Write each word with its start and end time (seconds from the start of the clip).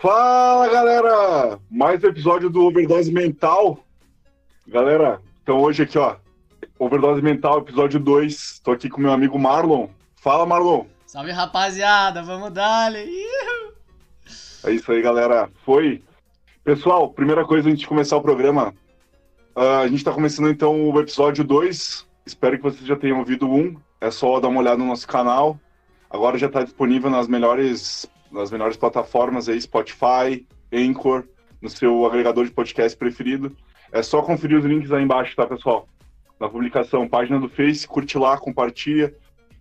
Fala 0.00 0.68
galera! 0.68 1.58
Mais 1.68 2.04
um 2.04 2.06
episódio 2.06 2.48
do 2.48 2.64
Overdose 2.64 3.10
Mental. 3.10 3.84
Galera, 4.68 5.20
então 5.42 5.58
hoje 5.58 5.82
aqui 5.82 5.98
ó, 5.98 6.14
Overdose 6.78 7.20
Mental, 7.20 7.58
episódio 7.58 7.98
2. 7.98 8.32
Estou 8.32 8.74
aqui 8.74 8.88
com 8.88 9.00
meu 9.00 9.10
amigo 9.10 9.36
Marlon. 9.40 9.88
Fala 10.22 10.46
Marlon! 10.46 10.84
Salve 11.04 11.32
rapaziada, 11.32 12.22
vamos 12.22 12.52
dar 12.52 12.94
É 12.94 14.70
isso 14.70 14.92
aí 14.92 15.02
galera, 15.02 15.50
foi. 15.64 16.00
Pessoal, 16.62 17.10
primeira 17.10 17.44
coisa 17.44 17.68
antes 17.68 17.80
de 17.80 17.88
começar 17.88 18.16
o 18.16 18.22
programa, 18.22 18.72
uh, 19.56 19.80
a 19.82 19.88
gente 19.88 19.98
está 19.98 20.12
começando 20.12 20.48
então 20.48 20.90
o 20.90 21.00
episódio 21.00 21.42
2. 21.42 22.06
Espero 22.24 22.56
que 22.56 22.62
vocês 22.62 22.86
já 22.86 22.94
tenham 22.94 23.18
ouvido 23.18 23.50
um. 23.50 23.76
É 24.00 24.12
só 24.12 24.38
dar 24.38 24.46
uma 24.46 24.60
olhada 24.60 24.76
no 24.76 24.86
nosso 24.86 25.08
canal. 25.08 25.58
Agora 26.08 26.38
já 26.38 26.46
está 26.46 26.62
disponível 26.62 27.10
nas 27.10 27.26
melhores 27.26 28.08
nas 28.30 28.50
melhores 28.50 28.76
plataformas 28.76 29.48
aí, 29.48 29.60
Spotify, 29.60 30.46
Anchor, 30.72 31.24
no 31.60 31.68
seu 31.68 32.06
agregador 32.06 32.44
de 32.44 32.50
podcast 32.50 32.96
preferido. 32.96 33.56
É 33.90 34.02
só 34.02 34.22
conferir 34.22 34.58
os 34.58 34.64
links 34.64 34.92
aí 34.92 35.02
embaixo, 35.02 35.34
tá, 35.34 35.46
pessoal? 35.46 35.88
Na 36.38 36.48
publicação, 36.48 37.08
página 37.08 37.40
do 37.40 37.48
Face, 37.48 37.86
curte 37.86 38.16
lá, 38.18 38.38
compartilha. 38.38 39.14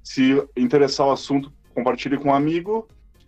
Se 0.03 0.41
interessar 0.55 1.07
o 1.07 1.11
assunto, 1.11 1.51
compartilhe 1.73 2.17
com 2.17 2.29
um 2.29 2.33
amigo. 2.33 2.87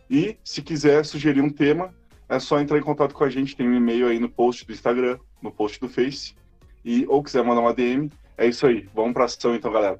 E 0.10 0.38
se 0.44 0.62
quiser 0.62 1.06
sugerir 1.06 1.42
um 1.42 1.50
tema, 1.50 1.94
é 2.28 2.40
só 2.40 2.60
entrar 2.60 2.78
em 2.78 2.84
contato 2.84 3.14
com 3.14 3.24
a 3.24 3.30
gente. 3.30 3.56
Tem 3.56 3.68
um 3.68 3.76
e-mail 3.76 4.08
aí 4.08 4.20
no 4.20 4.30
post 4.30 4.66
do 4.66 4.74
Instagram, 4.74 5.18
no 5.42 5.52
post 5.52 5.80
do 5.80 5.90
Face. 5.90 6.36
E, 6.84 7.06
ou 7.08 7.24
quiser 7.24 7.44
mandar 7.44 7.62
uma 7.62 7.74
DM, 7.74 8.12
é 8.38 8.48
isso 8.48 8.66
aí. 8.66 8.88
Vamos 8.94 9.14
pra 9.14 9.26
ação 9.26 9.56
então, 9.56 9.72
galera. 9.72 10.00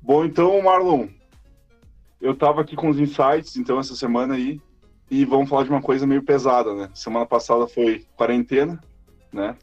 Bom, 0.00 0.24
então, 0.24 0.60
Marlon, 0.62 1.08
eu 2.20 2.34
tava 2.34 2.60
aqui 2.60 2.76
com 2.76 2.88
os 2.88 2.98
insights, 2.98 3.56
então, 3.56 3.78
essa 3.78 3.94
semana 3.94 4.34
aí, 4.34 4.60
e 5.10 5.24
vamos 5.24 5.48
falar 5.48 5.64
de 5.64 5.70
uma 5.70 5.82
coisa 5.82 6.06
meio 6.06 6.22
pesada, 6.22 6.74
né? 6.74 6.90
Semana 6.94 7.26
passada 7.26 7.66
foi 7.66 8.04
quarentena, 8.16 8.80
né? 9.32 9.56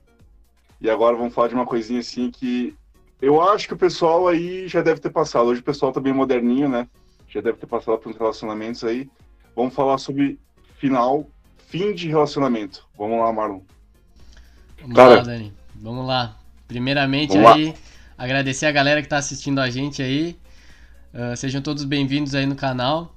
E 0.81 0.89
agora 0.89 1.15
vamos 1.15 1.33
falar 1.33 1.47
de 1.47 1.55
uma 1.55 1.65
coisinha 1.65 1.99
assim 1.99 2.29
que 2.29 2.75
eu 3.21 3.41
acho 3.41 3.67
que 3.67 3.73
o 3.73 3.77
pessoal 3.77 4.27
aí 4.27 4.67
já 4.67 4.81
deve 4.81 4.99
ter 4.99 5.09
passado. 5.09 5.47
Hoje 5.47 5.61
o 5.61 5.63
pessoal 5.63 5.91
tá 5.91 5.99
bem 5.99 6.13
moderninho, 6.13 6.69
né? 6.69 6.87
Já 7.27 7.41
deve 7.41 7.57
ter 7.57 7.65
passado 7.65 7.97
por 7.97 8.09
uns 8.09 8.17
relacionamentos 8.17 8.83
aí. 8.83 9.09
Vamos 9.55 9.73
falar 9.73 9.97
sobre 9.97 10.39
final, 10.77 11.27
fim 11.67 11.93
de 11.93 12.07
relacionamento. 12.07 12.87
Vamos 12.97 13.19
lá, 13.19 13.33
Marlon. 13.33 13.61
Vamos 14.81 14.95
Cara, 14.95 15.15
lá, 15.15 15.21
Dani. 15.21 15.53
Vamos 15.75 16.05
lá. 16.05 16.37
Primeiramente 16.67 17.37
aí, 17.37 17.67
lá. 17.67 17.73
agradecer 18.17 18.67
a 18.67 18.71
galera 18.71 19.01
que 19.01 19.07
tá 19.07 19.17
assistindo 19.17 19.59
a 19.59 19.69
gente 19.69 20.01
aí. 20.01 20.37
Uh, 21.13 21.35
sejam 21.37 21.61
todos 21.61 21.85
bem-vindos 21.85 22.35
aí 22.35 22.45
no 22.45 22.55
canal. 22.55 23.15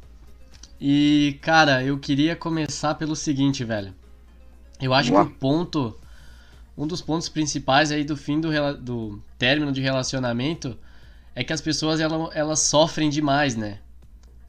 E, 0.80 1.38
cara, 1.42 1.82
eu 1.82 1.98
queria 1.98 2.36
começar 2.36 2.94
pelo 2.94 3.16
seguinte, 3.16 3.64
velho. 3.64 3.92
Eu 4.80 4.94
acho 4.94 5.10
que 5.10 5.18
o 5.18 5.30
ponto. 5.30 5.98
Um 6.78 6.86
dos 6.86 7.02
pontos 7.02 7.28
principais 7.28 7.90
aí 7.90 8.04
do 8.04 8.16
fim 8.16 8.40
do, 8.40 8.48
do 8.78 9.22
término 9.36 9.72
de 9.72 9.80
relacionamento 9.80 10.78
é 11.34 11.42
que 11.44 11.52
as 11.52 11.60
pessoas 11.60 12.00
elas, 12.00 12.30
elas 12.34 12.60
sofrem 12.60 13.10
demais, 13.10 13.56
né? 13.56 13.80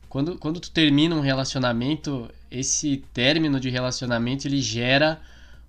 Quando, 0.08 0.38
quando 0.38 0.59
tu 0.59 0.72
termina 0.72 1.16
um 1.16 1.19
relacionamento, 1.19 2.30
esse 2.50 3.03
término 3.12 3.59
de 3.59 3.69
relacionamento 3.69 4.47
ele 4.47 4.62
gera 4.62 5.19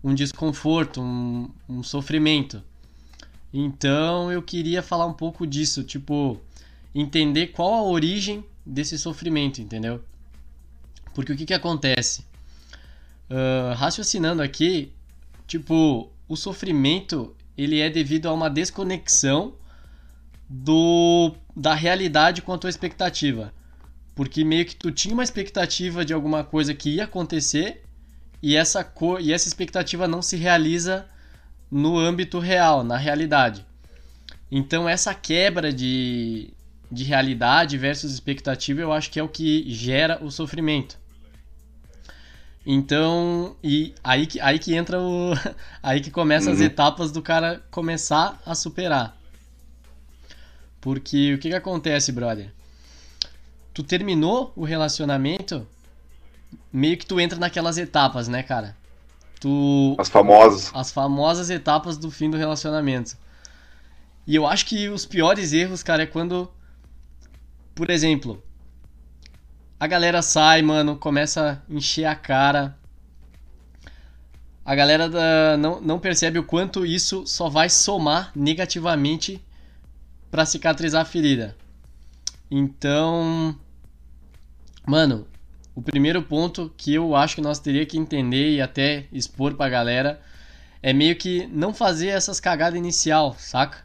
um 0.05 0.15
desconforto, 0.15 1.01
um, 1.01 1.51
um 1.69 1.83
sofrimento. 1.83 2.63
Então 3.53 4.31
eu 4.31 4.43
queria 4.43 4.83
falar 4.83 5.07
um 5.07 5.13
pouco 5.13 5.47
disso, 5.47 5.83
tipo, 5.83 6.41
entender 6.95 7.49
qual 7.49 7.73
a 7.75 7.83
origem 7.83 8.45
desse 8.65 8.99
sofrimento, 8.99 9.61
entendeu? 9.61 10.03
Porque 11.15 11.33
o 11.33 11.37
que, 11.37 11.47
que 11.47 11.55
acontece? 11.55 12.25
Uh, 13.31 13.75
raciocinando 13.75 14.43
aqui, 14.43 14.93
tipo, 15.47 16.11
o 16.29 16.37
sofrimento 16.37 17.35
ele 17.57 17.81
é 17.81 17.91
devido 17.91 18.29
a 18.29 18.33
uma 18.33 18.49
desconexão 18.49 19.55
do 20.49 21.35
da 21.55 21.75
realidade 21.75 22.43
com 22.43 22.53
a 22.53 22.59
tua 22.59 22.71
expectativa. 22.71 23.53
Porque 24.15 24.45
meio 24.45 24.65
que 24.67 24.77
tu 24.77 24.91
tinha 24.91 25.15
uma 25.15 25.23
expectativa 25.23 26.05
de 26.05 26.13
alguma 26.13 26.45
coisa 26.45 26.75
que 26.75 26.91
ia 26.91 27.05
acontecer 27.05 27.83
e 28.43 28.57
essa, 28.57 28.87
e 29.21 29.33
essa 29.33 29.49
expectativa 29.49 30.09
não 30.09 30.21
se 30.21 30.37
realiza 30.37 31.07
no 31.71 31.99
âmbito 31.99 32.39
real, 32.39 32.85
na 32.85 32.97
realidade. 32.97 33.65
Então 34.51 34.89
essa 34.89 35.15
quebra 35.15 35.73
de, 35.73 36.53
de 36.93 37.05
realidade 37.05 37.79
versus 37.79 38.13
expectativa, 38.13 38.81
eu 38.81 38.93
acho 38.93 39.11
que 39.11 39.19
é 39.19 39.23
o 39.23 39.29
que 39.29 39.65
gera 39.69 40.23
o 40.23 40.31
sofrimento. 40.31 40.99
Então, 42.65 43.57
e 43.63 43.95
aí 44.05 44.27
que, 44.27 44.41
aí 44.41 44.59
que 44.59 44.75
entra 44.75 45.01
o. 45.01 45.33
Aí 45.83 46.01
que 46.01 46.13
começa 46.13 46.47
uhum. 46.47 46.55
as 46.55 46.61
etapas 46.61 47.11
do 47.11 47.21
cara 47.21 47.61
começar 47.73 48.41
a 48.47 48.55
superar. 48.55 49.17
Porque 50.81 51.35
o 51.35 51.39
que, 51.39 51.49
que 51.49 51.57
acontece, 51.57 52.13
brother? 52.13 52.53
Tu 53.75 53.83
terminou 53.83 54.53
o 54.55 54.65
relacionamento, 54.65 55.67
meio 56.73 56.97
que 56.97 57.05
tu 57.05 57.19
entra 57.19 57.37
naquelas 57.37 57.79
etapas, 57.79 58.29
né, 58.29 58.45
cara? 58.45 58.77
Tu. 59.41 59.97
As 59.99 60.09
famosas. 60.09 60.71
As 60.73 60.93
famosas 60.93 61.51
etapas 61.51 61.97
do 61.97 62.13
fim 62.13 62.31
do 62.31 62.37
relacionamento. 62.37 63.17
E 64.25 64.37
eu 64.37 64.47
acho 64.47 64.67
que 64.67 64.89
os 64.89 65.05
piores 65.05 65.53
erros, 65.53 65.83
cara, 65.83 66.05
é 66.05 66.07
quando 66.07 66.49
por 67.75 67.91
exemplo, 67.91 68.43
a 69.79 69.87
galera 69.87 70.23
sai, 70.23 70.63
mano, 70.63 70.97
começa 70.97 71.63
a 71.69 71.73
encher 71.73 72.05
a 72.05 72.15
cara. 72.15 72.79
A 74.65 74.75
galera 74.75 75.09
da, 75.09 75.57
não, 75.57 75.81
não 75.81 75.99
percebe 75.99 76.39
o 76.39 76.45
quanto 76.45 76.87
isso 76.87 77.27
só 77.27 77.49
vai 77.49 77.69
somar 77.69 78.31
negativamente 78.35 79.45
para 80.31 80.47
cicatrizar 80.47 81.03
a 81.03 81.05
ferida. 81.05 81.57
Então, 82.51 83.59
mano, 84.87 85.27
o 85.75 85.83
primeiro 85.83 86.23
ponto 86.23 86.73
que 86.77 86.95
eu 86.95 87.17
acho 87.17 87.35
que 87.35 87.41
nós 87.41 87.59
teria 87.59 87.87
que 87.87 87.99
entender 87.99 88.55
e 88.55 88.61
até 88.61 89.07
expor 89.11 89.55
pra 89.55 89.69
galera 89.69 90.21
é 90.83 90.93
meio 90.93 91.17
que 91.17 91.47
não 91.47 91.73
fazer 91.73 92.09
essas 92.09 92.39
cagadas 92.39 92.79
inicial, 92.79 93.35
saca? 93.39 93.79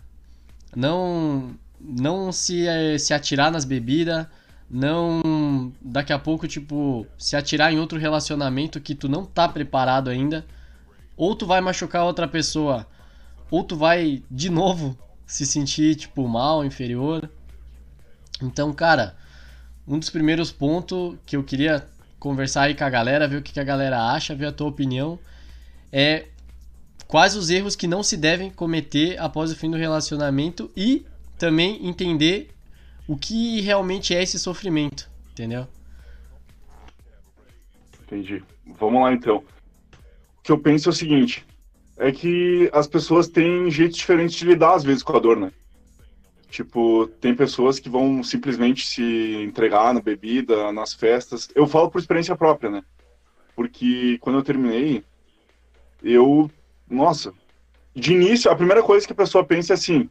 Não 0.76 1.58
não 1.80 2.32
se, 2.32 2.68
eh, 2.68 2.98
se 2.98 3.14
atirar 3.14 3.52
nas 3.52 3.66
bebidas, 3.66 4.28
não 4.70 5.72
daqui 5.82 6.12
a 6.12 6.20
pouco, 6.20 6.48
tipo, 6.48 7.06
se 7.18 7.36
atirar 7.36 7.72
em 7.72 7.80
outro 7.80 7.98
relacionamento 7.98 8.82
que 8.82 8.96
tu 8.96 9.08
não 9.08 9.26
tá 9.26 9.48
preparado 9.48 10.10
ainda, 10.10 10.46
ou 11.16 11.36
tu 11.36 11.46
vai 11.46 11.62
machucar 11.62 12.04
outra 12.04 12.28
pessoa, 12.28 12.86
ou 13.50 13.64
tu 13.64 13.76
vai 13.76 14.24
de 14.30 14.50
novo 14.50 14.98
se 15.26 15.46
sentir, 15.46 15.96
tipo, 15.96 16.28
mal, 16.28 16.66
inferior. 16.66 17.30
Então, 18.42 18.74
cara, 18.74 19.16
um 19.88 19.98
dos 19.98 20.10
primeiros 20.10 20.52
pontos 20.52 21.18
que 21.26 21.36
eu 21.36 21.44
queria 21.44 21.88
conversar 22.20 22.64
aí 22.64 22.76
com 22.76 22.84
a 22.84 22.90
galera, 22.90 23.28
ver 23.28 23.38
o 23.38 23.42
que 23.42 23.60
a 23.60 23.64
galera 23.64 24.12
acha, 24.12 24.36
ver 24.36 24.48
a 24.48 24.52
tua 24.52 24.68
opinião, 24.68 25.18
é 25.92 26.26
quais 27.08 27.36
os 27.36 27.50
erros 27.50 27.76
que 27.76 27.88
não 27.88 28.04
se 28.04 28.18
devem 28.18 28.50
cometer 28.50 29.18
após 29.20 29.52
o 29.52 29.56
fim 29.56 29.72
do 29.72 29.78
relacionamento 29.78 30.70
e 30.76 31.06
também 31.38 31.86
entender 31.88 32.50
o 33.08 33.16
que 33.18 33.62
realmente 33.62 34.14
é 34.14 34.22
esse 34.22 34.38
sofrimento, 34.38 35.10
entendeu? 35.32 35.68
Entendi. 38.04 38.44
Vamos 38.80 39.02
lá 39.02 39.14
então. 39.14 39.38
O 39.38 40.42
que 40.44 40.52
eu 40.52 40.60
penso 40.60 40.90
é 40.90 40.92
o 40.92 40.96
seguinte: 40.96 41.46
é 41.98 42.12
que 42.12 42.70
as 42.74 42.88
pessoas 42.88 43.28
têm 43.28 43.70
jeitos 43.70 43.98
diferentes 43.98 44.36
de 44.36 44.46
lidar 44.46 44.76
às 44.76 44.84
vezes 44.84 45.04
com 45.04 45.16
a 45.16 45.20
dor, 45.20 45.38
né? 45.38 45.52
Tipo, 46.50 47.08
tem 47.20 47.36
pessoas 47.36 47.80
que 47.80 47.90
vão 47.90 48.24
simplesmente 48.24 48.88
se 48.88 49.04
entregar 49.44 49.94
na 49.94 50.02
bebida, 50.02 50.72
nas 50.72 50.94
festas. 50.94 51.50
Eu 51.54 51.68
falo 51.68 51.92
por 51.92 52.00
experiência 52.00 52.36
própria, 52.38 52.70
né? 52.70 52.84
Porque 53.56 54.18
quando 54.22 54.40
eu 54.40 54.44
terminei, 54.44 55.04
eu. 56.02 56.50
Nossa, 56.90 57.34
de 57.94 58.14
início, 58.14 58.50
a 58.50 58.56
primeira 58.56 58.82
coisa 58.82 59.06
que 59.06 59.12
a 59.12 59.16
pessoa 59.16 59.44
pensa 59.44 59.74
é 59.74 59.76
assim: 59.76 60.10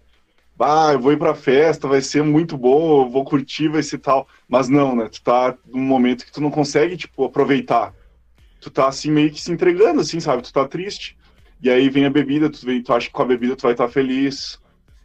ah, 0.58 0.92
eu 0.92 1.00
vou 1.00 1.12
ir 1.12 1.18
pra 1.18 1.34
festa, 1.34 1.86
vai 1.86 2.00
ser 2.00 2.22
muito 2.22 2.56
bom, 2.56 3.02
eu 3.02 3.10
vou 3.10 3.24
curtir, 3.24 3.68
vai 3.68 3.82
ser 3.82 3.98
tal. 3.98 4.26
Mas 4.48 4.68
não, 4.68 4.96
né? 4.96 5.08
Tu 5.08 5.22
tá 5.22 5.56
num 5.66 5.82
momento 5.82 6.24
que 6.24 6.32
tu 6.32 6.40
não 6.40 6.50
consegue, 6.50 6.96
tipo, 6.96 7.24
aproveitar. 7.24 7.94
Tu 8.60 8.70
tá, 8.70 8.88
assim, 8.88 9.10
meio 9.10 9.30
que 9.30 9.40
se 9.40 9.52
entregando, 9.52 10.00
assim, 10.00 10.18
sabe? 10.18 10.42
Tu 10.42 10.52
tá 10.52 10.66
triste. 10.66 11.16
E 11.62 11.68
aí 11.68 11.90
vem 11.90 12.06
a 12.06 12.10
bebida, 12.10 12.48
tu, 12.48 12.64
vem, 12.64 12.82
tu 12.82 12.92
acha 12.92 13.06
que 13.06 13.12
com 13.12 13.22
a 13.22 13.26
bebida 13.26 13.54
tu 13.54 13.62
vai 13.62 13.72
estar 13.72 13.86
tá 13.86 13.92
feliz. 13.92 14.58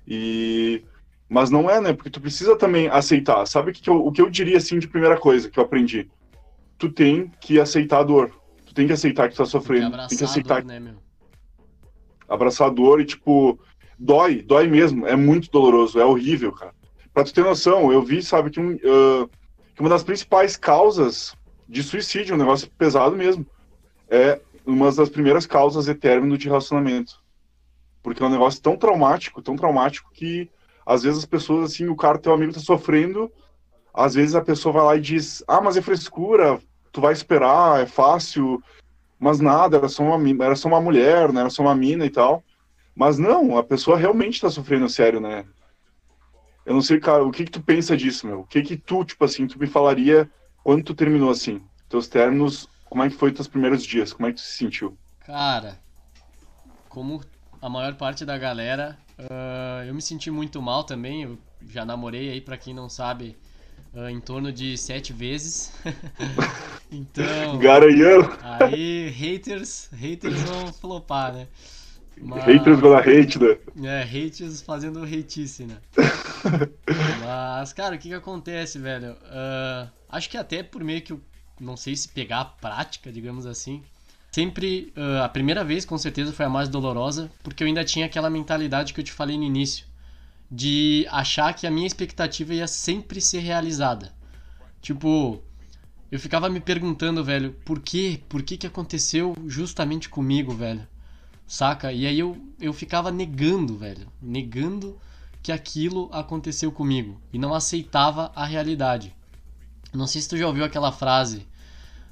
E... 0.08 0.84
Mas 1.28 1.50
não 1.50 1.70
é, 1.70 1.82
né? 1.82 1.94
Porque 1.94 2.10
tu 2.10 2.22
precisa 2.22 2.56
também 2.56 2.88
aceitar. 2.88 3.46
Sabe 3.46 3.72
o 3.72 3.74
que, 3.74 3.90
eu, 3.90 4.06
o 4.06 4.12
que 4.12 4.22
eu 4.22 4.30
diria, 4.30 4.58
assim, 4.58 4.80
de 4.80 4.88
primeira 4.88 5.18
coisa 5.18 5.50
que 5.50 5.60
eu 5.60 5.64
aprendi? 5.64 6.10
Tu 6.78 6.90
tem 6.90 7.30
que 7.42 7.60
aceitar 7.60 8.00
a 8.00 8.04
dor. 8.04 8.32
Tu 8.66 8.74
tem 8.74 8.88
que 8.88 8.94
aceitar 8.94 9.28
que 9.28 9.36
tu 9.36 9.40
tá 9.40 9.46
sofrendo. 9.46 9.92
Tem 9.92 10.02
que, 10.02 10.08
tem 10.10 10.18
que 10.18 10.24
aceitar. 10.24 10.62
Dor, 10.62 10.68
né, 10.68 10.80
meu? 10.80 10.96
Abraçar 12.28 12.68
a 12.68 12.72
dor 12.72 13.02
e, 13.02 13.06
tipo 13.06 13.60
dói, 14.02 14.42
dói 14.42 14.68
mesmo, 14.68 15.06
é 15.06 15.16
muito 15.16 15.52
doloroso, 15.52 16.00
é 16.00 16.06
horrível, 16.06 16.52
cara. 16.52 16.74
Pra 17.14 17.24
tu 17.24 17.34
ter 17.34 17.44
noção, 17.44 17.92
eu 17.92 18.02
vi, 18.02 18.24
sabe, 18.24 18.50
que, 18.50 18.60
um, 18.60 18.74
uh, 18.74 19.30
que 19.76 19.80
uma 19.80 19.90
das 19.90 20.04
principais 20.04 20.58
causas 20.58 21.36
de 21.70 21.84
suicídio, 21.84 22.34
um 22.34 22.38
negócio 22.38 22.70
pesado 22.78 23.16
mesmo, 23.16 23.46
é 24.10 24.42
uma 24.66 24.92
das 24.92 25.10
primeiras 25.10 25.46
causas 25.46 25.86
de 25.86 25.94
término 25.94 26.38
de 26.38 26.48
relacionamento. 26.48 27.22
Porque 28.02 28.24
é 28.24 28.26
um 28.26 28.32
negócio 28.32 28.62
tão 28.62 28.76
traumático, 28.76 29.42
tão 29.42 29.56
traumático 29.56 30.10
que 30.12 30.50
às 30.84 31.04
vezes 31.04 31.20
as 31.20 31.26
pessoas, 31.26 31.72
assim, 31.72 31.88
o 31.88 31.96
cara, 31.96 32.18
teu 32.18 32.34
amigo 32.34 32.54
tá 32.54 32.60
sofrendo, 32.60 33.32
às 33.94 34.16
vezes 34.16 34.34
a 34.34 34.42
pessoa 34.42 34.74
vai 34.74 34.84
lá 34.84 34.96
e 34.96 35.02
diz, 35.02 35.44
ah, 35.48 35.62
mas 35.62 35.78
é 35.78 35.82
frescura, 35.82 36.60
tu 36.92 37.00
vai 37.00 37.14
esperar, 37.14 37.82
é 37.82 37.86
fácil, 37.86 38.62
mas 39.20 39.40
nada, 39.40 39.78
era 39.78 39.88
só 39.88 40.04
uma, 40.04 40.44
era 40.44 40.56
só 40.56 40.68
uma 40.68 40.82
mulher, 40.82 41.32
né, 41.32 41.42
era 41.42 41.50
só 41.52 41.62
uma 41.62 41.76
mina 41.76 42.06
e 42.06 42.10
tal. 42.10 42.44
Mas 43.02 43.18
não, 43.18 43.58
a 43.58 43.64
pessoa 43.64 43.98
realmente 43.98 44.40
tá 44.40 44.48
sofrendo 44.48 44.88
sério, 44.88 45.20
né? 45.20 45.44
Eu 46.64 46.76
não 46.76 46.84
sei, 46.84 47.00
cara, 47.00 47.26
o 47.26 47.32
que 47.32 47.46
que 47.46 47.50
tu 47.50 47.60
pensa 47.60 47.98
disso, 47.98 48.28
meu? 48.28 48.42
O 48.42 48.46
que 48.46 48.62
que 48.62 48.78
tu, 48.78 49.04
tipo 49.04 49.26
assim, 49.26 49.48
tu 49.48 49.58
me 49.58 49.66
falaria 49.66 50.30
quando 50.64 50.84
tu 50.84 50.94
terminou 50.94 51.32
assim? 51.32 51.64
Teus 51.90 52.08
términos, 52.08 52.70
como 52.86 53.02
é 53.02 53.10
que 53.10 53.16
foi 53.16 53.32
teus 53.32 53.48
primeiros 53.48 53.84
dias? 53.84 54.14
Como 54.14 54.28
é 54.28 54.32
que 54.32 54.36
tu 54.36 54.42
se 54.42 54.56
sentiu? 54.56 54.96
Cara, 55.22 55.80
como 56.88 57.24
a 57.60 57.68
maior 57.68 57.96
parte 57.96 58.24
da 58.24 58.38
galera, 58.38 58.96
uh, 59.18 59.84
eu 59.88 59.96
me 59.96 60.02
senti 60.04 60.30
muito 60.30 60.62
mal 60.62 60.84
também. 60.84 61.24
Eu 61.24 61.40
já 61.70 61.84
namorei 61.84 62.30
aí, 62.30 62.40
para 62.40 62.56
quem 62.56 62.72
não 62.72 62.88
sabe, 62.88 63.36
uh, 63.96 64.10
em 64.10 64.22
torno 64.22 64.54
de 64.54 64.78
sete 64.78 65.12
vezes. 65.12 65.74
então. 66.92 67.58
Garanhão! 67.58 68.32
Aí, 68.44 69.10
haters, 69.10 69.90
haters 69.92 70.40
vão 70.44 70.72
flopar, 70.72 71.34
né? 71.34 71.48
Mas... 72.20 72.44
Haters 72.44 72.80
gonna 72.80 73.00
hate, 73.00 73.40
né? 73.40 73.58
É, 73.84 74.04
haters 74.04 74.62
fazendo 74.62 75.04
hateisse, 75.04 75.66
né? 75.66 75.78
Mas, 77.24 77.74
cara, 77.74 77.96
o 77.96 77.98
que 77.98 78.10
que 78.10 78.16
acontece, 78.16 78.78
velho? 78.78 79.14
Uh, 79.14 79.90
acho 80.10 80.30
que 80.30 80.38
até 80.38 80.62
por 80.62 80.84
meio 80.84 81.02
que, 81.02 81.14
eu, 81.14 81.22
não 81.60 81.78
sei 81.78 81.96
se 81.96 82.08
pegar 82.08 82.42
a 82.42 82.46
prática, 82.46 83.12
digamos 83.12 83.46
assim, 83.46 83.84
sempre, 84.32 84.94
uh, 84.96 85.24
a 85.24 85.30
primeira 85.30 85.64
vez 85.64 85.86
com 85.86 85.98
certeza 85.98 86.32
foi 86.32 86.46
a 86.46 86.50
mais 86.50 86.70
dolorosa, 86.70 87.32
porque 87.44 87.64
eu 87.64 87.68
ainda 87.68 87.84
tinha 87.84 88.06
aquela 88.06 88.30
mentalidade 88.30 88.94
que 88.94 89.00
eu 89.00 89.06
te 89.06 89.12
falei 89.12 89.38
no 89.38 89.44
início, 89.44 89.86
de 90.50 91.08
achar 91.10 91.54
que 91.54 91.66
a 91.66 91.72
minha 91.72 91.88
expectativa 91.88 92.54
ia 92.54 92.68
sempre 92.68 93.22
ser 93.22 93.40
realizada. 93.40 94.14
Tipo, 94.82 95.42
eu 96.12 96.20
ficava 96.20 96.50
me 96.50 96.60
perguntando, 96.60 97.24
velho, 97.24 97.54
por 97.64 97.80
quê? 97.80 98.20
Por 98.28 98.44
que 98.44 98.58
que 98.58 98.68
aconteceu 98.68 99.34
justamente 99.48 100.10
comigo, 100.10 100.54
velho? 100.54 100.86
Saca? 101.52 101.92
E 101.92 102.08
aí 102.08 102.18
eu, 102.18 102.42
eu 102.62 102.72
ficava 102.72 103.12
negando, 103.12 103.78
velho. 103.78 104.08
Negando 104.22 104.98
que 105.44 105.52
aquilo 105.52 106.08
aconteceu 106.14 106.72
comigo. 106.72 107.20
E 107.34 107.38
não 107.38 107.54
aceitava 107.54 108.32
a 108.34 108.46
realidade. 108.46 109.14
Não 109.92 110.08
sei 110.08 110.22
se 110.22 110.30
tu 110.30 110.38
já 110.38 110.48
ouviu 110.48 110.64
aquela 110.64 110.94
frase. 110.94 111.46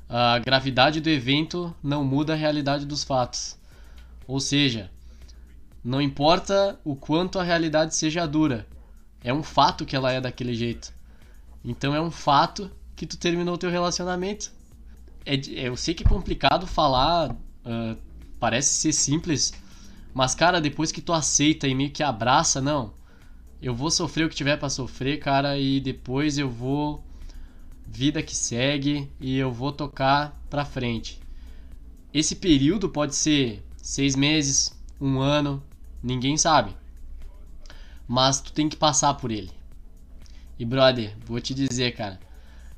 A 0.09 0.39
gravidade 0.39 0.99
do 0.99 1.09
evento 1.09 1.73
não 1.81 2.03
muda 2.03 2.33
a 2.33 2.35
realidade 2.35 2.85
dos 2.85 3.05
fatos. 3.05 3.57
Ou 4.27 4.41
seja, 4.41 4.91
não 5.81 6.01
importa 6.01 6.77
o 6.83 6.93
quanto 6.93 7.39
a 7.39 7.43
realidade 7.43 7.95
seja 7.95 8.27
dura, 8.27 8.67
é 9.23 9.33
um 9.33 9.41
fato 9.41 9.85
que 9.85 9.95
ela 9.95 10.11
é 10.11 10.19
daquele 10.19 10.53
jeito. 10.53 10.93
Então 11.63 11.95
é 11.95 12.01
um 12.01 12.11
fato 12.11 12.69
que 12.93 13.07
tu 13.07 13.15
terminou 13.15 13.57
teu 13.57 13.69
relacionamento. 13.69 14.51
É, 15.25 15.39
eu 15.65 15.77
sei 15.77 15.93
que 15.93 16.03
é 16.03 16.09
complicado 16.09 16.67
falar 16.67 17.31
uh, 17.31 18.08
parece 18.39 18.73
ser 18.75 18.93
simples, 18.93 19.53
mas 20.13 20.33
cara, 20.33 20.61
depois 20.61 20.91
que 20.91 21.01
tu 21.01 21.13
aceita 21.13 21.67
e 21.67 21.75
meio 21.75 21.91
que 21.91 22.03
abraça, 22.03 22.61
não, 22.61 22.93
eu 23.61 23.75
vou 23.75 23.91
sofrer 23.91 24.25
o 24.25 24.29
que 24.29 24.35
tiver 24.35 24.57
para 24.57 24.69
sofrer, 24.69 25.19
cara, 25.19 25.57
e 25.57 25.79
depois 25.79 26.37
eu 26.37 26.49
vou 26.49 27.03
vida 27.85 28.21
que 28.21 28.35
segue 28.35 29.09
e 29.19 29.37
eu 29.37 29.51
vou 29.51 29.71
tocar 29.71 30.39
pra 30.49 30.63
frente. 30.63 31.19
Esse 32.13 32.35
período 32.35 32.89
pode 32.89 33.15
ser 33.15 33.63
seis 33.77 34.15
meses, 34.15 34.77
um 34.99 35.19
ano, 35.19 35.61
ninguém 36.01 36.37
sabe. 36.37 36.75
Mas 38.07 38.39
tu 38.39 38.53
tem 38.53 38.69
que 38.69 38.77
passar 38.77 39.13
por 39.15 39.31
ele. 39.31 39.51
E 40.57 40.65
brother, 40.65 41.15
vou 41.25 41.39
te 41.39 41.53
dizer, 41.53 41.95
cara, 41.95 42.19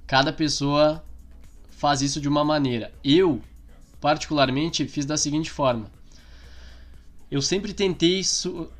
cada 0.05 0.33
pessoa 0.33 1.03
faz 1.69 2.01
isso 2.01 2.19
de 2.19 2.27
uma 2.27 2.43
maneira. 2.43 2.93
Eu 3.03 3.41
particularmente, 4.01 4.87
fiz 4.87 5.05
da 5.05 5.15
seguinte 5.15 5.51
forma. 5.51 5.89
Eu 7.29 7.41
sempre 7.41 7.73
tentei 7.73 8.21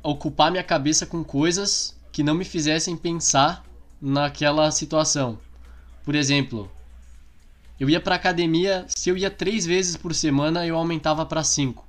ocupar 0.02 0.50
minha 0.50 0.64
cabeça 0.64 1.06
com 1.06 1.24
coisas 1.24 1.96
que 2.10 2.22
não 2.22 2.34
me 2.34 2.44
fizessem 2.44 2.96
pensar 2.96 3.64
naquela 4.00 4.70
situação. 4.70 5.38
Por 6.04 6.14
exemplo, 6.14 6.70
eu 7.80 7.88
ia 7.88 8.00
para 8.00 8.16
academia, 8.16 8.84
se 8.88 9.08
eu 9.08 9.16
ia 9.16 9.30
três 9.30 9.64
vezes 9.64 9.96
por 9.96 10.14
semana, 10.14 10.66
eu 10.66 10.76
aumentava 10.76 11.24
para 11.24 11.42
cinco. 11.42 11.86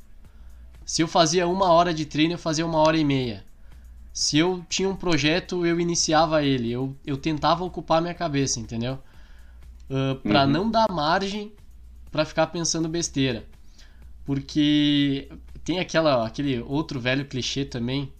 Se 0.86 1.02
eu 1.02 1.08
fazia 1.08 1.48
uma 1.48 1.72
hora 1.72 1.94
de 1.94 2.06
treino, 2.06 2.36
eu 2.36 2.38
fazia 2.38 2.66
uma 2.66 2.78
hora 2.78 2.98
e 2.98 3.04
meia. 3.04 3.44
Se 4.14 4.38
eu 4.38 4.64
tinha 4.70 4.88
um 4.88 4.96
projeto, 4.96 5.66
eu 5.66 5.80
iniciava 5.80 6.44
ele. 6.44 6.72
Eu, 6.72 6.96
eu 7.06 7.18
tentava 7.18 7.64
ocupar 7.64 8.02
minha 8.02 8.14
cabeça, 8.14 8.60
entendeu? 8.60 9.00
Uh, 9.90 10.16
para 10.22 10.46
uhum. 10.46 10.50
não 10.50 10.72
dar 10.72 10.86
margem 10.92 11.52
para 12.14 12.26
ficar 12.26 12.48
pensando 12.48 12.88
besteira. 12.88 13.44
Porque 14.24 15.28
tem 15.66 15.80
aquela, 15.80 16.28
aquele 16.28 16.60
outro 16.60 17.00
velho 17.00 17.26
clichê 17.26 17.66
também. 17.66 18.14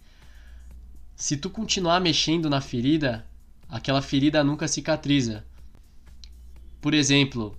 Se 1.14 1.36
tu 1.36 1.48
continuar 1.48 2.00
mexendo 2.00 2.50
na 2.50 2.60
ferida, 2.60 3.24
aquela 3.68 4.02
ferida 4.02 4.42
nunca 4.42 4.66
cicatriza. 4.66 5.44
Por 6.80 6.92
exemplo, 6.92 7.56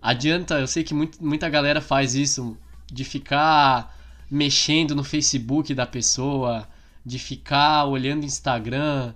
adianta, 0.00 0.60
eu 0.60 0.66
sei 0.66 0.84
que 0.84 0.92
muito, 0.92 1.24
muita 1.24 1.48
galera 1.48 1.80
faz 1.80 2.14
isso, 2.14 2.54
de 2.86 3.02
ficar 3.02 3.98
mexendo 4.30 4.94
no 4.94 5.02
Facebook 5.02 5.74
da 5.74 5.86
pessoa, 5.86 6.68
de 7.04 7.18
ficar 7.18 7.86
olhando 7.86 8.26
Instagram, 8.26 9.14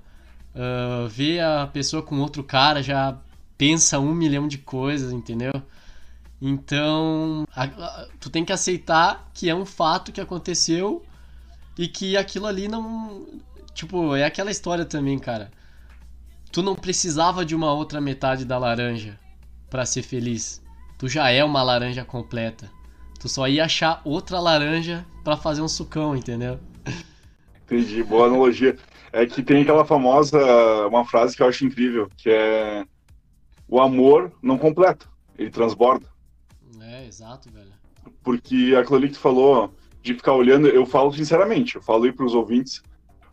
uh, 0.54 1.06
ver 1.06 1.40
a 1.40 1.66
pessoa 1.66 2.02
com 2.02 2.18
outro 2.18 2.42
cara, 2.42 2.82
já 2.82 3.18
pensa 3.58 4.00
um 4.00 4.14
milhão 4.14 4.48
de 4.48 4.56
coisas, 4.56 5.12
entendeu? 5.12 5.52
Então, 6.40 7.46
a, 7.54 7.64
a, 7.64 8.08
tu 8.20 8.28
tem 8.28 8.44
que 8.44 8.52
aceitar 8.52 9.30
que 9.32 9.48
é 9.48 9.54
um 9.54 9.64
fato 9.64 10.12
que 10.12 10.20
aconteceu 10.20 11.02
e 11.78 11.88
que 11.88 12.16
aquilo 12.16 12.46
ali 12.46 12.68
não. 12.68 13.26
Tipo, 13.74 14.14
é 14.14 14.24
aquela 14.24 14.50
história 14.50 14.84
também, 14.84 15.18
cara. 15.18 15.50
Tu 16.52 16.62
não 16.62 16.74
precisava 16.74 17.44
de 17.44 17.54
uma 17.54 17.72
outra 17.72 18.00
metade 18.00 18.44
da 18.44 18.58
laranja 18.58 19.18
para 19.68 19.84
ser 19.84 20.02
feliz. 20.02 20.62
Tu 20.98 21.08
já 21.08 21.30
é 21.30 21.44
uma 21.44 21.62
laranja 21.62 22.04
completa. 22.04 22.70
Tu 23.20 23.28
só 23.28 23.48
ia 23.48 23.64
achar 23.64 24.00
outra 24.04 24.40
laranja 24.40 25.06
para 25.24 25.36
fazer 25.36 25.60
um 25.60 25.68
sucão, 25.68 26.16
entendeu? 26.16 26.58
Entendi, 27.64 28.02
boa 28.02 28.26
analogia. 28.26 28.76
É 29.12 29.26
que 29.26 29.42
tem 29.42 29.62
aquela 29.62 29.84
famosa, 29.84 30.38
uma 30.86 31.04
frase 31.04 31.36
que 31.36 31.42
eu 31.42 31.48
acho 31.48 31.64
incrível, 31.64 32.08
que 32.16 32.30
é 32.30 32.84
o 33.68 33.80
amor 33.80 34.32
não 34.40 34.56
completa, 34.56 35.06
ele 35.36 35.50
transborda. 35.50 36.06
É, 37.06 37.08
exato, 37.08 37.50
velho. 37.50 37.72
Porque 38.22 38.74
aquilo 38.78 38.96
ali 38.96 39.08
que 39.08 39.14
tu 39.14 39.20
falou, 39.20 39.72
de 40.02 40.14
ficar 40.14 40.32
olhando, 40.32 40.66
eu 40.68 40.84
falo 40.84 41.12
sinceramente, 41.12 41.76
eu 41.76 41.82
falo 41.82 42.04
aí 42.04 42.12
pros 42.12 42.34
ouvintes, 42.34 42.82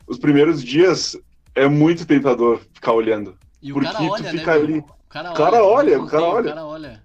os 0.08 0.18
primeiros 0.18 0.64
dias 0.64 1.18
é 1.56 1.68
muito 1.68 2.06
tentador 2.06 2.62
ficar 2.74 2.94
olhando. 2.94 3.38
E 3.62 3.74
porque 3.74 3.88
o 3.88 3.92
cara 3.92 4.04
olha, 4.04 4.24
tu 4.24 4.30
fica 4.30 4.58
né, 4.58 4.64
ali. 4.64 4.80
O 4.80 4.86
cara, 5.10 5.32
o 5.32 5.34
cara 5.34 5.64
olha, 5.64 6.02
o 6.02 6.08
cara 6.08 6.24
olha. 6.24 6.46
O 6.46 6.50
cara 6.50 6.66
olha. 6.66 7.04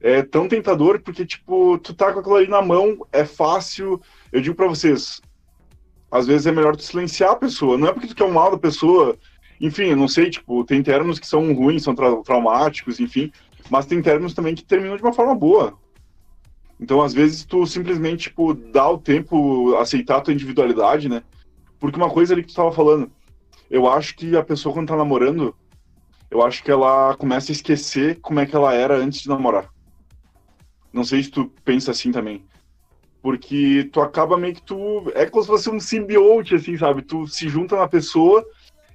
É 0.00 0.22
tão 0.22 0.48
tentador 0.48 1.00
porque, 1.00 1.26
tipo, 1.26 1.78
tu 1.78 1.92
tá 1.92 2.12
com 2.12 2.20
aquilo 2.20 2.36
ali 2.36 2.48
na 2.48 2.62
mão, 2.62 3.06
é 3.12 3.24
fácil. 3.24 4.00
Eu 4.32 4.40
digo 4.40 4.56
para 4.56 4.66
vocês, 4.66 5.20
às 6.10 6.26
vezes 6.26 6.46
é 6.46 6.52
melhor 6.52 6.74
tu 6.74 6.82
silenciar 6.82 7.32
a 7.32 7.36
pessoa. 7.36 7.76
Não 7.76 7.88
é 7.88 7.92
porque 7.92 8.08
tu 8.08 8.14
quer 8.14 8.24
o 8.24 8.32
mal 8.32 8.50
da 8.50 8.58
pessoa. 8.58 9.16
Enfim, 9.60 9.90
eu 9.90 9.96
não 9.96 10.08
sei, 10.08 10.30
tipo, 10.30 10.64
tem 10.64 10.82
termos 10.82 11.18
que 11.18 11.26
são 11.26 11.52
ruins, 11.52 11.82
são 11.82 11.94
tra 11.94 12.16
traumáticos, 12.22 12.98
enfim. 12.98 13.30
Mas 13.70 13.86
tem 13.86 14.02
términos 14.02 14.34
também 14.34 14.54
que 14.54 14.64
terminam 14.64 14.96
de 14.96 15.02
uma 15.02 15.12
forma 15.12 15.34
boa. 15.34 15.78
Então, 16.78 17.00
às 17.00 17.14
vezes, 17.14 17.44
tu 17.44 17.64
simplesmente, 17.66 18.30
tipo, 18.30 18.52
dá 18.52 18.88
o 18.88 18.98
tempo, 18.98 19.76
aceitar 19.76 20.16
a 20.16 20.20
tua 20.20 20.34
individualidade, 20.34 21.08
né? 21.08 21.22
Porque 21.78 21.96
uma 21.96 22.10
coisa 22.10 22.34
ali 22.34 22.42
que 22.42 22.48
tu 22.48 22.56
tava 22.56 22.72
falando, 22.72 23.10
eu 23.70 23.88
acho 23.88 24.16
que 24.16 24.36
a 24.36 24.42
pessoa 24.42 24.74
quando 24.74 24.88
tá 24.88 24.96
namorando, 24.96 25.54
eu 26.30 26.42
acho 26.42 26.64
que 26.64 26.70
ela 26.70 27.14
começa 27.16 27.52
a 27.52 27.54
esquecer 27.54 28.18
como 28.20 28.40
é 28.40 28.46
que 28.46 28.56
ela 28.56 28.74
era 28.74 28.96
antes 28.96 29.20
de 29.20 29.28
namorar. 29.28 29.70
Não 30.92 31.04
sei 31.04 31.22
se 31.22 31.30
tu 31.30 31.52
pensa 31.64 31.92
assim 31.92 32.10
também. 32.10 32.44
Porque 33.22 33.88
tu 33.92 34.00
acaba 34.00 34.38
meio 34.38 34.54
que 34.54 34.62
tu. 34.62 35.12
É 35.14 35.26
como 35.26 35.42
se 35.42 35.48
fosse 35.48 35.70
um 35.70 35.78
simbionte, 35.78 36.54
assim, 36.54 36.76
sabe? 36.76 37.02
Tu 37.02 37.26
se 37.26 37.48
junta 37.48 37.76
na 37.76 37.86
pessoa 37.86 38.44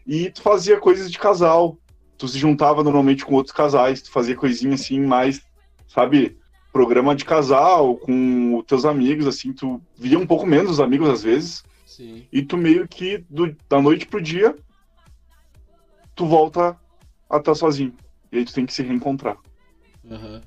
e 0.06 0.32
tu 0.32 0.42
fazia 0.42 0.80
coisas 0.80 1.12
de 1.12 1.20
casal 1.20 1.78
tu 2.18 2.28
se 2.28 2.38
juntava 2.38 2.84
normalmente 2.84 3.26
com 3.26 3.36
outros 3.36 3.56
casais, 3.56 4.02
tu 4.02 4.12
fazia 4.12 4.36
coisinha 4.36 4.76
assim, 4.76 5.00
mais, 5.00 5.42
sabe, 5.88 6.38
programa 6.72 7.16
de 7.16 7.24
casal 7.24 7.96
com 7.98 8.58
os 8.58 8.66
teus 8.66 8.86
amigos, 8.86 9.28
assim, 9.28 9.54
tu 9.54 9.82
via 9.98 10.20
um 10.20 10.28
pouco 10.28 10.46
menos 10.46 10.72
os 10.72 10.80
amigos 10.80 11.10
às 11.10 11.24
vezes. 11.24 11.64
Sim. 11.86 12.26
E 12.32 12.42
tu 12.42 12.58
meio 12.58 12.88
que 12.88 13.24
do, 13.30 13.56
da 13.70 13.82
noite 13.82 14.06
pro 14.06 14.22
dia 14.22 14.56
tu 16.16 16.26
volta 16.26 16.78
a 17.30 17.38
estar 17.38 17.56
sozinho. 17.56 17.94
E 18.32 18.40
aí 18.40 18.46
tu 18.46 18.54
tem 18.54 18.66
que 18.66 18.74
se 18.74 18.84
reencontrar. 18.84 19.38
Uhum. 20.04 20.42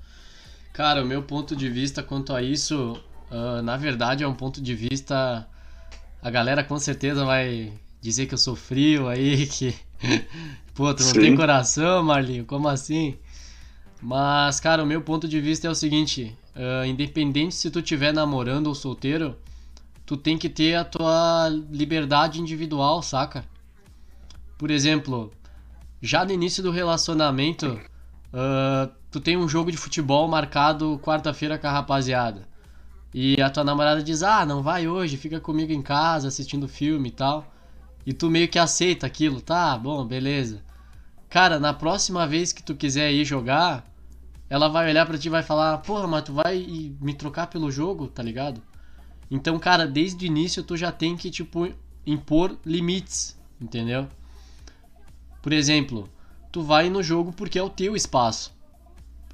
Cara, 0.73 1.03
o 1.03 1.07
meu 1.07 1.23
ponto 1.23 1.57
de 1.57 1.69
vista 1.69 2.03
quanto 2.03 2.33
a 2.33 2.43
isso, 2.43 2.93
uh, 3.31 3.63
na 3.63 3.77
verdade, 3.77 4.25
é 4.25 4.29
um 4.29 4.35
ponto 4.35 4.61
de 4.61 4.75
vista. 4.75 5.49
A 6.23 6.31
galera 6.31 6.63
com 6.63 6.79
certeza 6.79 7.25
vai 7.25 7.73
dizer 8.01 8.27
que 8.27 8.35
eu 8.35 8.39
sou 8.39 8.55
frio 8.55 9.09
aí, 9.09 9.47
que. 9.51 9.75
Pô, 10.75 10.93
tu 10.95 11.03
não 11.05 11.13
Sim. 11.13 11.21
tem 11.21 11.37
coração, 11.37 12.03
Marlinho, 12.03 12.45
como 12.45 12.69
assim? 12.69 13.17
Mas, 14.01 14.61
cara, 14.61 14.83
o 14.83 14.87
meu 14.87 15.03
ponto 15.03 15.27
de 15.27 15.41
vista 15.41 15.67
é 15.67 15.71
o 15.71 15.75
seguinte: 15.75 16.37
uh, 16.55 16.87
independente 16.87 17.55
se 17.55 17.71
tu 17.71 17.81
estiver 17.81 18.13
namorando 18.13 18.69
ou 18.69 18.75
solteiro, 18.75 19.37
tu 20.07 20.17
tem 20.17 20.39
que 20.39 20.49
ter 20.49 20.75
a 20.75 20.85
tua 20.85 21.49
liberdade 21.71 22.41
individual, 22.41 23.03
saca? 23.03 23.45
Por 24.57 24.71
exemplo, 24.71 25.33
já 26.01 26.25
no 26.25 26.33
início 26.33 26.63
do 26.63 26.71
relacionamento, 26.71 27.81
uh, 28.33 28.91
tu 29.11 29.21
tem 29.21 29.37
um 29.37 29.49
jogo 29.49 29.71
de 29.71 29.77
futebol 29.77 30.29
marcado 30.29 30.99
quarta-feira 31.03 31.59
com 31.59 31.67
a 31.67 31.73
rapaziada. 31.73 32.47
E 33.13 33.41
a 33.41 33.51
tua 33.51 33.65
namorada 33.65 34.03
diz: 34.03 34.23
Ah, 34.23 34.47
não 34.47 34.63
vai 34.63 34.87
hoje, 34.87 35.17
fica 35.17 35.41
comigo 35.41 35.73
em 35.73 35.83
casa 35.83 36.29
assistindo 36.29 36.69
filme 36.69 37.09
e 37.09 37.13
tal. 37.13 37.53
E 38.09 38.15
tu 38.15 38.31
meio 38.31 38.49
que 38.49 38.59
aceita 38.59 39.07
aquilo, 39.07 39.39
tá? 39.39 39.77
Bom, 39.77 40.03
beleza. 40.03 40.63
Cara, 41.29 41.61
na 41.61 41.75
próxima 41.75 42.27
vez 42.27 42.55
que 42.55 42.63
tu 42.63 42.75
quiser 42.75 43.13
ir 43.13 43.23
jogar, 43.23 43.85
ela 44.49 44.67
vai 44.67 44.89
olhar 44.89 45.05
para 45.05 45.19
ti 45.19 45.27
e 45.27 45.31
vai 45.31 45.43
falar: 45.43 45.77
Porra, 45.83 46.07
mas 46.07 46.23
tu 46.23 46.33
vai 46.33 46.57
me 47.03 47.13
trocar 47.13 47.49
pelo 47.49 47.71
jogo, 47.71 48.09
tá 48.09 48.23
ligado? 48.23 48.63
Então, 49.31 49.59
cara, 49.59 49.87
desde 49.87 50.25
o 50.25 50.27
início 50.27 50.63
tu 50.63 50.75
já 50.75 50.91
tem 50.91 51.19
que, 51.19 51.31
tipo, 51.31 51.71
impor 52.07 52.57
limites, 52.65 53.39
entendeu? 53.61 54.09
Por 55.43 55.53
exemplo, 55.53 56.09
tu 56.51 56.63
vai 56.63 56.89
no 56.89 57.03
jogo 57.03 57.31
porque 57.31 57.59
é 57.59 57.63
o 57.63 57.69
teu 57.69 57.95
espaço. 57.95 58.57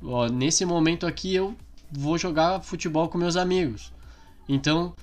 Ó, 0.02 0.26
nesse 0.26 0.64
momento 0.64 1.06
aqui 1.06 1.32
eu 1.32 1.56
vou 1.92 2.18
jogar 2.18 2.60
futebol 2.60 3.08
com 3.08 3.18
meus 3.18 3.36
amigos. 3.36 3.92
Então, 4.48 4.96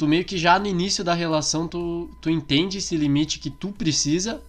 tu 0.00 0.08
meio 0.08 0.24
que 0.24 0.38
já 0.38 0.58
no 0.58 0.66
início 0.66 1.04
da 1.04 1.12
relação 1.12 1.68
tu, 1.68 2.10
tu 2.22 2.30
entende 2.30 2.78
esse 2.78 2.96
limite 2.96 3.38
que 3.38 3.50
tu 3.50 3.70
precisa 3.70 4.40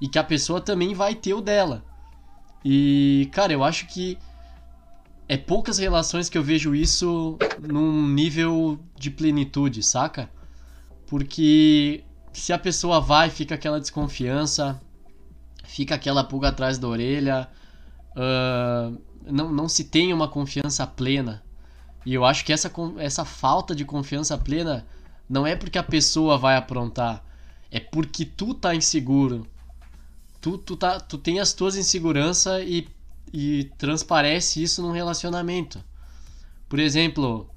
e 0.00 0.08
que 0.08 0.18
a 0.18 0.24
pessoa 0.24 0.58
também 0.58 0.94
vai 0.94 1.14
ter 1.14 1.34
o 1.34 1.42
dela. 1.42 1.84
E, 2.64 3.28
cara, 3.30 3.52
eu 3.52 3.62
acho 3.62 3.86
que 3.88 4.16
é 5.28 5.36
poucas 5.36 5.76
relações 5.76 6.30
que 6.30 6.38
eu 6.38 6.42
vejo 6.42 6.74
isso 6.74 7.36
num 7.60 8.08
nível 8.08 8.80
de 8.98 9.10
plenitude, 9.10 9.82
saca? 9.82 10.30
Porque 11.06 12.02
se 12.32 12.54
a 12.54 12.58
pessoa 12.58 12.98
vai, 12.98 13.28
fica 13.28 13.54
aquela 13.54 13.78
desconfiança, 13.78 14.80
fica 15.62 15.94
aquela 15.94 16.24
pulga 16.24 16.48
atrás 16.48 16.78
da 16.78 16.88
orelha, 16.88 17.50
uh, 18.12 18.98
não, 19.30 19.52
não 19.52 19.68
se 19.68 19.84
tem 19.84 20.14
uma 20.14 20.26
confiança 20.26 20.86
plena. 20.86 21.44
E 22.06 22.14
eu 22.14 22.24
acho 22.24 22.44
que 22.44 22.52
essa, 22.52 22.72
essa 22.98 23.24
falta 23.24 23.74
de 23.74 23.84
confiança 23.84 24.38
plena 24.38 24.86
não 25.28 25.44
é 25.44 25.56
porque 25.56 25.76
a 25.76 25.82
pessoa 25.82 26.38
vai 26.38 26.56
aprontar, 26.56 27.24
é 27.68 27.80
porque 27.80 28.24
tu 28.24 28.54
tá 28.54 28.72
inseguro. 28.76 29.44
Tu, 30.40 30.56
tu, 30.56 30.76
tá, 30.76 31.00
tu 31.00 31.18
tem 31.18 31.40
as 31.40 31.52
tuas 31.52 31.76
inseguranças 31.76 32.62
e, 32.64 32.88
e 33.32 33.64
transparece 33.76 34.62
isso 34.62 34.80
num 34.82 34.92
relacionamento. 34.92 35.82
Por 36.68 36.78
exemplo, 36.78 37.50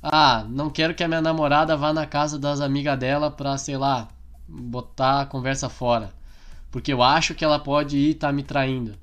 ah, 0.00 0.46
não 0.48 0.70
quero 0.70 0.94
que 0.94 1.02
a 1.02 1.08
minha 1.08 1.20
namorada 1.20 1.76
vá 1.76 1.92
na 1.92 2.06
casa 2.06 2.38
das 2.38 2.60
amigas 2.60 2.96
dela 2.96 3.28
pra, 3.28 3.58
sei 3.58 3.76
lá, 3.76 4.06
botar 4.46 5.22
a 5.22 5.26
conversa 5.26 5.68
fora. 5.68 6.14
Porque 6.70 6.92
eu 6.92 7.02
acho 7.02 7.34
que 7.34 7.44
ela 7.44 7.58
pode 7.58 7.96
ir 7.96 8.10
estar 8.10 8.28
tá 8.28 8.32
me 8.32 8.44
traindo. 8.44 8.94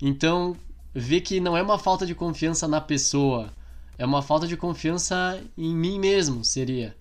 Então, 0.00 0.56
vê 0.94 1.20
que 1.20 1.40
não 1.40 1.56
é 1.56 1.62
uma 1.62 1.78
falta 1.78 2.06
de 2.06 2.14
confiança 2.14 2.68
na 2.68 2.80
pessoa, 2.80 3.50
é 3.98 4.06
uma 4.06 4.22
falta 4.22 4.46
de 4.46 4.56
confiança 4.56 5.42
em 5.56 5.74
mim 5.74 5.98
mesmo, 5.98 6.44
seria. 6.44 6.96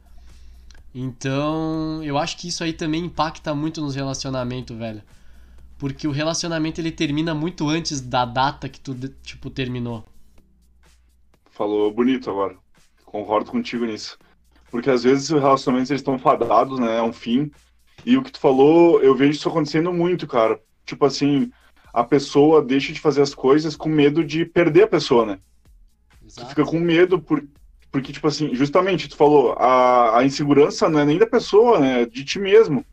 Então, 0.94 2.04
eu 2.04 2.18
acho 2.18 2.38
que 2.38 2.50
isso 2.50 2.64
aí 2.64 2.74
também 2.74 3.06
impacta 3.06 3.56
muito 3.56 3.82
nos 3.82 3.96
relacionamentos, 3.96 4.78
velho. 4.78 5.02
Porque 5.78 6.08
o 6.08 6.12
relacionamento 6.12 6.80
ele 6.80 6.92
termina 6.92 7.34
muito 7.34 7.68
antes 7.68 8.02
da 8.02 8.26
data 8.26 8.70
que 8.70 8.80
tu, 8.80 8.94
tipo, 9.24 9.50
terminou. 9.50 10.06
Falou 11.50 11.92
bonito 11.92 12.30
agora. 12.30 12.56
Concordo 13.06 13.50
contigo 13.50 13.86
nisso. 13.86 14.18
Porque 14.70 14.90
às 14.90 15.04
vezes 15.04 15.30
os 15.30 15.42
relacionamentos 15.42 15.90
eles 15.90 16.02
estão 16.02 16.20
fadados, 16.20 16.78
né? 16.80 16.98
É 16.98 17.02
um 17.02 17.14
fim. 17.14 17.52
E 18.06 18.18
o 18.18 18.24
que 18.24 18.32
tu 18.32 18.40
falou, 18.40 19.02
eu 19.02 19.16
vejo 19.16 19.32
isso 19.32 19.50
acontecendo 19.50 19.92
muito, 19.92 20.28
cara. 20.28 20.62
Tipo 20.86 21.06
assim, 21.06 21.52
a 21.94 22.04
pessoa 22.04 22.62
deixa 22.62 22.94
de 22.94 23.00
fazer 23.00 23.22
as 23.22 23.34
coisas 23.34 23.76
com 23.76 23.90
medo 23.90 24.24
de 24.24 24.46
perder 24.46 24.84
a 24.84 24.88
pessoa, 24.88 25.26
né? 25.26 25.40
Exato. 26.32 26.48
Tu 26.48 26.50
fica 26.50 26.66
com 26.66 26.80
medo 26.80 27.20
por, 27.20 27.44
porque, 27.92 28.14
tipo 28.14 28.28
assim, 28.28 28.56
justamente, 28.56 29.10
tu 29.10 29.18
falou, 29.18 29.54
a, 29.54 30.20
a 30.20 30.26
insegurança 30.26 30.90
não 30.90 31.00
é 31.00 31.06
nem 31.06 31.18
da 31.18 31.28
pessoa, 31.28 31.78
né? 31.80 32.04
É 32.04 32.06
de 32.06 32.24
ti 32.24 32.40
mesmo. 32.40 32.86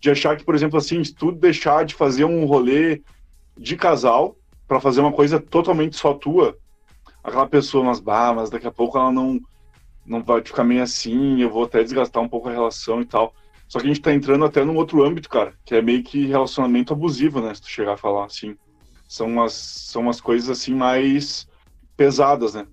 De 0.00 0.10
achar 0.10 0.36
que, 0.36 0.44
por 0.44 0.54
exemplo, 0.54 0.78
assim, 0.78 1.04
se 1.04 1.14
tu 1.14 1.30
deixar 1.30 1.84
de 1.84 1.94
fazer 1.94 2.24
um 2.24 2.46
rolê 2.46 3.02
de 3.56 3.76
casal 3.76 4.34
para 4.66 4.80
fazer 4.80 5.00
uma 5.00 5.12
coisa 5.12 5.38
totalmente 5.38 5.96
só 5.96 6.14
tua, 6.14 6.56
aquela 7.22 7.46
pessoa, 7.46 7.84
mas, 7.84 8.00
bah, 8.00 8.32
mas 8.34 8.48
daqui 8.48 8.66
a 8.66 8.72
pouco 8.72 8.96
ela 8.96 9.12
não, 9.12 9.38
não 10.06 10.22
vai 10.22 10.42
ficar 10.42 10.64
meio 10.64 10.82
assim, 10.82 11.42
eu 11.42 11.50
vou 11.50 11.64
até 11.64 11.82
desgastar 11.82 12.22
um 12.22 12.28
pouco 12.28 12.48
a 12.48 12.52
relação 12.52 13.02
e 13.02 13.04
tal. 13.04 13.34
Só 13.68 13.78
que 13.78 13.84
a 13.84 13.88
gente 13.88 14.00
tá 14.00 14.12
entrando 14.12 14.44
até 14.44 14.64
num 14.64 14.76
outro 14.76 15.04
âmbito, 15.04 15.28
cara, 15.28 15.54
que 15.64 15.74
é 15.74 15.82
meio 15.82 16.02
que 16.02 16.26
relacionamento 16.26 16.94
abusivo, 16.94 17.42
né? 17.42 17.54
Se 17.54 17.60
tu 17.60 17.68
chegar 17.68 17.92
a 17.92 17.98
falar 17.98 18.24
assim. 18.24 18.56
São 19.06 19.26
umas, 19.26 19.52
são 19.52 20.02
umas 20.02 20.20
coisas 20.20 20.48
assim 20.48 20.74
mais 20.74 21.49
pesadas, 22.00 22.54
né? 22.54 22.66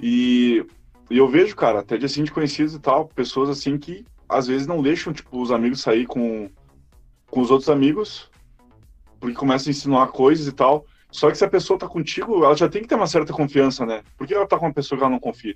E, 0.00 0.66
e 1.08 1.16
eu 1.16 1.28
vejo, 1.28 1.54
cara, 1.54 1.78
até 1.78 1.96
de 1.96 2.04
assim 2.04 2.24
de 2.24 2.32
conhecidos 2.32 2.74
e 2.74 2.80
tal, 2.80 3.06
pessoas 3.06 3.48
assim 3.48 3.78
que 3.78 4.04
às 4.28 4.48
vezes 4.48 4.66
não 4.66 4.82
deixam, 4.82 5.12
tipo, 5.12 5.40
os 5.40 5.52
amigos 5.52 5.80
sair 5.80 6.04
com, 6.04 6.50
com 7.30 7.40
os 7.40 7.52
outros 7.52 7.70
amigos, 7.70 8.28
porque 9.20 9.36
começam 9.36 9.70
a 9.70 9.70
insinuar 9.70 10.08
coisas 10.08 10.48
e 10.48 10.52
tal. 10.52 10.84
Só 11.12 11.30
que 11.30 11.38
se 11.38 11.44
a 11.44 11.48
pessoa 11.48 11.78
tá 11.78 11.86
contigo, 11.86 12.44
ela 12.44 12.56
já 12.56 12.68
tem 12.68 12.82
que 12.82 12.88
ter 12.88 12.96
uma 12.96 13.06
certa 13.06 13.32
confiança, 13.32 13.86
né? 13.86 14.02
Por 14.18 14.26
que 14.26 14.34
ela 14.34 14.48
tá 14.48 14.58
com 14.58 14.66
uma 14.66 14.74
pessoa 14.74 14.98
que 14.98 15.04
ela 15.04 15.12
não 15.12 15.20
confia? 15.20 15.54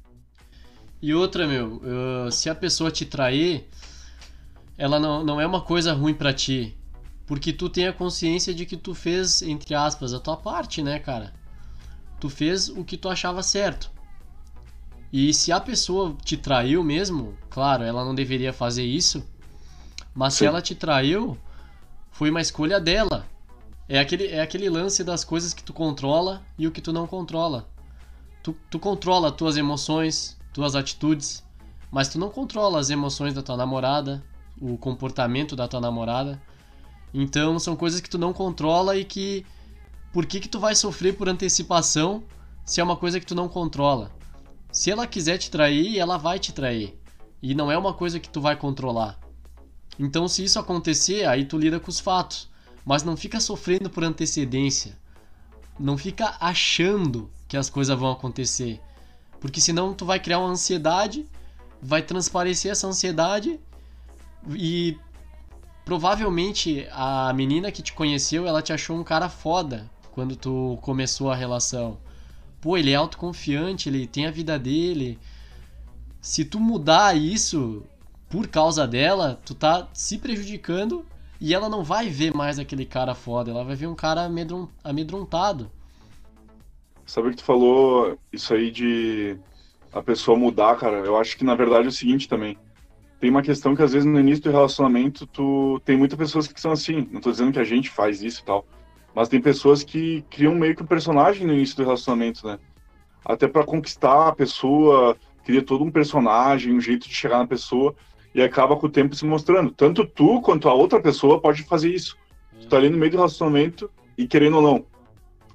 E 1.02 1.12
outra, 1.12 1.48
meu, 1.48 1.82
se 2.30 2.48
a 2.48 2.54
pessoa 2.54 2.92
te 2.92 3.04
trair, 3.04 3.66
ela 4.78 5.00
não, 5.00 5.24
não 5.24 5.40
é 5.40 5.46
uma 5.46 5.62
coisa 5.62 5.92
ruim 5.92 6.14
para 6.14 6.32
ti. 6.32 6.78
Porque 7.26 7.52
tu 7.52 7.68
tem 7.68 7.88
a 7.88 7.92
consciência 7.92 8.54
de 8.54 8.64
que 8.64 8.76
tu 8.76 8.94
fez, 8.94 9.42
entre 9.42 9.74
aspas, 9.74 10.14
a 10.14 10.20
tua 10.20 10.36
parte, 10.36 10.80
né, 10.80 11.00
cara? 11.00 11.39
Tu 12.20 12.28
fez 12.28 12.68
o 12.68 12.84
que 12.84 12.96
tu 12.96 13.08
achava 13.08 13.42
certo. 13.42 13.90
E 15.12 15.34
se 15.34 15.50
a 15.50 15.58
pessoa 15.58 16.16
te 16.22 16.36
traiu 16.36 16.84
mesmo, 16.84 17.36
claro, 17.48 17.82
ela 17.82 18.04
não 18.04 18.14
deveria 18.14 18.52
fazer 18.52 18.84
isso. 18.84 19.26
Mas 20.14 20.34
Sim. 20.34 20.38
se 20.38 20.46
ela 20.46 20.62
te 20.62 20.74
traiu, 20.74 21.36
foi 22.12 22.30
uma 22.30 22.40
escolha 22.40 22.78
dela. 22.78 23.26
É 23.88 23.98
aquele, 23.98 24.26
é 24.28 24.40
aquele 24.40 24.70
lance 24.70 25.02
das 25.02 25.24
coisas 25.24 25.52
que 25.52 25.64
tu 25.64 25.72
controla 25.72 26.42
e 26.56 26.66
o 26.66 26.70
que 26.70 26.80
tu 26.80 26.92
não 26.92 27.06
controla. 27.06 27.68
Tu, 28.42 28.54
tu 28.70 28.78
controla 28.78 29.32
tuas 29.32 29.56
emoções, 29.56 30.38
tuas 30.52 30.76
atitudes, 30.76 31.42
mas 31.90 32.08
tu 32.08 32.18
não 32.18 32.30
controla 32.30 32.78
as 32.78 32.88
emoções 32.88 33.34
da 33.34 33.42
tua 33.42 33.56
namorada, 33.56 34.22
o 34.60 34.78
comportamento 34.78 35.56
da 35.56 35.66
tua 35.66 35.80
namorada. 35.80 36.40
Então 37.12 37.58
são 37.58 37.74
coisas 37.74 38.00
que 38.00 38.08
tu 38.08 38.16
não 38.16 38.32
controla 38.32 38.96
e 38.96 39.04
que 39.04 39.44
por 40.12 40.26
que 40.26 40.40
que 40.40 40.48
tu 40.48 40.58
vai 40.58 40.74
sofrer 40.74 41.16
por 41.16 41.28
antecipação 41.28 42.24
se 42.64 42.80
é 42.80 42.84
uma 42.84 42.96
coisa 42.96 43.20
que 43.20 43.26
tu 43.26 43.34
não 43.34 43.48
controla? 43.48 44.10
Se 44.72 44.90
ela 44.90 45.06
quiser 45.06 45.38
te 45.38 45.50
trair, 45.50 45.98
ela 45.98 46.16
vai 46.16 46.38
te 46.38 46.52
trair. 46.52 46.98
E 47.40 47.54
não 47.54 47.70
é 47.70 47.78
uma 47.78 47.94
coisa 47.94 48.18
que 48.18 48.28
tu 48.28 48.40
vai 48.40 48.56
controlar. 48.56 49.18
Então 49.98 50.26
se 50.26 50.42
isso 50.42 50.58
acontecer, 50.58 51.26
aí 51.26 51.44
tu 51.44 51.56
lida 51.56 51.78
com 51.78 51.90
os 51.90 52.00
fatos, 52.00 52.48
mas 52.84 53.04
não 53.04 53.16
fica 53.16 53.38
sofrendo 53.38 53.88
por 53.88 54.02
antecedência. 54.02 54.98
Não 55.78 55.96
fica 55.96 56.36
achando 56.40 57.30
que 57.46 57.56
as 57.56 57.70
coisas 57.70 57.96
vão 57.98 58.10
acontecer. 58.10 58.80
Porque 59.40 59.60
senão 59.60 59.94
tu 59.94 60.04
vai 60.04 60.18
criar 60.18 60.40
uma 60.40 60.50
ansiedade, 60.50 61.24
vai 61.80 62.02
transparecer 62.02 62.72
essa 62.72 62.86
ansiedade 62.86 63.60
e 64.50 64.98
provavelmente 65.84 66.86
a 66.90 67.32
menina 67.32 67.70
que 67.70 67.82
te 67.82 67.92
conheceu, 67.92 68.46
ela 68.46 68.60
te 68.60 68.72
achou 68.72 68.96
um 68.96 69.04
cara 69.04 69.28
foda 69.28 69.88
quando 70.12 70.36
tu 70.36 70.78
começou 70.82 71.30
a 71.30 71.36
relação. 71.36 71.98
Pô, 72.60 72.76
ele 72.76 72.90
é 72.90 72.94
autoconfiante, 72.94 73.88
ele 73.88 74.06
tem 74.06 74.26
a 74.26 74.30
vida 74.30 74.58
dele. 74.58 75.18
Se 76.20 76.44
tu 76.44 76.60
mudar 76.60 77.16
isso 77.16 77.82
por 78.28 78.46
causa 78.48 78.86
dela, 78.86 79.40
tu 79.44 79.54
tá 79.54 79.88
se 79.92 80.18
prejudicando 80.18 81.04
e 81.40 81.54
ela 81.54 81.68
não 81.68 81.82
vai 81.82 82.08
ver 82.08 82.34
mais 82.34 82.58
aquele 82.58 82.84
cara 82.84 83.14
foda, 83.14 83.50
ela 83.50 83.64
vai 83.64 83.74
ver 83.74 83.86
um 83.86 83.94
cara 83.94 84.30
amedrontado. 84.84 85.70
Sabe 87.06 87.28
o 87.28 87.30
que 87.30 87.38
tu 87.38 87.44
falou, 87.44 88.18
isso 88.32 88.52
aí 88.54 88.70
de 88.70 89.38
a 89.92 90.02
pessoa 90.02 90.38
mudar, 90.38 90.76
cara? 90.76 90.98
Eu 90.98 91.16
acho 91.16 91.36
que 91.36 91.44
na 91.44 91.54
verdade 91.54 91.86
é 91.86 91.88
o 91.88 91.92
seguinte 91.92 92.28
também 92.28 92.56
tem 93.20 93.30
uma 93.30 93.42
questão 93.42 93.76
que 93.76 93.82
às 93.82 93.92
vezes 93.92 94.06
no 94.06 94.18
início 94.18 94.44
do 94.44 94.50
relacionamento 94.50 95.26
tu 95.26 95.80
tem 95.84 95.96
muitas 95.96 96.18
pessoas 96.18 96.48
que 96.48 96.58
são 96.58 96.72
assim. 96.72 97.06
Não 97.12 97.20
tô 97.20 97.30
dizendo 97.30 97.52
que 97.52 97.58
a 97.58 97.64
gente 97.64 97.90
faz 97.90 98.22
isso 98.22 98.40
e 98.40 98.44
tal, 98.44 98.66
mas 99.14 99.28
tem 99.28 99.40
pessoas 99.40 99.82
que 99.82 100.24
criam 100.30 100.54
meio 100.54 100.74
que 100.74 100.82
um 100.82 100.86
personagem 100.86 101.46
no 101.46 101.52
início 101.52 101.76
do 101.76 101.84
relacionamento, 101.84 102.46
né? 102.46 102.58
até 103.24 103.46
para 103.46 103.64
conquistar 103.64 104.28
a 104.28 104.32
pessoa, 104.34 105.16
cria 105.44 105.62
todo 105.62 105.84
um 105.84 105.90
personagem, 105.90 106.74
um 106.74 106.80
jeito 106.80 107.08
de 107.08 107.14
chegar 107.14 107.38
na 107.38 107.46
pessoa 107.46 107.94
e 108.34 108.42
acaba 108.42 108.76
com 108.76 108.86
o 108.86 108.90
tempo 108.90 109.14
se 109.14 109.24
mostrando. 109.24 109.70
Tanto 109.70 110.06
tu 110.06 110.40
quanto 110.40 110.68
a 110.68 110.74
outra 110.74 111.00
pessoa 111.00 111.40
pode 111.40 111.62
fazer 111.64 111.92
isso. 111.92 112.16
Tu 112.60 112.68
tá 112.68 112.76
ali 112.76 112.88
no 112.88 112.98
meio 112.98 113.10
do 113.10 113.16
relacionamento 113.16 113.90
e 114.16 114.26
querendo 114.26 114.56
ou 114.56 114.62
não, 114.62 114.86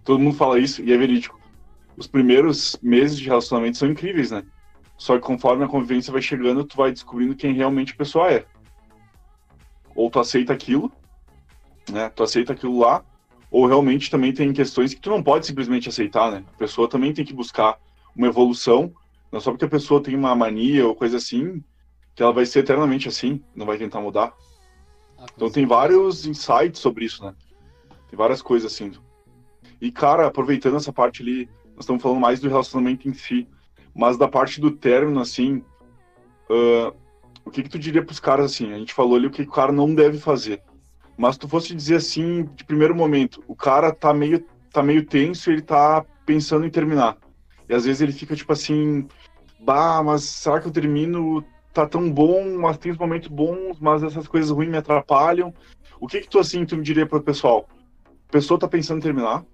todo 0.04 0.20
mundo 0.20 0.36
fala 0.36 0.60
isso 0.60 0.82
e 0.84 0.92
é 0.92 0.98
verídico. 0.98 1.40
Os 1.98 2.08
primeiros 2.08 2.78
meses 2.82 3.18
de 3.18 3.26
relacionamento 3.26 3.78
são 3.78 3.90
incríveis, 3.90 4.32
né? 4.32 4.44
Só 4.98 5.16
que 5.16 5.22
conforme 5.22 5.64
a 5.64 5.68
convivência 5.68 6.12
vai 6.12 6.22
chegando, 6.22 6.64
tu 6.64 6.78
vai 6.78 6.92
descobrindo 6.92 7.36
quem 7.36 7.54
realmente 7.54 7.94
a 7.94 7.98
pessoa 7.98 8.32
é. 8.32 8.46
Ou 9.96 10.10
tu 10.10 10.20
aceita 10.20 10.52
aquilo, 10.52 10.92
né? 11.90 12.10
Tu 12.10 12.24
aceita 12.24 12.54
aquilo 12.54 12.80
lá, 12.80 13.04
ou 13.50 13.66
realmente 13.66 14.10
também 14.10 14.34
tem 14.34 14.52
questões 14.54 14.94
que 14.94 15.02
tu 15.02 15.10
não 15.10 15.24
pode 15.24 15.46
simplesmente 15.46 15.90
aceitar, 15.90 16.32
né? 16.32 16.44
A 16.54 16.58
pessoa 16.58 16.90
também 16.90 17.14
tem 17.14 17.26
que 17.26 17.34
buscar 17.34 17.78
uma 18.16 18.28
evolução, 18.28 18.94
não 19.32 19.40
só 19.40 19.52
porque 19.52 19.66
a 19.66 19.70
pessoa 19.70 20.02
tem 20.02 20.16
uma 20.16 20.36
mania 20.36 20.88
ou 20.88 20.96
coisa 20.96 21.18
assim, 21.18 21.64
que 22.14 22.24
ela 22.24 22.32
vai 22.32 22.46
ser 22.46 22.60
eternamente 22.60 23.08
assim, 23.08 23.42
não 23.56 23.66
vai 23.66 23.78
tentar 23.78 24.00
mudar. 24.02 24.34
Ah, 25.18 25.26
então 25.36 25.50
tem 25.50 25.66
vários 25.66 26.26
insights 26.26 26.80
sobre 26.80 27.06
isso, 27.06 27.24
né? 27.24 27.36
Tem 28.10 28.18
várias 28.18 28.42
coisas 28.42 28.72
assim. 28.72 28.92
E, 29.82 29.92
cara, 29.92 30.26
aproveitando 30.26 30.78
essa 30.78 30.94
parte 30.94 31.22
ali, 31.22 31.50
nós 31.76 31.82
estamos 31.82 32.02
falando 32.02 32.20
mais 32.20 32.40
do 32.40 32.48
relacionamento 32.48 33.08
em 33.08 33.14
si, 33.14 33.48
mas 33.94 34.18
da 34.18 34.28
parte 34.28 34.62
do 34.62 34.72
término, 34.72 35.20
assim, 35.20 35.64
uh, 36.50 36.96
o 37.44 37.52
que 37.52 37.64
que 37.64 37.70
tu 37.70 37.78
diria 37.78 38.04
pros 38.04 38.20
caras, 38.20 38.52
assim? 38.52 38.74
A 38.74 38.78
gente 38.78 38.94
falou 38.94 39.16
ali 39.16 39.28
o 39.28 39.32
que 39.32 39.42
o 39.42 39.52
cara 39.52 39.72
não 39.72 39.94
deve 39.94 40.18
fazer. 40.18 40.62
Mas 41.18 41.38
tu 41.38 41.48
fosse 41.48 41.74
dizer 41.74 41.96
assim, 41.96 42.44
de 42.56 42.64
primeiro 42.64 42.94
momento, 42.94 43.44
o 43.48 43.56
cara 43.56 43.94
tá 43.94 44.14
meio, 44.14 44.46
tá 44.72 44.84
meio 44.84 45.06
tenso 45.06 45.50
ele 45.50 45.62
tá 45.62 46.06
pensando 46.26 46.66
em 46.66 46.70
terminar. 46.70 47.18
E 47.70 47.74
às 47.74 47.86
vezes 47.86 48.02
ele 48.02 48.12
fica 48.12 48.36
tipo 48.36 48.52
assim, 48.52 49.08
bah, 49.60 50.04
mas 50.04 50.24
será 50.24 50.60
que 50.60 50.68
eu 50.68 50.72
termino? 50.72 51.44
Tá 51.74 51.86
tão 51.86 52.10
bom, 52.10 52.58
mas 52.58 52.78
tem 52.78 52.92
os 52.92 52.98
momentos 52.98 53.28
bons, 53.28 53.80
mas 53.80 54.02
essas 54.02 54.28
coisas 54.28 54.50
ruins 54.50 54.70
me 54.70 54.78
atrapalham. 54.78 55.54
O 56.00 56.08
que 56.08 56.22
que 56.22 56.30
tu 56.30 56.40
assim, 56.40 56.66
tu 56.66 56.78
me 56.78 56.84
diria 56.84 57.06
pro 57.06 57.22
pessoal? 57.22 57.68
A 58.30 58.32
pessoa 58.32 58.60
tá 58.60 58.68
pensando 58.68 59.00
em 59.00 59.02
terminar 59.02 59.46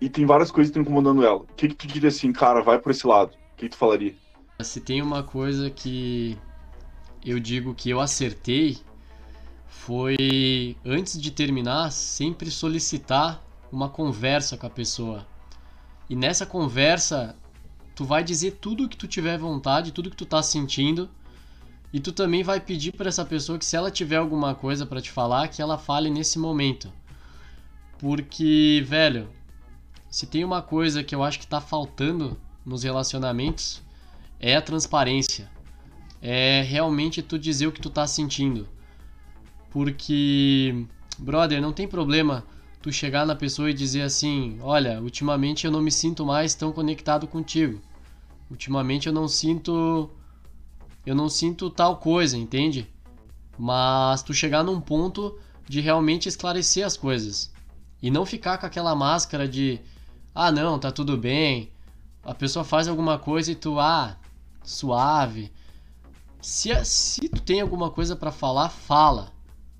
e 0.00 0.08
tem 0.08 0.26
várias 0.26 0.50
coisas 0.50 0.72
que 0.72 0.78
estão 0.78 0.82
incomodando 0.82 1.24
ela. 1.24 1.42
O 1.42 1.46
que 1.46 1.68
que 1.68 1.74
tu 1.74 1.86
diria 1.86 2.08
assim, 2.08 2.32
cara, 2.32 2.62
vai 2.62 2.78
por 2.78 2.90
esse 2.90 3.06
lado? 3.06 3.32
O 3.32 3.56
que, 3.56 3.66
que 3.66 3.70
tu 3.70 3.76
falaria? 3.76 4.14
Se 4.60 4.80
tem 4.80 5.00
uma 5.00 5.22
coisa 5.22 5.70
que 5.70 6.36
eu 7.24 7.38
digo 7.38 7.74
que 7.74 7.90
eu 7.90 8.00
acertei 8.00 8.78
foi 9.80 10.76
antes 10.82 11.20
de 11.20 11.30
terminar 11.30 11.90
sempre 11.90 12.50
solicitar 12.50 13.44
uma 13.70 13.88
conversa 13.88 14.56
com 14.56 14.66
a 14.66 14.70
pessoa. 14.70 15.26
E 16.08 16.16
nessa 16.16 16.46
conversa 16.46 17.36
tu 17.94 18.04
vai 18.04 18.24
dizer 18.24 18.52
tudo 18.52 18.84
o 18.84 18.88
que 18.88 18.96
tu 18.96 19.06
tiver 19.06 19.36
vontade, 19.36 19.92
tudo 19.92 20.10
que 20.10 20.16
tu 20.16 20.24
tá 20.24 20.42
sentindo. 20.42 21.10
E 21.92 22.00
tu 22.00 22.12
também 22.12 22.42
vai 22.42 22.60
pedir 22.60 22.92
para 22.92 23.08
essa 23.08 23.24
pessoa 23.24 23.58
que 23.58 23.64
se 23.64 23.76
ela 23.76 23.90
tiver 23.90 24.16
alguma 24.16 24.54
coisa 24.54 24.86
para 24.86 25.02
te 25.02 25.10
falar, 25.10 25.48
que 25.48 25.60
ela 25.60 25.76
fale 25.76 26.08
nesse 26.08 26.38
momento. 26.38 26.90
Porque, 27.98 28.82
velho, 28.86 29.28
se 30.10 30.26
tem 30.26 30.44
uma 30.44 30.62
coisa 30.62 31.04
que 31.04 31.14
eu 31.14 31.22
acho 31.22 31.38
que 31.38 31.46
tá 31.46 31.60
faltando 31.60 32.40
nos 32.64 32.84
relacionamentos, 32.84 33.82
é 34.40 34.56
a 34.56 34.62
transparência. 34.62 35.50
É 36.22 36.62
realmente 36.62 37.22
tu 37.22 37.38
dizer 37.38 37.66
o 37.66 37.72
que 37.72 37.82
tu 37.82 37.90
tá 37.90 38.06
sentindo. 38.06 38.66
Porque, 39.74 40.86
brother, 41.18 41.60
não 41.60 41.72
tem 41.72 41.88
problema 41.88 42.44
tu 42.80 42.92
chegar 42.92 43.26
na 43.26 43.34
pessoa 43.34 43.68
e 43.68 43.74
dizer 43.74 44.02
assim: 44.02 44.56
Olha, 44.62 45.02
ultimamente 45.02 45.66
eu 45.66 45.72
não 45.72 45.82
me 45.82 45.90
sinto 45.90 46.24
mais 46.24 46.54
tão 46.54 46.70
conectado 46.70 47.26
contigo. 47.26 47.82
Ultimamente 48.48 49.08
eu 49.08 49.12
não 49.12 49.26
sinto. 49.26 50.08
Eu 51.04 51.16
não 51.16 51.28
sinto 51.28 51.68
tal 51.70 51.96
coisa, 51.96 52.38
entende? 52.38 52.88
Mas 53.58 54.22
tu 54.22 54.32
chegar 54.32 54.62
num 54.62 54.80
ponto 54.80 55.36
de 55.68 55.80
realmente 55.80 56.28
esclarecer 56.28 56.86
as 56.86 56.96
coisas. 56.96 57.52
E 58.00 58.12
não 58.12 58.24
ficar 58.24 58.58
com 58.58 58.66
aquela 58.66 58.94
máscara 58.94 59.48
de: 59.48 59.80
Ah, 60.32 60.52
não, 60.52 60.78
tá 60.78 60.92
tudo 60.92 61.16
bem. 61.18 61.72
A 62.22 62.32
pessoa 62.32 62.64
faz 62.64 62.86
alguma 62.86 63.18
coisa 63.18 63.50
e 63.50 63.56
tu, 63.56 63.80
ah, 63.80 64.16
suave. 64.62 65.50
Se, 66.40 66.72
se 66.84 67.28
tu 67.28 67.42
tem 67.42 67.60
alguma 67.60 67.90
coisa 67.90 68.14
para 68.14 68.30
falar, 68.30 68.68
fala. 68.68 69.33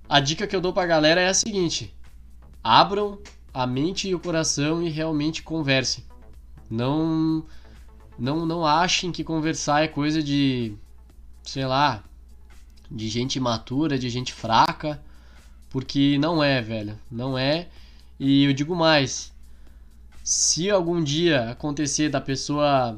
A 0.09 0.21
dica 0.21 0.47
que 0.47 0.55
eu 0.55 0.61
dou 0.61 0.73
pra 0.73 0.87
galera 0.87 1.21
é 1.21 1.29
a 1.29 1.35
seguinte: 1.35 1.95
abram 2.63 3.19
a 3.53 3.67
mente 3.67 4.09
e 4.09 4.15
o 4.15 4.21
coração 4.21 4.83
e 4.83 4.89
realmente 4.89 5.43
conversem. 5.43 6.05
Não 6.71 7.45
não 8.19 8.47
não 8.47 8.65
achem 8.65 9.11
que 9.11 9.25
conversar 9.25 9.83
é 9.83 9.89
coisa 9.89 10.23
de 10.23 10.77
sei 11.43 11.67
lá, 11.67 12.03
de 12.91 13.09
gente 13.09 13.37
imatura, 13.37 13.99
de 13.99 14.09
gente 14.09 14.33
fraca, 14.33 15.03
porque 15.71 16.19
não 16.19 16.43
é, 16.43 16.61
velho, 16.63 16.99
não 17.11 17.37
é. 17.37 17.69
E 18.19 18.45
eu 18.45 18.53
digo 18.53 18.75
mais, 18.75 19.33
se 20.23 20.71
algum 20.71 21.03
dia 21.03 21.51
acontecer 21.51 22.09
da 22.09 22.21
pessoa 22.21 22.97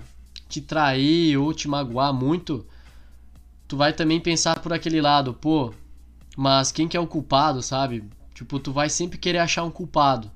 te 0.49 0.61
trair 0.61 1.37
ou 1.39 1.53
te 1.53 1.67
magoar 1.67 2.13
muito, 2.13 2.67
tu 3.67 3.77
vai 3.77 3.93
também 3.93 4.21
pensar 4.21 4.61
por 4.61 4.73
aquele 4.73 5.01
lado, 5.01 5.35
pô, 5.35 5.75
mas 6.37 6.71
quem 6.71 6.87
que 6.87 6.97
é 6.97 7.01
o 7.01 7.07
culpado, 7.07 7.63
sabe? 7.63 8.05
Tipo, 8.35 8.61
tu 8.61 8.71
vai 8.71 8.91
sempre 8.91 9.17
querer 9.17 9.39
achar 9.39 9.65
um 9.65 9.71
culpado. 9.71 10.31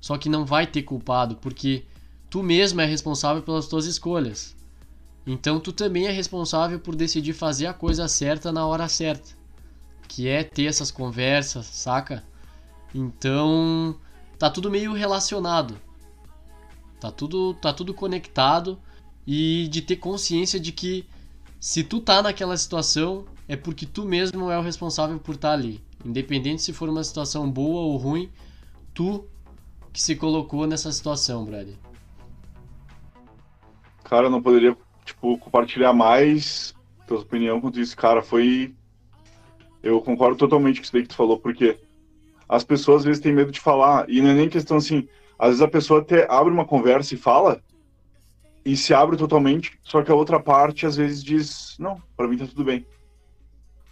Só 0.00 0.16
que 0.16 0.30
não 0.30 0.46
vai 0.46 0.66
ter 0.66 0.82
culpado, 0.82 1.36
porque 1.36 1.84
tu 2.30 2.42
mesmo 2.42 2.80
é 2.80 2.86
responsável 2.86 3.42
pelas 3.42 3.68
tuas 3.68 3.84
escolhas. 3.84 4.56
Então 5.26 5.60
tu 5.60 5.72
também 5.72 6.06
é 6.06 6.10
responsável 6.10 6.80
por 6.80 6.96
decidir 6.96 7.34
fazer 7.34 7.66
a 7.66 7.74
coisa 7.74 8.08
certa 8.08 8.50
na 8.50 8.66
hora 8.66 8.88
certa. 8.88 9.30
Que 10.08 10.28
é 10.28 10.42
ter 10.42 10.64
essas 10.64 10.90
conversas, 10.90 11.66
saca? 11.66 12.24
Então, 12.94 13.96
tá 14.38 14.48
tudo 14.48 14.70
meio 14.70 14.92
relacionado. 14.92 15.76
Tá 17.00 17.10
tudo, 17.10 17.52
tá 17.54 17.72
tudo 17.72 17.92
conectado 17.92 18.78
e 19.26 19.68
de 19.68 19.82
ter 19.82 19.96
consciência 19.96 20.58
de 20.58 20.72
que 20.72 21.06
se 21.60 21.82
tu 21.82 22.00
tá 22.00 22.22
naquela 22.22 22.56
situação, 22.56 23.24
é 23.48 23.56
porque 23.56 23.86
tu 23.86 24.04
mesmo 24.04 24.50
é 24.50 24.58
o 24.58 24.62
responsável 24.62 25.18
por 25.18 25.34
estar 25.34 25.48
tá 25.48 25.54
ali. 25.54 25.82
Independente 26.04 26.62
se 26.62 26.72
for 26.72 26.88
uma 26.88 27.04
situação 27.04 27.50
boa 27.50 27.82
ou 27.82 27.96
ruim, 27.96 28.30
tu 28.92 29.26
que 29.92 30.02
se 30.02 30.16
colocou 30.16 30.66
nessa 30.66 30.90
situação, 30.90 31.44
brother. 31.44 31.74
Cara, 34.02 34.26
eu 34.26 34.30
não 34.30 34.42
poderia, 34.42 34.76
tipo, 35.04 35.38
compartilhar 35.38 35.92
mais 35.92 36.74
tua 37.06 37.20
opinião 37.20 37.60
quanto 37.60 37.80
isso, 37.80 37.96
cara, 37.96 38.22
foi... 38.22 38.74
Eu 39.82 40.00
concordo 40.00 40.36
totalmente 40.36 40.80
com 40.80 40.84
isso 40.84 40.92
daí 40.92 41.02
que 41.02 41.08
tu 41.08 41.14
falou, 41.14 41.38
porque 41.38 41.78
as 42.48 42.64
pessoas 42.64 42.98
às 42.98 43.04
vezes 43.04 43.22
têm 43.22 43.32
medo 43.32 43.52
de 43.52 43.60
falar, 43.60 44.08
e 44.08 44.20
não 44.20 44.30
é 44.30 44.34
nem 44.34 44.48
questão 44.48 44.78
assim, 44.78 45.06
às 45.38 45.48
vezes 45.48 45.62
a 45.62 45.68
pessoa 45.68 46.00
até 46.00 46.26
abre 46.30 46.52
uma 46.52 46.64
conversa 46.64 47.14
e 47.14 47.18
fala, 47.18 47.62
e 48.64 48.76
se 48.76 48.94
abre 48.94 49.16
totalmente, 49.16 49.78
só 49.82 50.02
que 50.02 50.10
a 50.10 50.14
outra 50.14 50.40
parte 50.40 50.86
às 50.86 50.96
vezes 50.96 51.22
diz, 51.22 51.76
não, 51.78 52.00
para 52.16 52.26
mim 52.26 52.38
tá 52.38 52.46
tudo 52.46 52.64
bem. 52.64 52.86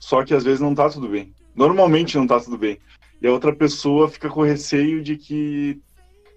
Só 0.02 0.24
que 0.24 0.34
às 0.34 0.42
vezes 0.42 0.58
não 0.58 0.74
tá 0.74 0.90
tudo 0.90 1.08
bem. 1.08 1.32
Normalmente 1.54 2.18
não 2.18 2.26
tá 2.26 2.40
tudo 2.40 2.58
bem. 2.58 2.76
E 3.20 3.26
a 3.28 3.30
outra 3.30 3.54
pessoa 3.54 4.08
fica 4.08 4.28
com 4.28 4.42
receio 4.42 5.00
de 5.00 5.16
que 5.16 5.80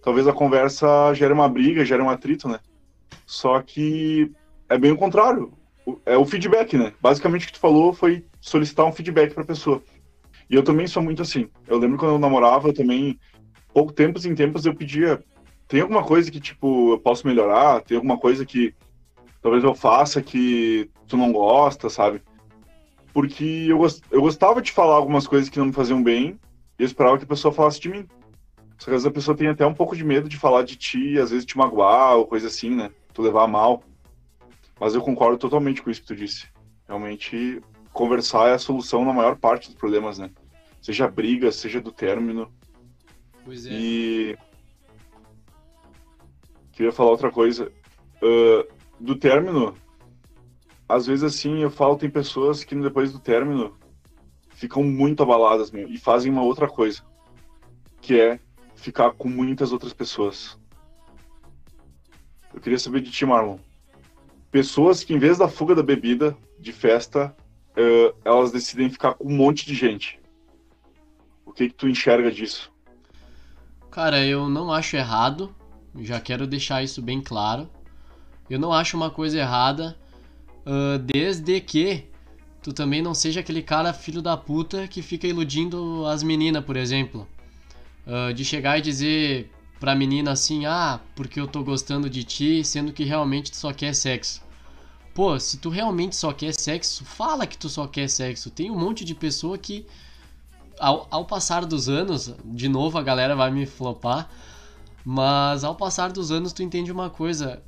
talvez 0.03 0.27
a 0.27 0.33
conversa 0.33 1.11
gere 1.15 1.33
uma 1.33 1.49
briga, 1.49 1.83
gere 1.83 1.99
um 1.99 2.09
atrito, 2.11 2.47
né? 2.47 2.59
Só 3.25 3.59
que 3.63 4.31
é 4.69 4.77
bem 4.77 4.91
o 4.91 4.95
contrário. 4.95 5.51
É 6.05 6.15
o 6.15 6.25
feedback, 6.27 6.77
né? 6.77 6.93
Basicamente 7.01 7.45
o 7.45 7.47
que 7.47 7.53
tu 7.53 7.59
falou 7.59 7.91
foi 7.91 8.23
solicitar 8.39 8.85
um 8.85 8.91
feedback 8.91 9.33
pra 9.33 9.43
pessoa. 9.43 9.81
E 10.47 10.53
eu 10.53 10.61
também 10.61 10.85
sou 10.85 11.01
muito 11.01 11.23
assim. 11.23 11.49
Eu 11.67 11.79
lembro 11.79 11.97
quando 11.97 12.11
eu 12.11 12.19
namorava, 12.19 12.67
eu 12.67 12.73
também, 12.73 13.19
pouco 13.73 13.91
tempos 13.91 14.27
em 14.27 14.35
tempos, 14.35 14.63
eu 14.67 14.75
pedia: 14.75 15.23
tem 15.67 15.81
alguma 15.81 16.03
coisa 16.03 16.29
que, 16.29 16.39
tipo, 16.39 16.91
eu 16.91 16.99
posso 16.99 17.25
melhorar? 17.25 17.81
Tem 17.81 17.97
alguma 17.97 18.19
coisa 18.19 18.45
que 18.45 18.75
talvez 19.41 19.63
eu 19.63 19.73
faça 19.73 20.21
que 20.21 20.87
tu 21.07 21.17
não 21.17 21.31
gosta, 21.31 21.89
sabe? 21.89 22.21
Porque 23.15 23.67
eu, 23.69 23.79
eu 24.11 24.19
gostava 24.19 24.61
de 24.61 24.73
falar 24.73 24.95
algumas 24.95 25.25
coisas 25.25 25.47
que 25.47 25.57
não 25.57 25.67
me 25.67 25.71
faziam 25.71 26.03
bem 26.03 26.37
e 26.77 26.83
eu 26.83 26.85
esperava 26.85 27.17
que 27.17 27.23
a 27.23 27.27
pessoa 27.27 27.53
falasse 27.53 27.79
de 27.79 27.87
mim. 27.87 28.05
Só 28.77 28.87
que 28.87 28.91
às 28.91 29.03
vezes 29.03 29.05
a 29.05 29.11
pessoa 29.11 29.37
tem 29.37 29.47
até 29.47 29.65
um 29.65 29.73
pouco 29.73 29.95
de 29.95 30.03
medo 30.03 30.27
de 30.27 30.35
falar 30.35 30.63
de 30.63 30.75
ti, 30.75 31.17
às 31.17 31.29
vezes 31.31 31.45
te 31.45 31.57
magoar 31.57 32.17
ou 32.17 32.27
coisa 32.27 32.47
assim, 32.47 32.75
né? 32.75 32.91
Tu 33.13 33.21
levar 33.21 33.47
mal. 33.47 33.81
Mas 34.77 34.95
eu 34.95 35.01
concordo 35.01 35.37
totalmente 35.37 35.81
com 35.81 35.89
isso 35.89 36.01
que 36.01 36.07
tu 36.07 36.13
disse. 36.13 36.47
Realmente, 36.89 37.61
conversar 37.93 38.49
é 38.49 38.55
a 38.55 38.59
solução 38.59 39.05
na 39.05 39.13
maior 39.13 39.37
parte 39.37 39.69
dos 39.69 39.77
problemas, 39.77 40.19
né? 40.19 40.29
Seja 40.81 41.07
briga, 41.07 41.53
seja 41.53 41.79
do 41.79 41.93
término. 41.93 42.51
Pois 43.45 43.65
é. 43.65 43.69
E. 43.71 44.37
Queria 46.73 46.91
falar 46.91 47.11
outra 47.11 47.31
coisa. 47.31 47.71
Uh, 48.21 48.67
do 48.99 49.15
término, 49.15 49.73
às 50.87 51.05
vezes 51.05 51.23
assim, 51.23 51.59
eu 51.59 51.69
falo, 51.69 51.97
tem 51.97 52.09
pessoas 52.09 52.63
que 52.63 52.75
depois 52.75 53.11
do 53.11 53.19
término 53.19 53.77
ficam 54.49 54.83
muito 54.83 55.21
abaladas 55.21 55.71
meu, 55.71 55.87
e 55.87 55.97
fazem 55.97 56.31
uma 56.31 56.43
outra 56.43 56.67
coisa, 56.67 57.01
que 58.01 58.19
é 58.19 58.39
ficar 58.75 59.11
com 59.11 59.27
muitas 59.27 59.71
outras 59.71 59.93
pessoas. 59.93 60.57
Eu 62.53 62.61
queria 62.61 62.79
saber 62.79 63.01
de 63.01 63.11
ti, 63.11 63.25
Marlon. 63.25 63.57
Pessoas 64.49 65.03
que, 65.03 65.13
em 65.13 65.19
vez 65.19 65.37
da 65.37 65.49
fuga 65.49 65.75
da 65.75 65.83
bebida, 65.83 66.37
de 66.57 66.71
festa, 66.71 67.35
uh, 67.71 68.15
elas 68.23 68.51
decidem 68.51 68.89
ficar 68.89 69.15
com 69.15 69.27
um 69.27 69.35
monte 69.35 69.65
de 69.65 69.75
gente. 69.75 70.19
O 71.45 71.51
que, 71.51 71.67
que 71.67 71.75
tu 71.75 71.89
enxerga 71.89 72.31
disso? 72.31 72.71
Cara, 73.91 74.25
eu 74.25 74.47
não 74.49 74.71
acho 74.71 74.95
errado. 74.95 75.53
Já 75.99 76.19
quero 76.19 76.47
deixar 76.47 76.83
isso 76.83 77.01
bem 77.01 77.21
claro. 77.21 77.69
Eu 78.49 78.59
não 78.59 78.71
acho 78.71 78.95
uma 78.95 79.09
coisa 79.09 79.39
errada, 79.39 79.97
uh, 80.65 80.97
desde 80.99 81.61
que 81.61 82.05
tu 82.61 82.73
também 82.73 83.01
não 83.01 83.13
seja 83.13 83.41
aquele 83.41 83.61
cara 83.61 83.93
filho 83.93 84.21
da 84.21 84.35
puta 84.35 84.87
que 84.87 85.01
fica 85.01 85.27
iludindo 85.27 86.05
as 86.07 86.23
meninas, 86.23 86.63
por 86.65 86.75
exemplo. 86.75 87.27
Uh, 88.05 88.33
de 88.33 88.43
chegar 88.43 88.77
e 88.77 88.81
dizer 88.81 89.51
pra 89.79 89.95
menina 89.95 90.31
assim, 90.31 90.65
ah, 90.65 90.99
porque 91.15 91.39
eu 91.39 91.47
tô 91.47 91.63
gostando 91.63 92.09
de 92.09 92.23
ti, 92.23 92.63
sendo 92.63 92.91
que 92.91 93.03
realmente 93.03 93.51
tu 93.51 93.57
só 93.57 93.71
quer 93.71 93.93
sexo. 93.93 94.41
Pô, 95.13 95.39
se 95.39 95.57
tu 95.57 95.69
realmente 95.69 96.15
só 96.15 96.33
quer 96.33 96.53
sexo, 96.53 97.05
fala 97.05 97.47
que 97.47 97.57
tu 97.57 97.69
só 97.69 97.87
quer 97.87 98.09
sexo. 98.09 98.49
Tem 98.49 98.69
um 98.69 98.77
monte 98.77 99.05
de 99.05 99.15
pessoa 99.15 99.57
que, 99.57 99.85
ao, 100.79 101.07
ao 101.09 101.25
passar 101.25 101.65
dos 101.65 101.87
anos, 101.87 102.33
de 102.43 102.67
novo 102.67 102.97
a 102.97 103.03
galera 103.03 103.35
vai 103.35 103.51
me 103.51 103.65
flopar, 103.65 104.29
mas 105.05 105.63
ao 105.63 105.75
passar 105.75 106.11
dos 106.11 106.31
anos 106.31 106.51
tu 106.51 106.63
entende 106.63 106.91
uma 106.91 107.09
coisa. 107.09 107.63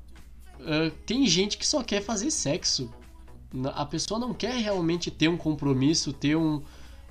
Uh, 0.60 0.91
tem 1.06 1.26
gente 1.26 1.58
que 1.58 1.65
só 1.65 1.84
quer 1.84 2.02
fazer 2.02 2.32
sexo. 2.32 2.91
A 3.74 3.86
pessoa 3.86 4.20
não 4.20 4.34
quer 4.34 4.56
realmente 4.56 5.10
ter 5.10 5.28
um 5.28 5.38
compromisso, 5.38 6.12
ter 6.12 6.36
um, 6.36 6.62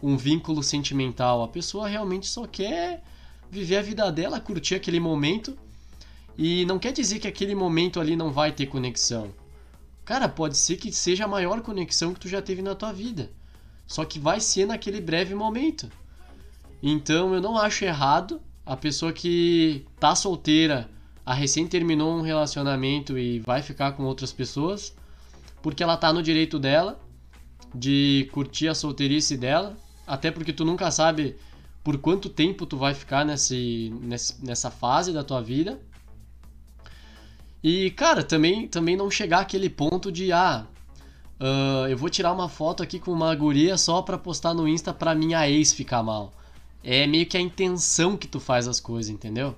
um 0.02 0.16
vínculo 0.16 0.62
sentimental. 0.62 1.42
A 1.42 1.48
pessoa 1.48 1.88
realmente 1.88 2.26
só 2.26 2.46
quer 2.46 3.02
viver 3.50 3.76
a 3.76 3.82
vida 3.82 4.10
dela, 4.12 4.40
curtir 4.40 4.74
aquele 4.74 5.00
momento. 5.00 5.56
E 6.36 6.66
não 6.66 6.78
quer 6.78 6.92
dizer 6.92 7.18
que 7.18 7.28
aquele 7.28 7.54
momento 7.54 7.98
ali 7.98 8.14
não 8.14 8.30
vai 8.30 8.52
ter 8.52 8.66
conexão. 8.66 9.32
Cara, 10.04 10.28
pode 10.28 10.56
ser 10.58 10.76
que 10.76 10.92
seja 10.92 11.24
a 11.24 11.28
maior 11.28 11.62
conexão 11.62 12.12
que 12.12 12.20
tu 12.20 12.28
já 12.28 12.42
teve 12.42 12.62
na 12.62 12.74
tua 12.74 12.92
vida. 12.92 13.30
Só 13.86 14.04
que 14.04 14.18
vai 14.18 14.40
ser 14.40 14.66
naquele 14.66 15.00
breve 15.00 15.34
momento. 15.34 15.90
Então 16.82 17.34
eu 17.34 17.40
não 17.40 17.56
acho 17.56 17.84
errado 17.84 18.40
a 18.64 18.76
pessoa 18.76 19.12
que 19.12 19.86
tá 19.98 20.14
solteira, 20.14 20.90
a 21.26 21.34
recém 21.34 21.66
terminou 21.66 22.16
um 22.16 22.22
relacionamento 22.22 23.18
e 23.18 23.40
vai 23.40 23.60
ficar 23.60 23.92
com 23.92 24.04
outras 24.04 24.32
pessoas, 24.32 24.94
porque 25.60 25.82
ela 25.82 25.96
tá 25.96 26.12
no 26.12 26.22
direito 26.22 26.56
dela 26.56 27.00
de 27.74 28.28
curtir 28.32 28.68
a 28.68 28.74
solteirice 28.76 29.36
dela, 29.36 29.76
até 30.06 30.30
porque 30.30 30.52
tu 30.52 30.64
nunca 30.64 30.88
sabe 30.92 31.34
por 31.82 31.98
quanto 31.98 32.28
tempo 32.28 32.64
tu 32.64 32.76
vai 32.76 32.94
ficar 32.94 33.24
nesse, 33.24 33.92
nessa 34.40 34.70
fase 34.70 35.12
da 35.12 35.24
tua 35.24 35.42
vida. 35.42 35.80
E, 37.60 37.90
cara, 37.90 38.22
também, 38.22 38.68
também 38.68 38.96
não 38.96 39.10
chegar 39.10 39.40
aquele 39.40 39.68
ponto 39.68 40.12
de, 40.12 40.30
ah, 40.30 40.64
uh, 41.40 41.88
eu 41.88 41.96
vou 41.96 42.08
tirar 42.08 42.32
uma 42.32 42.48
foto 42.48 42.84
aqui 42.84 43.00
com 43.00 43.10
uma 43.10 43.34
guria 43.34 43.76
só 43.76 44.00
pra 44.00 44.16
postar 44.16 44.54
no 44.54 44.68
Insta 44.68 44.94
pra 44.94 45.12
minha 45.12 45.48
ex 45.50 45.72
ficar 45.72 46.04
mal. 46.04 46.32
É 46.84 47.04
meio 47.04 47.26
que 47.26 47.36
a 47.36 47.40
intenção 47.40 48.16
que 48.16 48.28
tu 48.28 48.38
faz 48.38 48.68
as 48.68 48.78
coisas, 48.78 49.10
entendeu? 49.10 49.56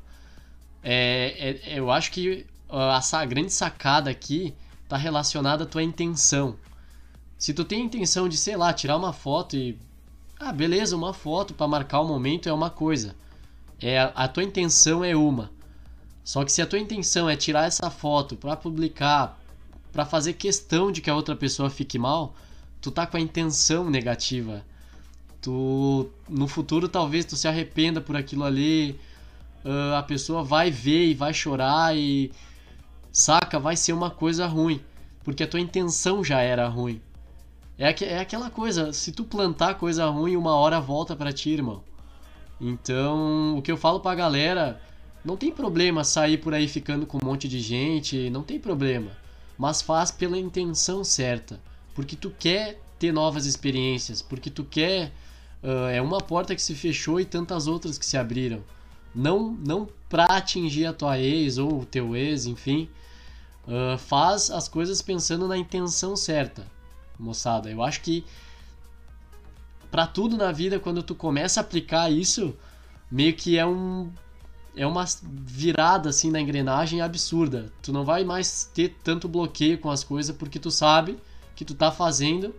É, 0.82 1.60
é 1.64 1.78
eu 1.78 1.90
acho 1.90 2.10
que 2.10 2.46
a, 2.68 2.98
a 2.98 3.24
grande 3.24 3.52
sacada 3.52 4.10
aqui 4.10 4.54
tá 4.88 4.96
relacionada 4.96 5.64
à 5.64 5.66
tua 5.66 5.82
intenção. 5.82 6.56
Se 7.38 7.54
tu 7.54 7.64
tem 7.64 7.82
a 7.82 7.84
intenção 7.84 8.28
de, 8.28 8.36
sei 8.36 8.56
lá, 8.56 8.72
tirar 8.72 8.96
uma 8.96 9.12
foto 9.12 9.56
e 9.56 9.78
ah, 10.40 10.52
beleza, 10.52 10.96
uma 10.96 11.12
foto 11.12 11.52
para 11.52 11.66
marcar 11.66 12.00
o 12.00 12.06
momento 12.06 12.48
é 12.48 12.52
uma 12.52 12.70
coisa. 12.70 13.14
É 13.80 13.98
a 14.14 14.28
tua 14.28 14.44
intenção 14.44 15.04
é 15.04 15.14
uma. 15.16 15.50
Só 16.22 16.44
que 16.44 16.52
se 16.52 16.60
a 16.60 16.66
tua 16.66 16.78
intenção 16.78 17.28
é 17.28 17.36
tirar 17.36 17.66
essa 17.66 17.90
foto 17.90 18.36
para 18.36 18.56
publicar, 18.56 19.40
para 19.92 20.04
fazer 20.04 20.34
questão 20.34 20.92
de 20.92 21.00
que 21.00 21.10
a 21.10 21.14
outra 21.14 21.34
pessoa 21.34 21.70
fique 21.70 21.98
mal, 21.98 22.34
tu 22.80 22.90
tá 22.90 23.06
com 23.06 23.16
a 23.16 23.20
intenção 23.20 23.88
negativa. 23.88 24.64
Tu 25.40 26.08
no 26.28 26.46
futuro 26.46 26.88
talvez 26.88 27.24
tu 27.24 27.36
se 27.36 27.48
arrependa 27.48 28.00
por 28.00 28.16
aquilo 28.16 28.44
ali, 28.44 28.98
uh, 29.64 29.94
a 29.96 30.02
pessoa 30.02 30.42
vai 30.42 30.70
ver 30.70 31.06
e 31.06 31.14
vai 31.14 31.32
chorar 31.32 31.96
e 31.96 32.30
saca, 33.12 33.58
vai 33.58 33.76
ser 33.76 33.92
uma 33.92 34.10
coisa 34.10 34.46
ruim, 34.46 34.80
porque 35.24 35.42
a 35.42 35.46
tua 35.46 35.60
intenção 35.60 36.22
já 36.22 36.40
era 36.40 36.68
ruim. 36.68 37.00
É, 37.78 37.94
é 38.04 38.18
aquela 38.18 38.50
coisa, 38.50 38.92
se 38.92 39.12
tu 39.12 39.24
plantar 39.24 39.74
coisa 39.74 40.06
ruim, 40.06 40.36
uma 40.36 40.54
hora 40.54 40.80
volta 40.80 41.14
para 41.14 41.32
ti, 41.32 41.50
irmão. 41.50 41.82
Então, 42.60 43.56
o 43.56 43.62
que 43.62 43.70
eu 43.70 43.76
falo 43.76 44.00
pra 44.00 44.14
galera, 44.14 44.80
não 45.24 45.36
tem 45.36 45.52
problema 45.52 46.02
sair 46.02 46.38
por 46.38 46.54
aí 46.54 46.66
ficando 46.66 47.06
com 47.06 47.18
um 47.22 47.26
monte 47.26 47.48
de 47.48 47.60
gente, 47.60 48.30
não 48.30 48.42
tem 48.42 48.58
problema. 48.58 49.10
Mas 49.56 49.80
faz 49.80 50.10
pela 50.10 50.38
intenção 50.38 51.04
certa, 51.04 51.60
porque 51.94 52.16
tu 52.16 52.30
quer 52.30 52.80
ter 52.98 53.12
novas 53.12 53.46
experiências, 53.46 54.20
porque 54.20 54.50
tu 54.50 54.64
quer 54.64 55.12
uh, 55.62 55.88
é 55.92 56.02
uma 56.02 56.18
porta 56.18 56.54
que 56.54 56.62
se 56.62 56.74
fechou 56.74 57.20
e 57.20 57.24
tantas 57.24 57.66
outras 57.66 57.96
que 57.96 58.06
se 58.06 58.16
abriram. 58.16 58.62
Não, 59.14 59.56
não 59.64 59.88
pra 60.08 60.24
atingir 60.24 60.86
a 60.86 60.92
tua 60.92 61.18
ex 61.18 61.58
ou 61.58 61.80
o 61.80 61.86
teu 61.86 62.16
ex, 62.16 62.46
enfim. 62.46 62.88
Uh, 63.66 63.98
faz 63.98 64.50
as 64.50 64.68
coisas 64.68 65.02
pensando 65.02 65.46
na 65.46 65.56
intenção 65.56 66.16
certa 66.16 66.66
moçada. 67.18 67.70
Eu 67.70 67.82
acho 67.82 68.00
que 68.00 68.24
para 69.90 70.06
tudo 70.06 70.36
na 70.36 70.52
vida, 70.52 70.78
quando 70.78 71.02
tu 71.02 71.14
começa 71.14 71.60
a 71.60 71.62
aplicar 71.62 72.10
isso, 72.10 72.54
meio 73.10 73.34
que 73.34 73.58
é 73.58 73.66
um 73.66 74.10
é 74.76 74.86
uma 74.86 75.04
virada 75.22 76.08
assim 76.10 76.30
na 76.30 76.40
engrenagem 76.40 77.00
absurda. 77.00 77.72
Tu 77.82 77.92
não 77.92 78.04
vai 78.04 78.22
mais 78.22 78.70
ter 78.72 78.96
tanto 79.02 79.28
bloqueio 79.28 79.78
com 79.78 79.90
as 79.90 80.04
coisas 80.04 80.34
porque 80.36 80.58
tu 80.58 80.70
sabe 80.70 81.18
que 81.56 81.64
tu 81.64 81.74
tá 81.74 81.90
fazendo 81.90 82.54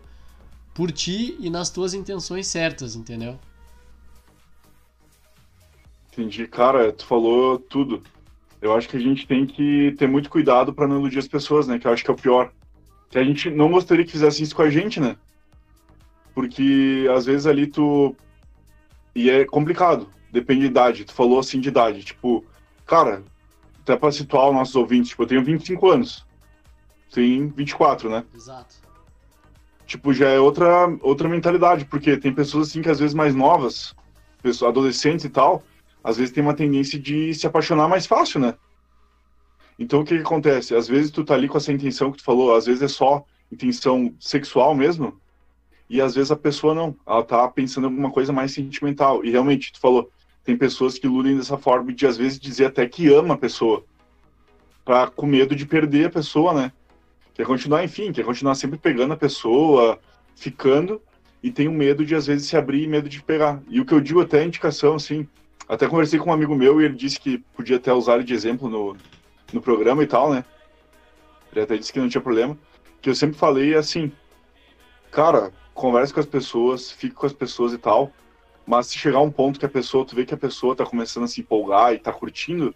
por 0.73 0.91
ti 0.91 1.37
e 1.39 1.49
nas 1.49 1.69
tuas 1.69 1.93
intenções 1.93 2.47
certas, 2.47 2.93
entendeu? 2.95 3.39
Entendi, 6.11 6.47
cara, 6.47 6.91
tu 6.91 7.05
falou 7.05 7.59
tudo. 7.59 8.01
Eu 8.61 8.75
acho 8.75 8.89
que 8.89 8.97
a 8.97 8.99
gente 8.99 9.25
tem 9.25 9.45
que 9.45 9.95
ter 9.97 10.07
muito 10.07 10.29
cuidado 10.29 10.73
para 10.73 10.87
não 10.87 10.99
iludir 10.99 11.19
as 11.19 11.27
pessoas, 11.27 11.67
né? 11.67 11.79
Que 11.79 11.87
eu 11.87 11.93
acho 11.93 12.03
que 12.03 12.11
é 12.11 12.13
o 12.13 12.17
pior 12.17 12.51
que 13.09 13.17
a 13.17 13.23
gente 13.23 13.49
não 13.49 13.71
gostaria 13.71 14.05
que 14.05 14.11
fizesse 14.11 14.43
isso 14.43 14.55
com 14.55 14.61
a 14.61 14.69
gente, 14.69 14.99
né? 14.99 15.15
Porque 16.33 17.07
às 17.15 17.25
vezes 17.25 17.47
ali 17.47 17.67
tu. 17.67 18.15
E 19.15 19.29
é 19.29 19.45
complicado, 19.45 20.09
depende 20.31 20.61
de 20.61 20.67
idade. 20.67 21.05
Tu 21.05 21.13
falou 21.13 21.39
assim 21.39 21.59
de 21.59 21.69
idade, 21.69 22.03
tipo, 22.03 22.45
cara, 22.85 23.23
até 23.81 23.95
pra 23.95 24.11
situar 24.11 24.49
os 24.49 24.53
nossos 24.53 24.75
ouvintes, 24.75 25.09
tipo, 25.09 25.23
eu 25.23 25.27
tenho 25.27 25.43
25 25.43 25.89
anos. 25.89 26.25
Tem 27.11 27.47
24, 27.47 28.09
né? 28.09 28.23
Exato. 28.35 28.75
Tipo, 29.87 30.13
já 30.13 30.29
é 30.29 30.39
outra, 30.39 30.87
outra 31.01 31.27
mentalidade, 31.27 31.85
porque 31.85 32.15
tem 32.15 32.31
pessoas 32.31 32.69
assim 32.69 32.83
que 32.83 32.89
às 32.89 32.99
vezes 32.99 33.15
mais 33.15 33.33
novas, 33.33 33.95
pessoas, 34.43 34.69
adolescentes 34.69 35.25
e 35.25 35.29
tal, 35.29 35.63
às 36.03 36.17
vezes 36.17 36.33
tem 36.33 36.43
uma 36.43 36.53
tendência 36.53 36.99
de 36.99 37.33
se 37.33 37.45
apaixonar 37.45 37.87
mais 37.87 38.05
fácil, 38.05 38.39
né? 38.39 38.55
Então 39.77 40.01
o 40.01 40.05
que, 40.05 40.15
que 40.15 40.21
acontece? 40.21 40.75
Às 40.75 40.87
vezes 40.87 41.11
tu 41.11 41.23
tá 41.23 41.33
ali 41.33 41.47
com 41.47 41.57
essa 41.57 41.71
intenção 41.71 42.11
que 42.11 42.17
tu 42.17 42.23
falou, 42.23 42.55
às 42.55 42.65
vezes 42.65 42.81
é 42.81 42.87
só 42.87 43.23
intenção 43.51 44.13
sexual 44.19 44.75
mesmo, 44.75 45.19
e 45.89 46.01
às 46.01 46.13
vezes 46.13 46.31
a 46.31 46.35
pessoa 46.35 46.75
não, 46.75 46.95
ela 47.05 47.23
tá 47.23 47.47
pensando 47.47 47.85
em 47.85 47.89
alguma 47.89 48.11
coisa 48.11 48.31
mais 48.31 48.51
sentimental. 48.51 49.25
E 49.25 49.31
realmente, 49.31 49.73
tu 49.73 49.79
falou, 49.79 50.11
tem 50.43 50.55
pessoas 50.55 50.99
que 50.99 51.07
iludem 51.07 51.35
dessa 51.35 51.57
forma 51.57 51.91
de 51.91 52.05
às 52.05 52.15
vezes 52.15 52.39
dizer 52.39 52.65
até 52.65 52.87
que 52.87 53.11
ama 53.11 53.33
a 53.33 53.37
pessoa, 53.37 53.83
pra, 54.85 55.07
com 55.07 55.25
medo 55.25 55.55
de 55.55 55.65
perder 55.65 56.05
a 56.05 56.11
pessoa, 56.11 56.53
né? 56.53 56.71
Quer 57.33 57.45
continuar, 57.45 57.83
enfim, 57.83 58.11
quer 58.11 58.23
continuar 58.23 58.53
sempre 58.53 58.77
pegando 58.77 59.13
a 59.13 59.17
pessoa, 59.17 59.99
ficando, 60.35 61.01
e 61.41 61.49
tem 61.49 61.67
um 61.67 61.73
medo 61.73 62.05
de 62.05 62.13
às 62.13 62.27
vezes 62.27 62.47
se 62.47 62.55
abrir 62.55 62.83
e 62.83 62.87
medo 62.87 63.09
de 63.09 63.23
pegar. 63.23 63.61
E 63.67 63.81
o 63.81 63.85
que 63.85 63.93
eu 63.93 64.01
digo 64.01 64.21
até 64.21 64.41
é 64.41 64.45
indicação, 64.45 64.95
assim, 64.95 65.27
até 65.67 65.87
conversei 65.87 66.19
com 66.19 66.29
um 66.29 66.33
amigo 66.33 66.55
meu 66.55 66.81
e 66.81 66.85
ele 66.85 66.95
disse 66.95 67.19
que 67.19 67.37
podia 67.55 67.77
até 67.77 67.93
usar 67.93 68.15
ele 68.15 68.23
de 68.23 68.33
exemplo 68.33 68.69
no, 68.69 68.95
no 69.53 69.61
programa 69.61 70.03
e 70.03 70.07
tal, 70.07 70.31
né? 70.31 70.43
Ele 71.51 71.61
até 71.61 71.77
disse 71.77 71.91
que 71.93 71.99
não 71.99 72.09
tinha 72.09 72.21
problema. 72.21 72.57
Que 73.01 73.09
eu 73.09 73.15
sempre 73.15 73.37
falei 73.37 73.75
assim, 73.75 74.11
cara, 75.11 75.51
converse 75.73 76.13
com 76.13 76.19
as 76.19 76.25
pessoas, 76.25 76.91
fique 76.91 77.15
com 77.15 77.25
as 77.25 77.33
pessoas 77.33 77.73
e 77.73 77.77
tal, 77.77 78.11
mas 78.65 78.87
se 78.87 78.97
chegar 78.97 79.19
um 79.19 79.31
ponto 79.31 79.59
que 79.59 79.65
a 79.65 79.69
pessoa, 79.69 80.05
tu 80.05 80.15
vê 80.15 80.25
que 80.25 80.33
a 80.33 80.37
pessoa 80.37 80.75
tá 80.75 80.85
começando 80.85 81.23
a 81.23 81.27
se 81.27 81.41
empolgar 81.41 81.93
e 81.93 81.99
tá 81.99 82.11
curtindo, 82.11 82.75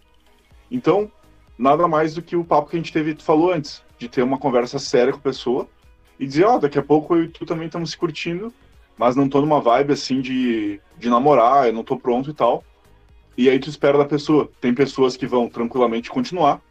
então, 0.72 1.12
nada 1.58 1.88
mais 1.88 2.15
do 2.15 2.22
que 2.22 2.36
o 2.36 2.43
papo 2.43 2.69
que 2.69 2.76
a 2.76 2.80
gente 2.80 2.91
teve, 2.91 3.13
tu 3.13 3.24
falou 3.24 3.52
antes, 3.52 3.84
de 4.00 4.10
ter 4.10 4.24
uma 4.24 4.39
conversa 4.39 4.80
séria 4.80 5.13
com 5.13 5.19
a 5.19 5.22
pessoa 5.22 5.67
e 6.19 6.26
dizer, 6.26 6.46
ó, 6.46 6.56
oh, 6.56 6.60
daqui 6.60 6.80
a 6.80 6.84
pouco 6.84 7.15
eu 7.15 7.24
e 7.24 7.28
tu 7.28 7.46
também 7.46 7.67
estamos 7.67 7.91
se 7.91 7.98
curtindo, 7.98 8.52
mas 8.98 9.15
não 9.15 9.30
tô 9.30 9.39
numa 9.39 9.62
vibe 9.62 9.93
assim 9.93 10.19
de, 10.19 10.82
de 10.98 11.10
namorar, 11.10 11.67
eu 11.67 11.74
não 11.74 11.84
tô 11.84 11.98
pronto 11.98 12.30
e 12.30 12.34
tal. 12.34 12.63
E 13.38 13.50
aí 13.50 13.60
tu 13.60 13.69
espera 13.69 13.98
da 13.98 14.06
pessoa. 14.06 14.50
Tem 14.62 14.74
pessoas 14.74 15.17
que 15.17 15.26
vão 15.26 15.50
tranquilamente 15.50 16.10
continuar. 16.10 16.62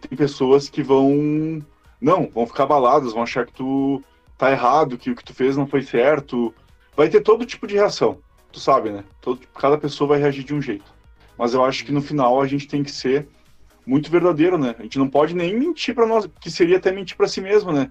Tem 0.00 0.16
pessoas 0.16 0.68
que 0.68 0.82
vão. 0.82 1.64
Não, 2.00 2.28
vão 2.28 2.46
ficar 2.46 2.64
abaladas, 2.64 3.12
vão 3.12 3.22
achar 3.22 3.46
que 3.46 3.52
tu 3.52 4.02
tá 4.36 4.50
errado, 4.50 4.96
que 4.96 5.10
o 5.10 5.16
que 5.16 5.24
tu 5.24 5.34
fez 5.34 5.56
não 5.56 5.66
foi 5.66 5.82
certo. 5.82 6.54
Vai 6.96 7.08
ter 7.08 7.20
todo 7.20 7.46
tipo 7.46 7.66
de 7.66 7.74
reação. 7.74 8.18
Tu 8.52 8.58
sabe, 8.58 8.90
né? 8.90 9.04
Todo, 9.20 9.40
cada 9.54 9.78
pessoa 9.78 10.08
vai 10.08 10.18
reagir 10.18 10.44
de 10.44 10.54
um 10.54 10.62
jeito. 10.62 10.92
Mas 11.36 11.54
eu 11.54 11.64
acho 11.64 11.84
que 11.84 11.92
no 11.92 12.02
final 12.02 12.40
a 12.40 12.46
gente 12.46 12.66
tem 12.66 12.82
que 12.82 12.90
ser 12.90 13.28
muito 13.86 14.10
verdadeiro, 14.10 14.58
né? 14.58 14.74
A 14.78 14.82
gente 14.82 14.98
não 14.98 15.08
pode 15.08 15.34
nem 15.34 15.58
mentir 15.58 15.94
para 15.94 16.06
nós, 16.06 16.28
que 16.40 16.50
seria 16.50 16.76
até 16.76 16.92
mentir 16.92 17.16
para 17.16 17.28
si 17.28 17.40
mesmo, 17.40 17.72
né? 17.72 17.90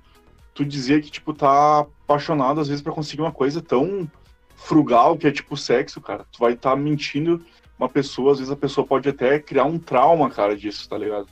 Tu 0.54 0.66
dizer 0.66 1.02
que, 1.02 1.10
tipo, 1.10 1.34
tá 1.34 1.80
apaixonado 1.80 2.60
às 2.60 2.68
vezes 2.68 2.82
para 2.82 2.94
conseguir 2.94 3.22
uma 3.22 3.32
coisa 3.32 3.62
tão 3.62 4.10
frugal 4.56 5.18
que 5.18 5.28
é 5.28 5.32
tipo 5.32 5.56
sexo, 5.56 6.02
cara. 6.02 6.26
Tu 6.32 6.40
vai 6.40 6.54
estar 6.54 6.72
tá 6.72 6.76
mentindo 6.76 7.44
uma 7.80 7.88
pessoa, 7.88 8.34
às 8.34 8.40
vezes 8.40 8.52
a 8.52 8.58
pessoa 8.58 8.86
pode 8.86 9.08
até 9.08 9.40
criar 9.40 9.64
um 9.64 9.80
trauma, 9.80 10.30
cara, 10.30 10.56
disso, 10.56 10.88
tá 10.90 10.98
ligado? 10.98 11.28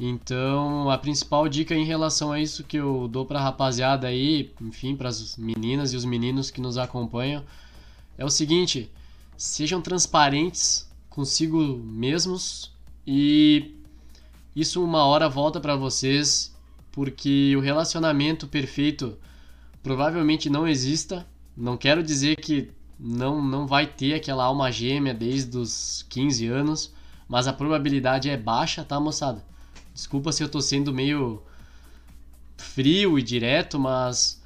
Então, 0.00 0.90
a 0.90 0.96
principal 0.96 1.46
dica 1.48 1.74
em 1.74 1.84
relação 1.84 2.32
a 2.32 2.40
isso 2.40 2.64
que 2.64 2.78
eu 2.78 3.06
dou 3.06 3.26
pra 3.26 3.40
rapaziada 3.40 4.08
aí, 4.08 4.50
enfim, 4.60 4.96
para 4.96 5.10
as 5.10 5.36
meninas 5.36 5.92
e 5.92 5.96
os 5.96 6.04
meninos 6.04 6.50
que 6.50 6.60
nos 6.60 6.78
acompanham, 6.78 7.44
é 8.16 8.24
o 8.24 8.30
seguinte: 8.30 8.90
sejam 9.36 9.82
transparentes 9.82 10.90
consigo 11.10 11.58
mesmos 11.60 12.72
e 13.06 13.76
isso 14.56 14.82
uma 14.82 15.04
hora 15.04 15.28
volta 15.28 15.60
para 15.60 15.76
vocês, 15.76 16.56
porque 16.90 17.54
o 17.56 17.60
relacionamento 17.60 18.48
perfeito 18.48 19.18
provavelmente 19.82 20.48
não 20.48 20.66
exista. 20.66 21.26
Não 21.54 21.76
quero 21.76 22.02
dizer 22.02 22.36
que 22.36 22.70
não, 23.02 23.42
não 23.42 23.66
vai 23.66 23.84
ter 23.84 24.14
aquela 24.14 24.44
alma 24.44 24.70
gêmea 24.70 25.12
desde 25.12 25.58
os 25.58 26.06
15 26.08 26.46
anos, 26.46 26.94
mas 27.28 27.48
a 27.48 27.52
probabilidade 27.52 28.30
é 28.30 28.36
baixa, 28.36 28.84
tá, 28.84 29.00
moçada? 29.00 29.44
Desculpa 29.92 30.30
se 30.30 30.44
eu 30.44 30.48
tô 30.48 30.60
sendo 30.60 30.94
meio 30.94 31.42
frio 32.56 33.18
e 33.18 33.22
direto, 33.22 33.76
mas 33.76 34.40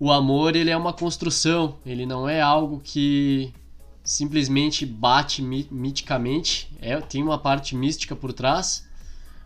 o 0.00 0.10
amor 0.10 0.56
ele 0.56 0.70
é 0.70 0.76
uma 0.76 0.92
construção, 0.92 1.76
ele 1.86 2.04
não 2.04 2.28
é 2.28 2.40
algo 2.40 2.80
que 2.82 3.54
simplesmente 4.02 4.84
bate 4.84 5.40
miticamente, 5.40 6.70
é, 6.80 7.00
tem 7.00 7.22
uma 7.22 7.38
parte 7.38 7.76
mística 7.76 8.16
por 8.16 8.32
trás, 8.32 8.84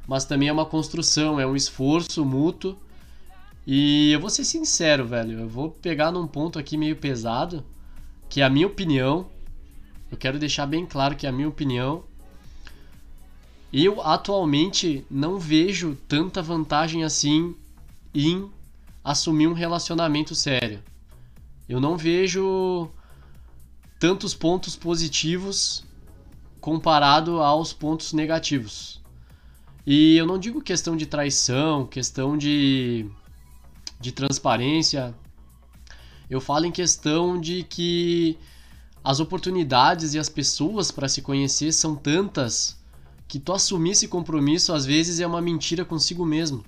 mas 0.06 0.24
também 0.24 0.48
é 0.48 0.52
uma 0.52 0.64
construção, 0.64 1.38
é 1.38 1.46
um 1.46 1.54
esforço 1.54 2.24
mútuo. 2.24 2.76
E 3.66 4.10
eu 4.12 4.18
vou 4.18 4.30
ser 4.30 4.44
sincero, 4.44 5.06
velho, 5.06 5.40
eu 5.40 5.48
vou 5.48 5.70
pegar 5.70 6.10
num 6.10 6.26
ponto 6.26 6.58
aqui 6.58 6.78
meio 6.78 6.96
pesado, 6.96 7.62
que 8.28 8.40
é 8.40 8.44
a 8.44 8.50
minha 8.50 8.66
opinião. 8.66 9.26
Eu 10.10 10.16
quero 10.16 10.38
deixar 10.38 10.66
bem 10.66 10.86
claro 10.86 11.16
que 11.16 11.26
é 11.26 11.28
a 11.28 11.32
minha 11.32 11.48
opinião. 11.48 12.04
Eu 13.72 14.00
atualmente 14.00 15.04
não 15.10 15.38
vejo 15.38 15.96
tanta 16.08 16.42
vantagem 16.42 17.04
assim 17.04 17.54
em 18.14 18.50
assumir 19.04 19.46
um 19.46 19.52
relacionamento 19.52 20.34
sério. 20.34 20.82
Eu 21.68 21.80
não 21.80 21.96
vejo 21.96 22.88
tantos 23.98 24.34
pontos 24.34 24.74
positivos 24.74 25.84
comparado 26.60 27.42
aos 27.42 27.72
pontos 27.72 28.12
negativos. 28.12 29.00
E 29.86 30.16
eu 30.16 30.26
não 30.26 30.38
digo 30.38 30.60
questão 30.60 30.96
de 30.96 31.06
traição, 31.06 31.86
questão 31.86 32.36
de, 32.36 33.06
de 34.00 34.12
transparência. 34.12 35.14
Eu 36.30 36.40
falo 36.40 36.66
em 36.66 36.72
questão 36.72 37.40
de 37.40 37.62
que 37.62 38.38
as 39.02 39.20
oportunidades 39.20 40.14
e 40.14 40.18
as 40.18 40.28
pessoas 40.28 40.90
para 40.90 41.08
se 41.08 41.22
conhecer 41.22 41.72
são 41.72 41.96
tantas 41.96 42.76
que 43.26 43.38
tu 43.38 43.52
assumir 43.52 43.90
esse 43.90 44.08
compromisso 44.08 44.72
às 44.72 44.84
vezes 44.84 45.20
é 45.20 45.26
uma 45.26 45.40
mentira 45.40 45.84
consigo 45.84 46.24
mesmo. 46.24 46.64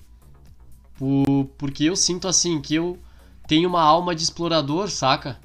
Por, 0.97 1.47
porque 1.59 1.85
eu 1.85 1.97
sinto 1.97 2.29
assim 2.29 2.61
que 2.61 2.75
eu 2.75 2.99
tenho 3.47 3.69
uma 3.69 3.83
alma 3.83 4.15
de 4.15 4.23
explorador, 4.23 4.89
saca? 4.91 5.41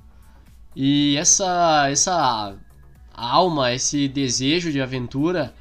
E 0.76 1.16
essa 1.18 1.90
essa 1.90 2.56
alma, 3.14 3.74
esse 3.74 4.08
desejo 4.08 4.72
de 4.72 4.82
aventura, 4.82 5.54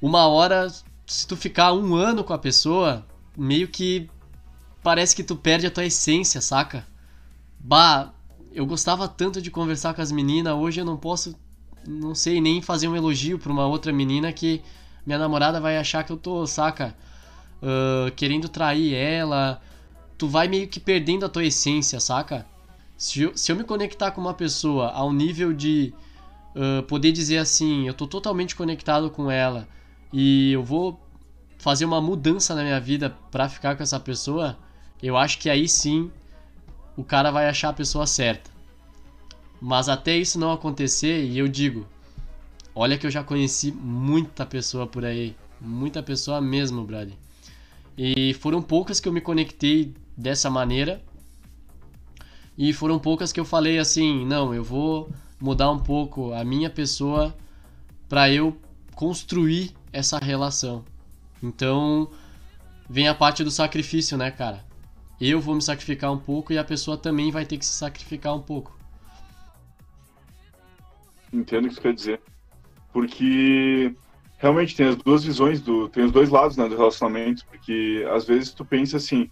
uma 0.00 0.26
hora 0.26 0.68
se 1.06 1.26
tu 1.26 1.36
ficar 1.36 1.72
um 1.72 1.94
ano 1.94 2.22
com 2.22 2.32
a 2.32 2.38
pessoa, 2.38 3.04
meio 3.36 3.66
que 3.68 4.08
parece 4.82 5.16
que 5.16 5.24
tu 5.24 5.34
perde 5.34 5.66
a 5.66 5.70
tua 5.70 5.84
essência, 5.84 6.40
saca? 6.40 6.86
Bah, 7.62 8.12
eu 8.52 8.64
gostava 8.64 9.06
tanto 9.06 9.40
de 9.40 9.50
conversar 9.50 9.92
com 9.94 10.00
as 10.00 10.10
meninas, 10.10 10.54
hoje 10.54 10.80
eu 10.80 10.84
não 10.84 10.96
posso, 10.96 11.36
não 11.86 12.14
sei 12.14 12.40
nem 12.40 12.62
fazer 12.62 12.88
um 12.88 12.96
elogio 12.96 13.38
pra 13.38 13.52
uma 13.52 13.66
outra 13.66 13.92
menina 13.92 14.32
que 14.32 14.62
minha 15.04 15.18
namorada 15.18 15.60
vai 15.60 15.76
achar 15.76 16.02
que 16.02 16.10
eu 16.10 16.16
tô, 16.16 16.46
saca? 16.46 16.96
Uh, 17.62 18.10
querendo 18.12 18.48
trair 18.48 18.94
ela. 18.94 19.60
Tu 20.16 20.26
vai 20.26 20.48
meio 20.48 20.68
que 20.68 20.80
perdendo 20.80 21.26
a 21.26 21.28
tua 21.28 21.44
essência, 21.44 22.00
saca? 22.00 22.46
Se 22.96 23.22
eu, 23.22 23.36
se 23.36 23.52
eu 23.52 23.56
me 23.56 23.64
conectar 23.64 24.10
com 24.10 24.20
uma 24.20 24.34
pessoa 24.34 24.90
ao 24.92 25.12
nível 25.12 25.52
de 25.52 25.92
uh, 26.54 26.82
poder 26.84 27.12
dizer 27.12 27.38
assim, 27.38 27.86
eu 27.86 27.94
tô 27.94 28.06
totalmente 28.06 28.56
conectado 28.56 29.10
com 29.10 29.30
ela 29.30 29.68
e 30.12 30.52
eu 30.52 30.62
vou 30.62 30.98
fazer 31.58 31.84
uma 31.84 32.00
mudança 32.00 32.54
na 32.54 32.62
minha 32.62 32.80
vida 32.80 33.14
para 33.30 33.48
ficar 33.48 33.76
com 33.76 33.82
essa 33.82 34.00
pessoa, 34.00 34.58
eu 35.02 35.16
acho 35.16 35.38
que 35.38 35.48
aí 35.48 35.68
sim 35.68 36.10
o 37.00 37.04
cara 37.04 37.30
vai 37.30 37.48
achar 37.48 37.70
a 37.70 37.72
pessoa 37.72 38.06
certa. 38.06 38.50
Mas 39.58 39.88
até 39.88 40.18
isso 40.18 40.38
não 40.38 40.52
acontecer, 40.52 41.24
e 41.24 41.38
eu 41.38 41.48
digo, 41.48 41.86
olha 42.74 42.98
que 42.98 43.06
eu 43.06 43.10
já 43.10 43.24
conheci 43.24 43.72
muita 43.72 44.44
pessoa 44.44 44.86
por 44.86 45.06
aí, 45.06 45.34
muita 45.58 46.02
pessoa 46.02 46.42
mesmo, 46.42 46.84
brother. 46.84 47.14
E 47.96 48.34
foram 48.34 48.60
poucas 48.60 49.00
que 49.00 49.08
eu 49.08 49.14
me 49.14 49.20
conectei 49.22 49.94
dessa 50.14 50.50
maneira. 50.50 51.02
E 52.56 52.70
foram 52.74 52.98
poucas 52.98 53.32
que 53.32 53.40
eu 53.40 53.46
falei 53.46 53.78
assim, 53.78 54.26
não, 54.26 54.52
eu 54.52 54.62
vou 54.62 55.10
mudar 55.40 55.70
um 55.70 55.78
pouco 55.78 56.34
a 56.34 56.44
minha 56.44 56.68
pessoa 56.68 57.34
para 58.10 58.30
eu 58.30 58.54
construir 58.94 59.74
essa 59.90 60.18
relação. 60.18 60.84
Então, 61.42 62.10
vem 62.90 63.08
a 63.08 63.14
parte 63.14 63.42
do 63.42 63.50
sacrifício, 63.50 64.18
né, 64.18 64.30
cara? 64.30 64.68
Eu 65.28 65.40
vou 65.40 65.54
me 65.54 65.60
sacrificar 65.60 66.10
um 66.10 66.18
pouco 66.18 66.52
e 66.52 66.58
a 66.58 66.64
pessoa 66.64 66.96
também 66.96 67.30
vai 67.30 67.44
ter 67.44 67.58
que 67.58 67.66
se 67.66 67.74
sacrificar 67.74 68.34
um 68.34 68.40
pouco. 68.40 68.78
Entendo 71.32 71.66
o 71.66 71.68
que 71.68 71.74
você 71.74 71.80
quer 71.80 71.92
dizer. 71.92 72.20
Porque 72.92 73.94
realmente 74.38 74.74
tem 74.74 74.86
as 74.86 74.96
duas 74.96 75.22
visões 75.22 75.60
do. 75.60 75.88
Tem 75.90 76.04
os 76.04 76.10
dois 76.10 76.30
lados 76.30 76.56
né, 76.56 76.66
do 76.68 76.76
relacionamento. 76.76 77.44
Porque 77.46 78.04
às 78.10 78.24
vezes 78.24 78.52
tu 78.52 78.64
pensa 78.64 78.96
assim. 78.96 79.30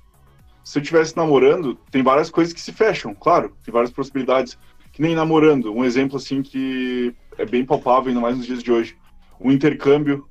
Se 0.62 0.78
eu 0.78 0.82
estivesse 0.82 1.16
namorando, 1.16 1.76
tem 1.90 2.02
várias 2.02 2.28
coisas 2.28 2.52
que 2.52 2.60
se 2.60 2.72
fecham, 2.72 3.14
claro, 3.14 3.56
tem 3.64 3.72
várias 3.72 3.90
possibilidades. 3.90 4.58
Que 4.92 5.00
nem 5.00 5.14
namorando. 5.14 5.72
Um 5.72 5.84
exemplo 5.84 6.18
assim 6.18 6.42
que 6.42 7.14
é 7.38 7.46
bem 7.46 7.64
palpável, 7.64 8.08
ainda 8.08 8.20
mais 8.20 8.36
nos 8.36 8.46
dias 8.46 8.62
de 8.62 8.70
hoje. 8.70 8.96
Um 9.40 9.50
intercâmbio 9.50 10.28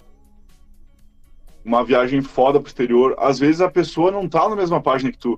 uma 1.68 1.84
viagem 1.84 2.22
foda 2.22 2.62
pro 2.62 2.70
exterior, 2.70 3.14
às 3.20 3.38
vezes 3.38 3.60
a 3.60 3.70
pessoa 3.70 4.10
não 4.10 4.30
tá 4.30 4.48
na 4.48 4.56
mesma 4.56 4.82
página 4.82 5.12
que 5.12 5.18
tu. 5.18 5.38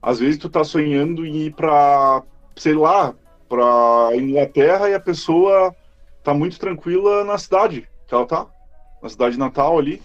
Às 0.00 0.20
vezes 0.20 0.38
tu 0.38 0.48
tá 0.48 0.62
sonhando 0.62 1.26
em 1.26 1.46
ir 1.46 1.54
pra, 1.54 2.22
sei 2.54 2.74
lá, 2.74 3.12
pra 3.48 4.10
Inglaterra 4.14 4.88
e 4.88 4.94
a 4.94 5.00
pessoa 5.00 5.74
tá 6.22 6.32
muito 6.32 6.60
tranquila 6.60 7.24
na 7.24 7.36
cidade 7.38 7.88
que 8.06 8.14
ela 8.14 8.24
tá, 8.24 8.46
na 9.02 9.08
cidade 9.08 9.36
natal 9.36 9.76
ali. 9.76 10.00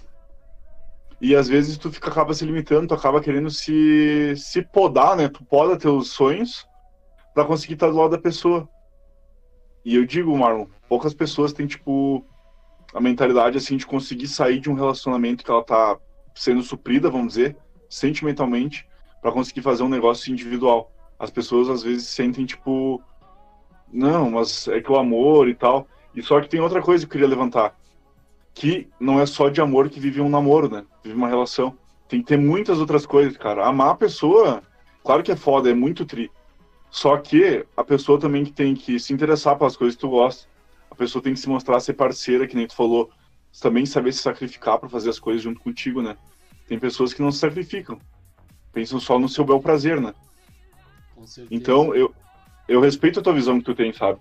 E 1.22 1.36
às 1.36 1.48
vezes 1.48 1.78
tu 1.78 1.92
fica, 1.92 2.10
acaba 2.10 2.34
se 2.34 2.44
limitando, 2.44 2.88
tu 2.88 2.96
acaba 2.96 3.22
querendo 3.22 3.52
se, 3.52 4.34
se 4.36 4.64
podar, 4.64 5.16
né? 5.16 5.30
Tu 5.30 5.46
poda 5.46 5.78
teus 5.78 6.10
sonhos 6.10 6.66
para 7.32 7.46
conseguir 7.46 7.76
estar 7.76 7.92
do 7.92 7.98
lado 7.98 8.10
da 8.10 8.18
pessoa. 8.18 8.68
E 9.86 9.96
eu 9.96 10.04
digo, 10.04 10.36
Marlon, 10.36 10.66
poucas 10.90 11.14
pessoas 11.14 11.54
têm, 11.54 11.68
tipo, 11.68 12.26
a 12.94 13.00
mentalidade 13.00 13.58
assim 13.58 13.78
de 13.78 13.86
conseguir 13.86 14.28
sair 14.28 14.60
de 14.60 14.70
um 14.70 14.74
relacionamento 14.74 15.44
que 15.44 15.52
ela 15.52 15.64
tá 15.64 15.98
sendo 16.36 16.62
suprida, 16.62 17.10
vamos 17.10 17.34
dizer, 17.34 17.56
sentimentalmente, 17.90 18.88
para 19.22 19.32
conseguir 19.32 19.62
fazer 19.62 19.84
um 19.84 19.90
negócio 19.90 20.32
individual. 20.32 20.92
As 21.18 21.30
pessoas 21.30 21.70
às 21.70 21.84
vezes 21.84 22.08
sentem 22.08 22.46
tipo, 22.46 23.02
não, 23.92 24.32
mas 24.32 24.68
é 24.68 24.82
que 24.82 24.92
o 24.92 24.98
amor 24.98 25.48
e 25.48 25.56
tal. 25.56 25.88
E 26.16 26.22
só 26.22 26.42
que 26.42 26.50
tem 26.50 26.60
outra 26.60 26.82
coisa 26.82 27.06
que 27.06 27.10
eu 27.10 27.12
queria 27.12 27.28
levantar, 27.28 27.78
que 28.54 28.90
não 29.00 29.20
é 29.20 29.26
só 29.26 29.50
de 29.50 29.62
amor 29.62 29.90
que 29.90 30.00
vive 30.00 30.20
um 30.20 30.30
namoro, 30.30 30.70
né? 30.70 30.84
Vive 31.04 31.16
uma 31.16 31.28
relação. 31.28 31.78
Tem 32.10 32.22
que 32.22 32.28
ter 32.28 32.38
muitas 32.38 32.80
outras 32.80 33.06
coisas, 33.06 33.38
cara. 33.38 33.66
Amar 33.66 33.92
a 33.92 33.96
pessoa, 33.96 34.62
claro 35.04 35.24
que 35.24 35.32
é 35.32 35.36
foda, 35.36 35.70
é 35.70 35.74
muito 35.74 36.06
tri. 36.06 36.30
Só 36.90 37.16
que 37.16 37.66
a 37.78 37.84
pessoa 37.84 38.20
também 38.20 38.44
tem 38.44 38.76
que 38.76 39.00
se 39.00 39.14
interessar 39.14 39.58
pelas 39.58 39.78
coisas 39.78 39.96
que 39.96 40.02
tu 40.02 40.10
gosta 40.10 40.51
a 40.92 40.96
pessoa 40.96 41.24
tem 41.24 41.34
que 41.34 41.40
se 41.40 41.48
mostrar 41.48 41.80
ser 41.80 41.94
parceira, 41.94 42.46
que 42.46 42.56
nem 42.56 42.68
tu 42.68 42.76
falou, 42.76 43.10
também 43.62 43.86
saber 43.86 44.12
se 44.12 44.22
sacrificar 44.22 44.78
para 44.78 44.90
fazer 44.90 45.10
as 45.10 45.20
coisas 45.20 45.42
junto 45.42 45.62
contigo, 45.62 46.02
né? 46.02 46.18
Tem 46.68 46.78
pessoas 46.78 47.14
que 47.14 47.22
não 47.22 47.32
se 47.32 47.40
sacrificam, 47.40 47.98
pensam 48.74 49.00
só 49.00 49.18
no 49.18 49.30
seu 49.30 49.46
bel 49.46 49.62
prazer, 49.62 50.02
né? 50.02 50.14
Então, 51.50 51.96
eu, 51.96 52.14
eu 52.68 52.82
respeito 52.82 53.20
a 53.20 53.24
tua 53.24 53.34
visão 53.34 53.58
que 53.58 53.66
tu 53.66 53.74
tem, 53.74 53.94
sabe? 53.94 54.20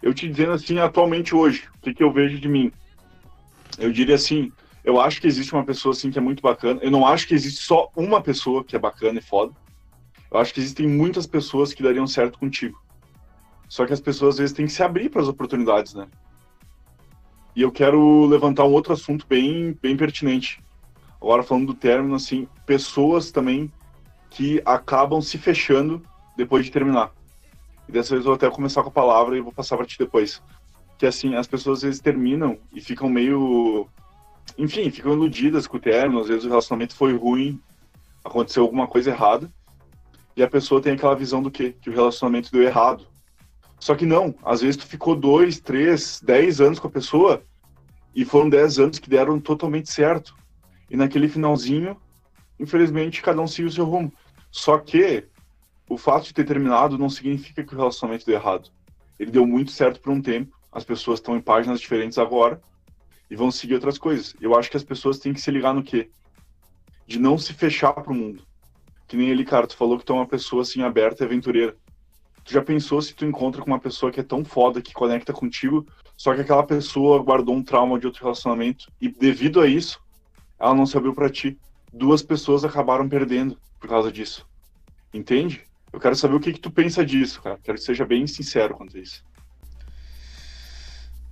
Eu 0.00 0.14
te 0.14 0.28
dizendo 0.28 0.52
assim, 0.52 0.78
atualmente 0.78 1.34
hoje, 1.34 1.68
o 1.76 1.80
que, 1.80 1.92
que 1.92 2.02
eu 2.02 2.12
vejo 2.12 2.38
de 2.38 2.48
mim? 2.48 2.72
Eu 3.78 3.92
diria 3.92 4.14
assim, 4.14 4.52
eu 4.84 5.00
acho 5.00 5.20
que 5.20 5.26
existe 5.26 5.52
uma 5.52 5.64
pessoa 5.64 5.92
assim 5.92 6.10
que 6.10 6.18
é 6.18 6.22
muito 6.22 6.42
bacana. 6.42 6.80
Eu 6.82 6.90
não 6.90 7.06
acho 7.06 7.26
que 7.26 7.34
existe 7.34 7.62
só 7.62 7.90
uma 7.96 8.20
pessoa 8.20 8.64
que 8.64 8.76
é 8.76 8.78
bacana 8.78 9.18
e 9.18 9.22
foda. 9.22 9.52
Eu 10.30 10.38
acho 10.38 10.54
que 10.54 10.60
existem 10.60 10.88
muitas 10.88 11.26
pessoas 11.26 11.72
que 11.72 11.82
dariam 11.82 12.06
certo 12.06 12.38
contigo. 12.38 12.80
Só 13.72 13.86
que 13.86 13.92
as 13.94 14.02
pessoas 14.02 14.34
às 14.34 14.38
vezes 14.38 14.54
têm 14.54 14.66
que 14.66 14.72
se 14.72 14.82
abrir 14.82 15.08
para 15.08 15.22
as 15.22 15.28
oportunidades, 15.28 15.94
né? 15.94 16.06
E 17.56 17.62
eu 17.62 17.72
quero 17.72 18.26
levantar 18.26 18.64
um 18.64 18.70
outro 18.70 18.92
assunto 18.92 19.26
bem, 19.26 19.72
bem 19.80 19.96
pertinente. 19.96 20.62
Agora 21.18 21.42
falando 21.42 21.68
do 21.68 21.74
término, 21.74 22.14
assim, 22.14 22.46
pessoas 22.66 23.30
também 23.30 23.72
que 24.28 24.60
acabam 24.66 25.22
se 25.22 25.38
fechando 25.38 26.02
depois 26.36 26.66
de 26.66 26.70
terminar. 26.70 27.12
E 27.88 27.92
dessa 27.92 28.10
vez 28.10 28.26
eu 28.26 28.32
vou 28.32 28.34
até 28.34 28.50
começar 28.50 28.82
com 28.82 28.90
a 28.90 28.92
palavra 28.92 29.38
e 29.38 29.40
vou 29.40 29.54
passar 29.54 29.78
para 29.78 29.86
ti 29.86 29.96
depois. 29.98 30.42
Que 30.98 31.06
assim, 31.06 31.34
as 31.34 31.46
pessoas 31.46 31.78
às 31.78 31.84
vezes 31.84 32.00
terminam 32.02 32.58
e 32.74 32.80
ficam 32.82 33.08
meio. 33.08 33.88
Enfim, 34.58 34.90
ficam 34.90 35.14
iludidas 35.14 35.66
com 35.66 35.78
o 35.78 35.80
término, 35.80 36.20
às 36.20 36.28
vezes 36.28 36.44
o 36.44 36.48
relacionamento 36.50 36.94
foi 36.94 37.16
ruim, 37.16 37.58
aconteceu 38.22 38.64
alguma 38.64 38.86
coisa 38.86 39.08
errada, 39.08 39.50
e 40.36 40.42
a 40.42 40.46
pessoa 40.50 40.82
tem 40.82 40.92
aquela 40.92 41.16
visão 41.16 41.42
do 41.42 41.50
quê? 41.50 41.74
Que 41.80 41.88
o 41.88 41.94
relacionamento 41.94 42.52
deu 42.52 42.62
errado. 42.62 43.10
Só 43.82 43.96
que 43.96 44.06
não, 44.06 44.32
às 44.44 44.60
vezes 44.60 44.76
tu 44.76 44.86
ficou 44.86 45.16
dois, 45.16 45.58
três, 45.58 46.20
dez 46.22 46.60
anos 46.60 46.78
com 46.78 46.86
a 46.86 46.90
pessoa 46.90 47.42
e 48.14 48.24
foram 48.24 48.48
dez 48.48 48.78
anos 48.78 49.00
que 49.00 49.10
deram 49.10 49.40
totalmente 49.40 49.90
certo. 49.90 50.36
E 50.88 50.96
naquele 50.96 51.28
finalzinho, 51.28 52.00
infelizmente, 52.60 53.20
cada 53.20 53.42
um 53.42 53.46
seguiu 53.48 53.66
o 53.66 53.72
seu 53.72 53.84
rumo. 53.84 54.12
Só 54.52 54.78
que 54.78 55.26
o 55.88 55.98
fato 55.98 56.26
de 56.26 56.32
ter 56.32 56.44
terminado 56.44 56.96
não 56.96 57.10
significa 57.10 57.64
que 57.64 57.74
o 57.74 57.76
relacionamento 57.76 58.24
deu 58.24 58.36
errado. 58.36 58.70
Ele 59.18 59.32
deu 59.32 59.44
muito 59.44 59.72
certo 59.72 60.00
por 60.00 60.12
um 60.12 60.22
tempo, 60.22 60.56
as 60.70 60.84
pessoas 60.84 61.18
estão 61.18 61.36
em 61.36 61.40
páginas 61.40 61.80
diferentes 61.80 62.18
agora 62.18 62.62
e 63.28 63.34
vão 63.34 63.50
seguir 63.50 63.74
outras 63.74 63.98
coisas. 63.98 64.32
Eu 64.40 64.56
acho 64.56 64.70
que 64.70 64.76
as 64.76 64.84
pessoas 64.84 65.18
têm 65.18 65.32
que 65.32 65.40
se 65.40 65.50
ligar 65.50 65.74
no 65.74 65.82
quê? 65.82 66.08
De 67.04 67.18
não 67.18 67.36
se 67.36 67.52
fechar 67.52 67.94
para 67.94 68.12
o 68.12 68.14
mundo. 68.14 68.44
Que 69.08 69.16
nem 69.16 69.28
ele, 69.28 69.44
cara, 69.44 69.66
tu 69.66 69.76
falou 69.76 69.98
que 69.98 70.04
tu 70.04 70.12
é 70.12 70.16
uma 70.16 70.28
pessoa 70.28 70.62
assim 70.62 70.82
aberta 70.82 71.24
e 71.24 71.26
aventureira. 71.26 71.76
Tu 72.44 72.52
já 72.52 72.62
pensou 72.62 73.00
se 73.00 73.14
tu 73.14 73.24
encontra 73.24 73.62
com 73.62 73.68
uma 73.68 73.78
pessoa 73.78 74.10
que 74.10 74.20
é 74.20 74.22
tão 74.22 74.44
foda 74.44 74.82
que 74.82 74.92
conecta 74.92 75.32
contigo, 75.32 75.86
só 76.16 76.34
que 76.34 76.40
aquela 76.40 76.64
pessoa 76.64 77.22
guardou 77.22 77.54
um 77.54 77.62
trauma 77.62 77.98
de 77.98 78.06
outro 78.06 78.22
relacionamento 78.22 78.90
e 79.00 79.08
devido 79.08 79.60
a 79.60 79.66
isso, 79.66 80.00
ela 80.58 80.74
não 80.74 80.86
se 80.86 80.96
abriu 80.96 81.14
para 81.14 81.30
ti. 81.30 81.58
Duas 81.92 82.22
pessoas 82.22 82.64
acabaram 82.64 83.08
perdendo 83.08 83.58
por 83.78 83.88
causa 83.88 84.10
disso. 84.10 84.46
Entende? 85.12 85.62
Eu 85.92 86.00
quero 86.00 86.16
saber 86.16 86.34
o 86.34 86.40
que, 86.40 86.52
que 86.52 86.60
tu 86.60 86.70
pensa 86.70 87.04
disso, 87.04 87.42
cara. 87.42 87.58
Quero 87.62 87.76
que 87.76 87.84
seja 87.84 88.04
bem 88.04 88.26
sincero 88.26 88.74
quanto 88.74 88.96
a 88.96 89.00
isso. 89.00 89.22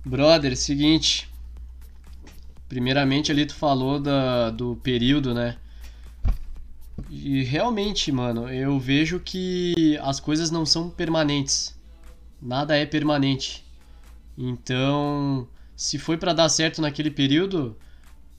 Brother, 0.05 0.55
seguinte. 0.55 1.29
Primeiramente 2.67 3.31
ali 3.31 3.45
tu 3.45 3.55
falou 3.55 3.99
da, 3.99 4.49
do 4.49 4.75
período, 4.77 5.33
né? 5.33 5.57
E 7.09 7.43
realmente, 7.43 8.11
mano, 8.11 8.49
eu 8.49 8.79
vejo 8.79 9.19
que 9.19 9.97
as 10.01 10.19
coisas 10.19 10.51
não 10.51 10.65
são 10.65 10.89
permanentes. 10.89 11.75
Nada 12.41 12.75
é 12.75 12.85
permanente. 12.85 13.65
Então, 14.37 15.47
se 15.75 15.97
foi 15.97 16.17
para 16.17 16.33
dar 16.33 16.49
certo 16.49 16.81
naquele 16.81 17.11
período, 17.11 17.77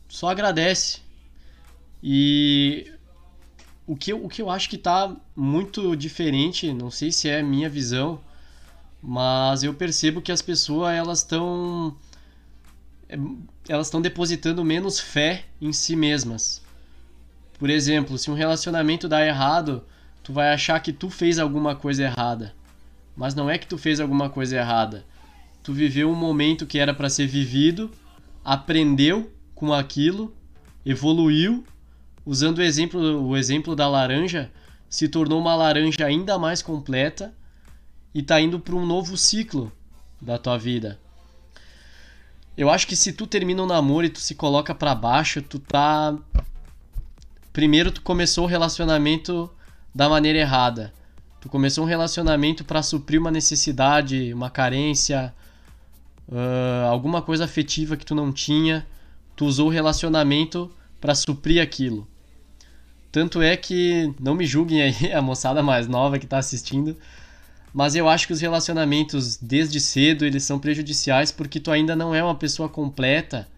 só 0.09 0.29
agradece. 0.29 1.01
E 2.03 2.92
o 3.87 3.96
que, 3.96 4.12
eu, 4.12 4.25
o 4.25 4.29
que 4.29 4.42
eu 4.42 4.51
acho 4.51 4.68
que 4.68 4.79
tá 4.79 5.14
muito 5.35 5.94
diferente, 5.96 6.72
não 6.72 6.90
sei 6.90 7.12
se 7.12 7.29
é 7.29 7.42
minha 7.42 7.68
visão, 7.68 8.20
mas 9.01 9.62
eu 9.62 9.75
percebo 9.75 10.22
que 10.22 10.33
as 10.33 10.42
pessoas 10.42 10.94
elas 10.94 11.18
estão 11.18 11.96
elas 13.68 13.88
estão 13.88 14.01
depositando 14.01 14.64
menos 14.64 14.98
fé 14.98 15.44
em 15.61 15.72
si 15.72 15.94
mesmas. 15.94 16.62
Por 17.62 17.70
exemplo, 17.70 18.18
se 18.18 18.29
um 18.29 18.35
relacionamento 18.35 19.09
dá 19.09 19.25
errado, 19.25 19.85
tu 20.20 20.33
vai 20.33 20.53
achar 20.53 20.81
que 20.81 20.92
tu 20.92 21.09
fez 21.09 21.38
alguma 21.38 21.77
coisa 21.77 22.03
errada. 22.03 22.53
Mas 23.16 23.37
não 23.37 23.48
é 23.48 23.57
que 23.57 23.68
tu 23.68 23.79
fez 23.79 24.01
alguma 24.01 24.29
coisa 24.29 24.57
errada. 24.57 25.07
Tu 25.62 25.72
viveu 25.72 26.11
um 26.11 26.14
momento 26.16 26.66
que 26.66 26.81
era 26.81 26.92
para 26.92 27.09
ser 27.09 27.29
vivido, 27.29 27.88
aprendeu 28.44 29.33
com 29.55 29.72
aquilo, 29.72 30.35
evoluiu, 30.85 31.64
usando 32.27 32.59
o 32.59 32.62
exemplo, 32.62 33.29
o 33.29 33.37
exemplo 33.37 33.77
da 33.77 33.88
laranja, 33.88 34.51
se 34.90 35.07
tornou 35.07 35.40
uma 35.40 35.55
laranja 35.55 36.05
ainda 36.05 36.37
mais 36.40 36.62
completa 36.62 37.33
e 38.12 38.25
tá 38.25 38.40
indo 38.40 38.59
para 38.59 38.75
um 38.75 38.85
novo 38.85 39.16
ciclo 39.16 39.70
da 40.20 40.37
tua 40.37 40.59
vida. 40.59 40.98
Eu 42.57 42.68
acho 42.68 42.88
que 42.88 42.96
se 42.96 43.12
tu 43.12 43.25
termina 43.25 43.62
um 43.62 43.66
namoro 43.66 44.05
e 44.07 44.11
tu 44.11 44.18
se 44.18 44.35
coloca 44.35 44.75
para 44.75 44.96
baixo, 44.96 45.40
tu 45.40 45.61
tá 45.61 46.18
primeiro 47.53 47.91
tu 47.91 48.03
começou 48.03 48.45
o 48.45 48.49
relacionamento 48.49 49.51
da 49.95 50.09
maneira 50.09 50.38
errada. 50.38 50.93
Tu 51.41 51.49
começou 51.49 51.85
um 51.85 51.87
relacionamento 51.88 52.65
para 52.65 52.83
suprir 52.83 53.21
uma 53.21 53.31
necessidade, 53.31 54.33
uma 54.33 54.49
carência, 54.49 55.35
uh, 56.29 56.87
alguma 56.88 57.21
coisa 57.21 57.45
afetiva 57.45 57.97
que 57.97 58.07
tu 58.07 58.15
não 58.15 58.33
tinha. 58.33 58.87
Tu 59.35 59.45
usou 59.45 59.69
o 59.69 59.71
relacionamento 59.71 60.71
para 61.01 61.15
suprir 61.15 61.61
aquilo. 61.61 62.07
Tanto 63.11 63.43
é 63.43 63.57
que, 63.57 64.15
não 64.19 64.35
me 64.35 64.47
julguem 64.47 64.83
aí, 64.83 65.12
a 65.12 65.21
moçada 65.21 65.62
mais 65.62 65.87
nova 65.87 66.19
que 66.19 66.25
está 66.25 66.38
assistindo, 66.38 66.97
mas 67.75 67.95
eu 67.95 68.09
acho 68.09 68.27
que 68.27 68.33
os 68.33 68.41
relacionamentos 68.41 69.37
desde 69.37 69.81
cedo 69.81 70.25
eles 70.25 70.45
são 70.45 70.59
prejudiciais 70.59 71.33
porque 71.33 71.59
tu 71.59 71.71
ainda 71.71 71.97
não 71.97 72.15
é 72.15 72.23
uma 72.23 72.35
pessoa 72.35 72.69
completa 72.69 73.49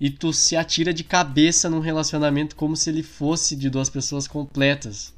e 0.00 0.10
tu 0.10 0.32
se 0.32 0.56
atira 0.56 0.92
de 0.92 1.02
cabeça 1.02 1.70
num 1.70 1.80
relacionamento 1.80 2.54
como 2.54 2.76
se 2.76 2.90
ele 2.90 3.02
fosse 3.02 3.56
de 3.56 3.70
duas 3.70 3.88
pessoas 3.88 4.28
completas. 4.28 5.14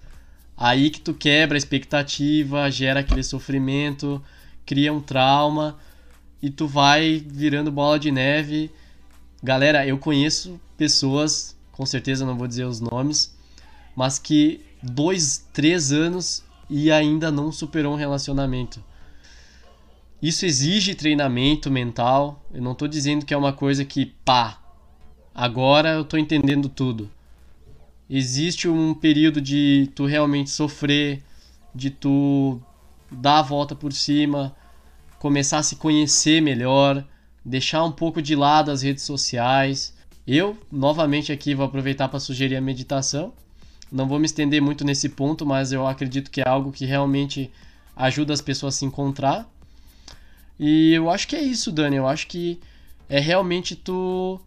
Aí 0.56 0.90
que 0.90 1.00
tu 1.00 1.14
quebra 1.14 1.56
a 1.56 1.58
expectativa, 1.58 2.70
gera 2.70 3.00
aquele 3.00 3.22
sofrimento, 3.22 4.22
cria 4.64 4.92
um 4.92 5.00
trauma 5.00 5.78
e 6.42 6.50
tu 6.50 6.66
vai 6.66 7.24
virando 7.26 7.72
bola 7.72 7.98
de 7.98 8.10
neve. 8.10 8.70
Galera, 9.42 9.86
eu 9.86 9.98
conheço 9.98 10.60
pessoas, 10.76 11.56
com 11.72 11.86
certeza 11.86 12.26
não 12.26 12.36
vou 12.36 12.46
dizer 12.46 12.64
os 12.64 12.80
nomes, 12.80 13.36
mas 13.96 14.18
que 14.18 14.60
dois, 14.82 15.46
três 15.52 15.92
anos 15.92 16.44
e 16.70 16.90
ainda 16.90 17.30
não 17.30 17.50
superou 17.50 17.94
um 17.94 17.96
relacionamento. 17.96 18.82
Isso 20.20 20.44
exige 20.44 20.94
treinamento 20.94 21.70
mental. 21.70 22.44
Eu 22.52 22.60
não 22.60 22.72
estou 22.72 22.88
dizendo 22.88 23.24
que 23.24 23.32
é 23.32 23.36
uma 23.36 23.52
coisa 23.52 23.84
que 23.84 24.06
pá, 24.24 24.58
Agora 25.40 25.90
eu 25.90 26.04
tô 26.04 26.16
entendendo 26.16 26.68
tudo. 26.68 27.08
Existe 28.10 28.68
um 28.68 28.92
período 28.92 29.40
de 29.40 29.88
tu 29.94 30.04
realmente 30.04 30.50
sofrer, 30.50 31.22
de 31.72 31.90
tu 31.90 32.60
dar 33.08 33.38
a 33.38 33.42
volta 33.42 33.72
por 33.72 33.92
cima, 33.92 34.52
começar 35.16 35.58
a 35.58 35.62
se 35.62 35.76
conhecer 35.76 36.42
melhor, 36.42 37.04
deixar 37.44 37.84
um 37.84 37.92
pouco 37.92 38.20
de 38.20 38.34
lado 38.34 38.72
as 38.72 38.82
redes 38.82 39.04
sociais. 39.04 39.94
Eu, 40.26 40.58
novamente 40.72 41.30
aqui, 41.30 41.54
vou 41.54 41.66
aproveitar 41.66 42.08
para 42.08 42.18
sugerir 42.18 42.56
a 42.56 42.60
meditação. 42.60 43.32
Não 43.92 44.08
vou 44.08 44.18
me 44.18 44.26
estender 44.26 44.60
muito 44.60 44.84
nesse 44.84 45.08
ponto, 45.08 45.46
mas 45.46 45.70
eu 45.70 45.86
acredito 45.86 46.32
que 46.32 46.40
é 46.40 46.48
algo 46.48 46.72
que 46.72 46.84
realmente 46.84 47.48
ajuda 47.94 48.32
as 48.32 48.40
pessoas 48.40 48.74
a 48.74 48.78
se 48.78 48.84
encontrar. 48.84 49.48
E 50.58 50.92
eu 50.92 51.08
acho 51.08 51.28
que 51.28 51.36
é 51.36 51.42
isso, 51.44 51.70
Dani. 51.70 51.94
Eu 51.94 52.08
acho 52.08 52.26
que 52.26 52.58
é 53.08 53.20
realmente 53.20 53.76
tu 53.76 54.40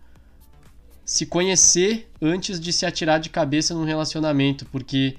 se 1.06 1.26
conhecer 1.26 2.10
antes 2.22 2.60
de 2.60 2.72
se 2.72 2.86
atirar 2.86 3.20
de 3.20 3.30
cabeça 3.30 3.74
num 3.74 3.84
relacionamento, 3.84 4.66
porque, 4.68 5.18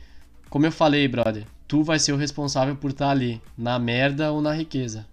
como 0.49 0.67
eu 0.67 0.73
falei, 0.73 1.07
brother, 1.09 1.47
tu 1.67 1.83
vai 1.83 1.99
ser 1.99 2.13
o 2.13 2.17
responsável 2.17 2.77
por 2.77 2.91
estar 2.91 3.11
ali, 3.11 3.41
na 3.57 3.79
merda 3.79 4.33
ou 4.33 4.41
na 4.41 4.53
riqueza. 4.53 5.07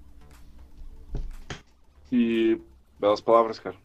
E 2.12 2.60
belas 3.00 3.22
palavras, 3.22 3.60
cara. 3.60 3.76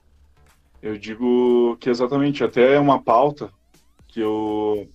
Eu 0.82 0.98
digo 0.98 1.76
que 1.80 1.88
exatamente, 1.88 2.44
até 2.44 2.74
é 2.74 2.78
uma 2.78 3.02
pauta 3.02 3.50
que 4.08 4.20
eu, 4.20 4.88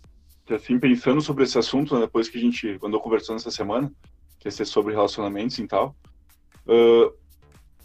que 0.46 0.54
assim, 0.54 0.80
pensando 0.80 1.22
sobre 1.22 1.44
esse 1.44 1.58
assunto, 1.58 1.96
né, 1.96 2.02
depois 2.02 2.30
que 2.30 2.38
a 2.38 2.42
gente 2.42 2.80
andou 2.84 3.00
conversando 3.00 3.38
essa 3.38 3.52
semana, 3.52 3.92
que 4.40 4.48
ia 4.48 4.52
ser 4.52 4.66
sobre 4.66 4.94
relacionamentos 4.94 5.58
e 5.58 5.68
tal, 5.68 5.96
uh, 6.68 7.14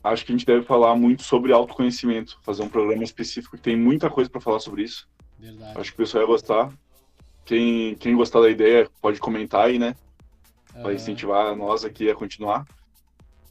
acho 0.05 0.25
que 0.25 0.33
a 0.33 0.37
gente 0.37 0.47
deve 0.47 0.65
falar 0.65 0.95
muito 0.95 1.23
sobre 1.23 1.53
autoconhecimento, 1.53 2.39
fazer 2.43 2.63
um 2.63 2.69
programa 2.69 3.03
específico 3.03 3.57
que 3.57 3.63
tem 3.63 3.75
muita 3.75 4.11
coisa 4.11 4.29
para 4.29 4.41
falar 4.41 4.61
sobre 4.61 4.83
isso. 4.83 5.09
Verdade. 5.39 5.81
Acho 5.81 5.91
que 5.91 5.97
o 5.97 6.05
pessoal 6.05 6.27
vai 6.27 6.35
gostar. 6.35 6.71
Quem, 7.45 7.95
quem 7.95 8.15
gostar 8.15 8.41
da 8.41 8.51
ideia 8.51 8.89
pode 9.01 9.19
comentar 9.19 9.67
aí, 9.67 9.79
né? 9.79 9.97
Para 10.73 10.89
uhum. 10.89 10.93
incentivar 10.93 11.57
nós 11.57 11.85
aqui 11.85 12.11
a 12.11 12.15
continuar. 12.15 12.67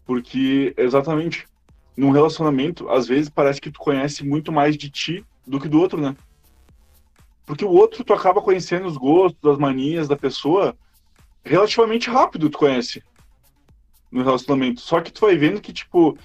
Porque, 0.05 0.73
exatamente, 0.77 1.47
num 1.97 2.11
relacionamento, 2.11 2.87
às 2.89 3.07
vezes 3.07 3.29
parece 3.29 3.59
que 3.59 3.71
tu 3.71 3.79
conhece 3.79 4.23
muito 4.23 4.51
mais 4.51 4.77
de 4.77 4.89
ti 4.89 5.25
do 5.45 5.59
que 5.59 5.67
do 5.67 5.79
outro, 5.79 5.99
né? 5.99 6.15
Porque 7.45 7.65
o 7.65 7.71
outro 7.71 8.03
tu 8.03 8.13
acaba 8.13 8.41
conhecendo 8.41 8.87
os 8.87 8.97
gostos, 8.97 9.51
as 9.51 9.57
manias 9.57 10.07
da 10.07 10.15
pessoa 10.15 10.75
relativamente 11.43 12.09
rápido, 12.09 12.49
tu 12.49 12.57
conhece 12.57 13.03
no 14.11 14.23
relacionamento. 14.23 14.81
Só 14.81 15.01
que 15.01 15.11
tu 15.11 15.21
vai 15.21 15.35
vendo 15.35 15.59
que, 15.59 15.73
tipo, 15.73 16.17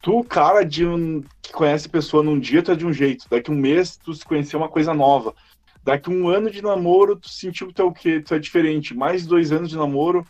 tu, 0.00 0.24
cara 0.24 0.64
de 0.64 0.86
um, 0.86 1.22
que 1.42 1.52
conhece 1.52 1.88
pessoa 1.88 2.22
num 2.22 2.38
dia, 2.38 2.62
tu 2.62 2.72
é 2.72 2.76
de 2.76 2.86
um 2.86 2.92
jeito. 2.92 3.26
Daqui 3.30 3.50
um 3.50 3.56
mês, 3.56 3.96
tu 3.96 4.14
se 4.14 4.24
conheceu 4.24 4.58
uma 4.58 4.68
coisa 4.68 4.94
nova. 4.94 5.34
Daqui 5.82 6.10
um 6.10 6.28
ano 6.28 6.50
de 6.50 6.62
namoro, 6.62 7.16
tu 7.16 7.28
sentiu 7.28 7.68
que 7.68 7.74
tu 7.74 7.82
é 7.82 7.84
o 7.84 7.92
quê? 7.92 8.20
Tu 8.20 8.34
é 8.34 8.38
diferente. 8.38 8.94
Mais 8.94 9.26
dois 9.26 9.52
anos 9.52 9.70
de 9.70 9.76
namoro, 9.76 10.26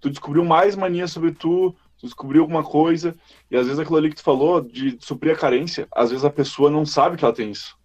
tu 0.00 0.10
descobriu 0.10 0.44
mais 0.44 0.76
mania 0.76 1.06
sobre 1.06 1.32
tu, 1.32 1.74
Tu 2.00 2.06
descobriu 2.06 2.40
alguma 2.40 2.62
coisa, 2.62 3.14
e 3.50 3.56
às 3.56 3.66
vezes 3.66 3.78
aquilo 3.78 3.98
ali 3.98 4.08
que 4.08 4.16
tu 4.16 4.22
falou 4.22 4.62
de 4.62 4.96
suprir 5.00 5.34
a 5.34 5.38
carência, 5.38 5.86
às 5.94 6.08
vezes 6.08 6.24
a 6.24 6.30
pessoa 6.30 6.70
não 6.70 6.86
sabe 6.86 7.18
que 7.18 7.24
ela 7.26 7.34
tem 7.34 7.50
isso. 7.50 7.76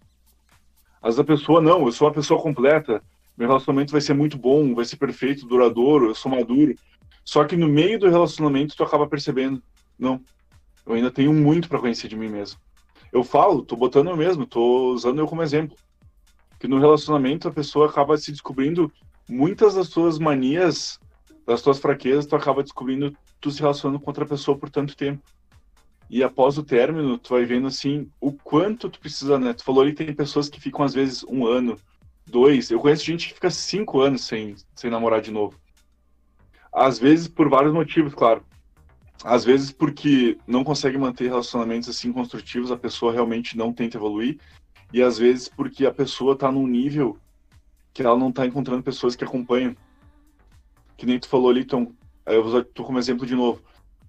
Às 1.02 1.16
vezes 1.16 1.20
a 1.20 1.24
pessoa, 1.24 1.60
não, 1.60 1.84
eu 1.84 1.92
sou 1.92 2.08
uma 2.08 2.14
pessoa 2.14 2.40
completa, 2.40 3.02
meu 3.36 3.46
relacionamento 3.46 3.92
vai 3.92 4.00
ser 4.00 4.14
muito 4.14 4.38
bom, 4.38 4.74
vai 4.74 4.86
ser 4.86 4.96
perfeito, 4.96 5.46
duradouro, 5.46 6.06
eu 6.06 6.14
sou 6.14 6.32
maduro. 6.32 6.74
Só 7.22 7.44
que 7.44 7.58
no 7.58 7.68
meio 7.68 7.98
do 7.98 8.08
relacionamento 8.08 8.74
tu 8.74 8.82
acaba 8.82 9.06
percebendo, 9.06 9.62
não, 9.98 10.18
eu 10.86 10.94
ainda 10.94 11.10
tenho 11.10 11.32
muito 11.32 11.68
para 11.68 11.80
conhecer 11.80 12.08
de 12.08 12.16
mim 12.16 12.28
mesmo. 12.28 12.60
Eu 13.12 13.24
falo, 13.24 13.62
tô 13.62 13.76
botando 13.76 14.08
eu 14.08 14.16
mesmo, 14.16 14.46
tô 14.46 14.92
usando 14.92 15.18
eu 15.18 15.26
como 15.26 15.42
exemplo. 15.42 15.76
Que 16.58 16.68
no 16.68 16.78
relacionamento 16.78 17.48
a 17.48 17.52
pessoa 17.52 17.88
acaba 17.88 18.16
se 18.16 18.30
descobrindo 18.30 18.90
muitas 19.28 19.74
das 19.74 19.88
suas 19.88 20.18
manias, 20.18 20.98
das 21.46 21.60
suas 21.60 21.78
fraquezas, 21.78 22.26
tu 22.26 22.36
acaba 22.36 22.62
descobrindo 22.62 23.16
tu 23.40 23.50
se 23.50 23.60
relacionando 23.60 24.00
com 24.00 24.10
outra 24.10 24.24
pessoa 24.24 24.56
por 24.56 24.70
tanto 24.70 24.96
tempo. 24.96 25.22
E 26.08 26.22
após 26.22 26.56
o 26.56 26.62
término, 26.62 27.18
tu 27.18 27.30
vai 27.30 27.44
vendo 27.44 27.66
assim 27.66 28.08
o 28.20 28.32
quanto 28.32 28.88
tu 28.88 29.00
precisa, 29.00 29.38
né? 29.38 29.52
Tu 29.52 29.64
falou 29.64 29.82
ali 29.82 29.92
tem 29.92 30.12
pessoas 30.14 30.48
que 30.48 30.60
ficam 30.60 30.84
às 30.84 30.94
vezes 30.94 31.24
um 31.24 31.46
ano, 31.46 31.76
dois. 32.24 32.70
Eu 32.70 32.78
conheço 32.78 33.04
gente 33.04 33.28
que 33.28 33.34
fica 33.34 33.50
cinco 33.50 34.00
anos 34.00 34.24
sem, 34.24 34.54
sem 34.74 34.90
namorar 34.90 35.20
de 35.20 35.32
novo. 35.32 35.58
Às 36.72 36.98
vezes 36.98 37.26
por 37.26 37.48
vários 37.48 37.72
motivos, 37.72 38.14
claro. 38.14 38.44
Às 39.24 39.44
vezes 39.44 39.72
porque 39.72 40.38
não 40.46 40.62
consegue 40.62 40.98
manter 40.98 41.28
relacionamentos 41.28 41.88
assim 41.88 42.12
construtivos, 42.12 42.70
a 42.70 42.76
pessoa 42.76 43.12
realmente 43.12 43.56
não 43.56 43.72
tenta 43.72 43.96
evoluir. 43.96 44.38
E 44.92 45.02
às 45.02 45.18
vezes 45.18 45.48
porque 45.48 45.86
a 45.86 45.92
pessoa 45.92 46.36
tá 46.36 46.50
num 46.50 46.66
nível 46.66 47.18
que 47.92 48.02
ela 48.02 48.18
não 48.18 48.30
tá 48.30 48.46
encontrando 48.46 48.82
pessoas 48.82 49.16
que 49.16 49.24
acompanham. 49.24 49.74
Que 50.96 51.06
nem 51.06 51.18
tu 51.18 51.28
falou 51.28 51.50
ali, 51.50 51.64
Tom. 51.64 51.92
Eu 52.24 52.42
vou 52.42 52.52
usar 52.52 52.64
tu 52.64 52.84
como 52.84 52.98
exemplo 52.98 53.26
de 53.26 53.34
novo. 53.34 53.62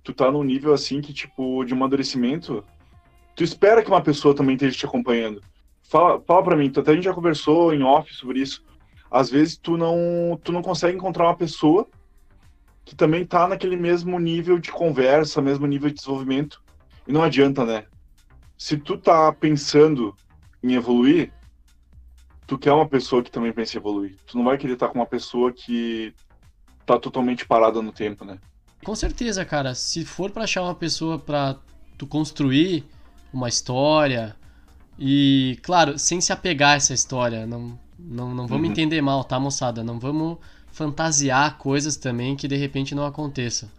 Tu 0.03 0.13
tá 0.13 0.31
num 0.31 0.43
nível 0.43 0.73
assim 0.73 1.01
que, 1.01 1.13
tipo, 1.13 1.63
de 1.63 1.73
amadurecimento. 1.73 2.63
Tu 3.35 3.43
espera 3.43 3.83
que 3.83 3.89
uma 3.89 4.01
pessoa 4.01 4.35
também 4.35 4.55
esteja 4.55 4.77
te 4.77 4.85
acompanhando. 4.85 5.41
Fala, 5.83 6.21
fala 6.21 6.43
pra 6.43 6.55
mim, 6.55 6.71
até 6.75 6.91
a 6.91 6.95
gente 6.95 7.05
já 7.05 7.13
conversou 7.13 7.73
em 7.73 7.81
off 7.83 8.13
sobre 8.13 8.41
isso. 8.41 8.63
Às 9.09 9.29
vezes 9.29 9.57
tu 9.57 9.77
não, 9.77 10.37
tu 10.43 10.51
não 10.51 10.61
consegue 10.61 10.97
encontrar 10.97 11.25
uma 11.25 11.37
pessoa 11.37 11.87
que 12.87 12.95
também 12.95 13.25
tá 13.25 13.45
naquele 13.49 13.75
mesmo 13.75 14.17
nível 14.17 14.57
de 14.57 14.71
conversa, 14.71 15.41
mesmo 15.41 15.67
nível 15.67 15.89
de 15.89 15.95
desenvolvimento. 15.95 16.63
E 17.05 17.11
não 17.11 17.21
adianta, 17.21 17.65
né? 17.65 17.83
Se 18.57 18.77
tu 18.77 18.97
tá 18.97 19.29
pensando 19.33 20.15
em 20.63 20.73
evoluir, 20.73 21.33
tu 22.47 22.57
quer 22.57 22.71
uma 22.71 22.87
pessoa 22.87 23.21
que 23.21 23.29
também 23.29 23.51
pensa 23.51 23.75
em 23.75 23.81
evoluir. 23.81 24.15
Tu 24.25 24.37
não 24.37 24.45
vai 24.45 24.57
querer 24.57 24.73
estar 24.75 24.87
com 24.87 24.99
uma 24.99 25.05
pessoa 25.05 25.51
que 25.51 26.15
tá 26.85 26.97
totalmente 26.97 27.45
parada 27.45 27.81
no 27.81 27.91
tempo, 27.91 28.23
né? 28.23 28.39
Com 28.85 28.95
certeza, 28.95 29.43
cara. 29.43 29.75
Se 29.75 30.05
for 30.05 30.31
para 30.31 30.45
achar 30.45 30.63
uma 30.63 30.73
pessoa 30.73 31.19
para 31.19 31.57
tu 31.97 32.07
construir 32.07 32.85
uma 33.33 33.49
história 33.49 34.33
e, 34.97 35.59
claro, 35.61 35.99
sem 35.99 36.21
se 36.21 36.31
apegar 36.31 36.69
a 36.69 36.75
essa 36.75 36.93
história, 36.93 37.45
não 37.45 37.77
não, 37.99 38.33
não 38.33 38.47
vamos 38.47 38.65
uhum. 38.65 38.71
entender 38.71 39.01
mal, 39.01 39.23
tá, 39.23 39.39
moçada? 39.39 39.83
Não 39.83 39.99
vamos 39.99 40.37
fantasiar 40.71 41.57
coisas 41.57 41.95
também 41.95 42.35
que 42.35 42.47
de 42.47 42.55
repente 42.55 42.93
não 42.93 43.05
aconteçam. 43.05 43.69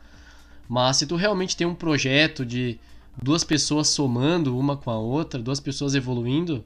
Mas 0.69 0.99
se 0.99 1.07
tu 1.07 1.17
realmente 1.17 1.57
tem 1.57 1.67
um 1.67 1.75
projeto 1.75 2.45
de 2.45 2.79
duas 3.23 3.45
pessoas 3.45 3.89
somando 3.89 4.59
uma 4.59 4.77
com 4.77 4.91
a 4.91 4.99
outra, 4.99 5.41
duas 5.41 5.61
pessoas 5.61 5.95
evoluindo, 5.95 6.65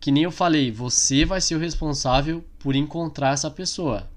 que 0.00 0.10
nem 0.10 0.24
eu 0.24 0.32
falei, 0.32 0.70
você 0.70 1.24
vai 1.24 1.40
ser 1.40 1.54
o 1.54 1.60
responsável 1.60 2.44
por 2.58 2.74
encontrar 2.74 3.34
essa 3.34 3.50
pessoa. 3.50 4.10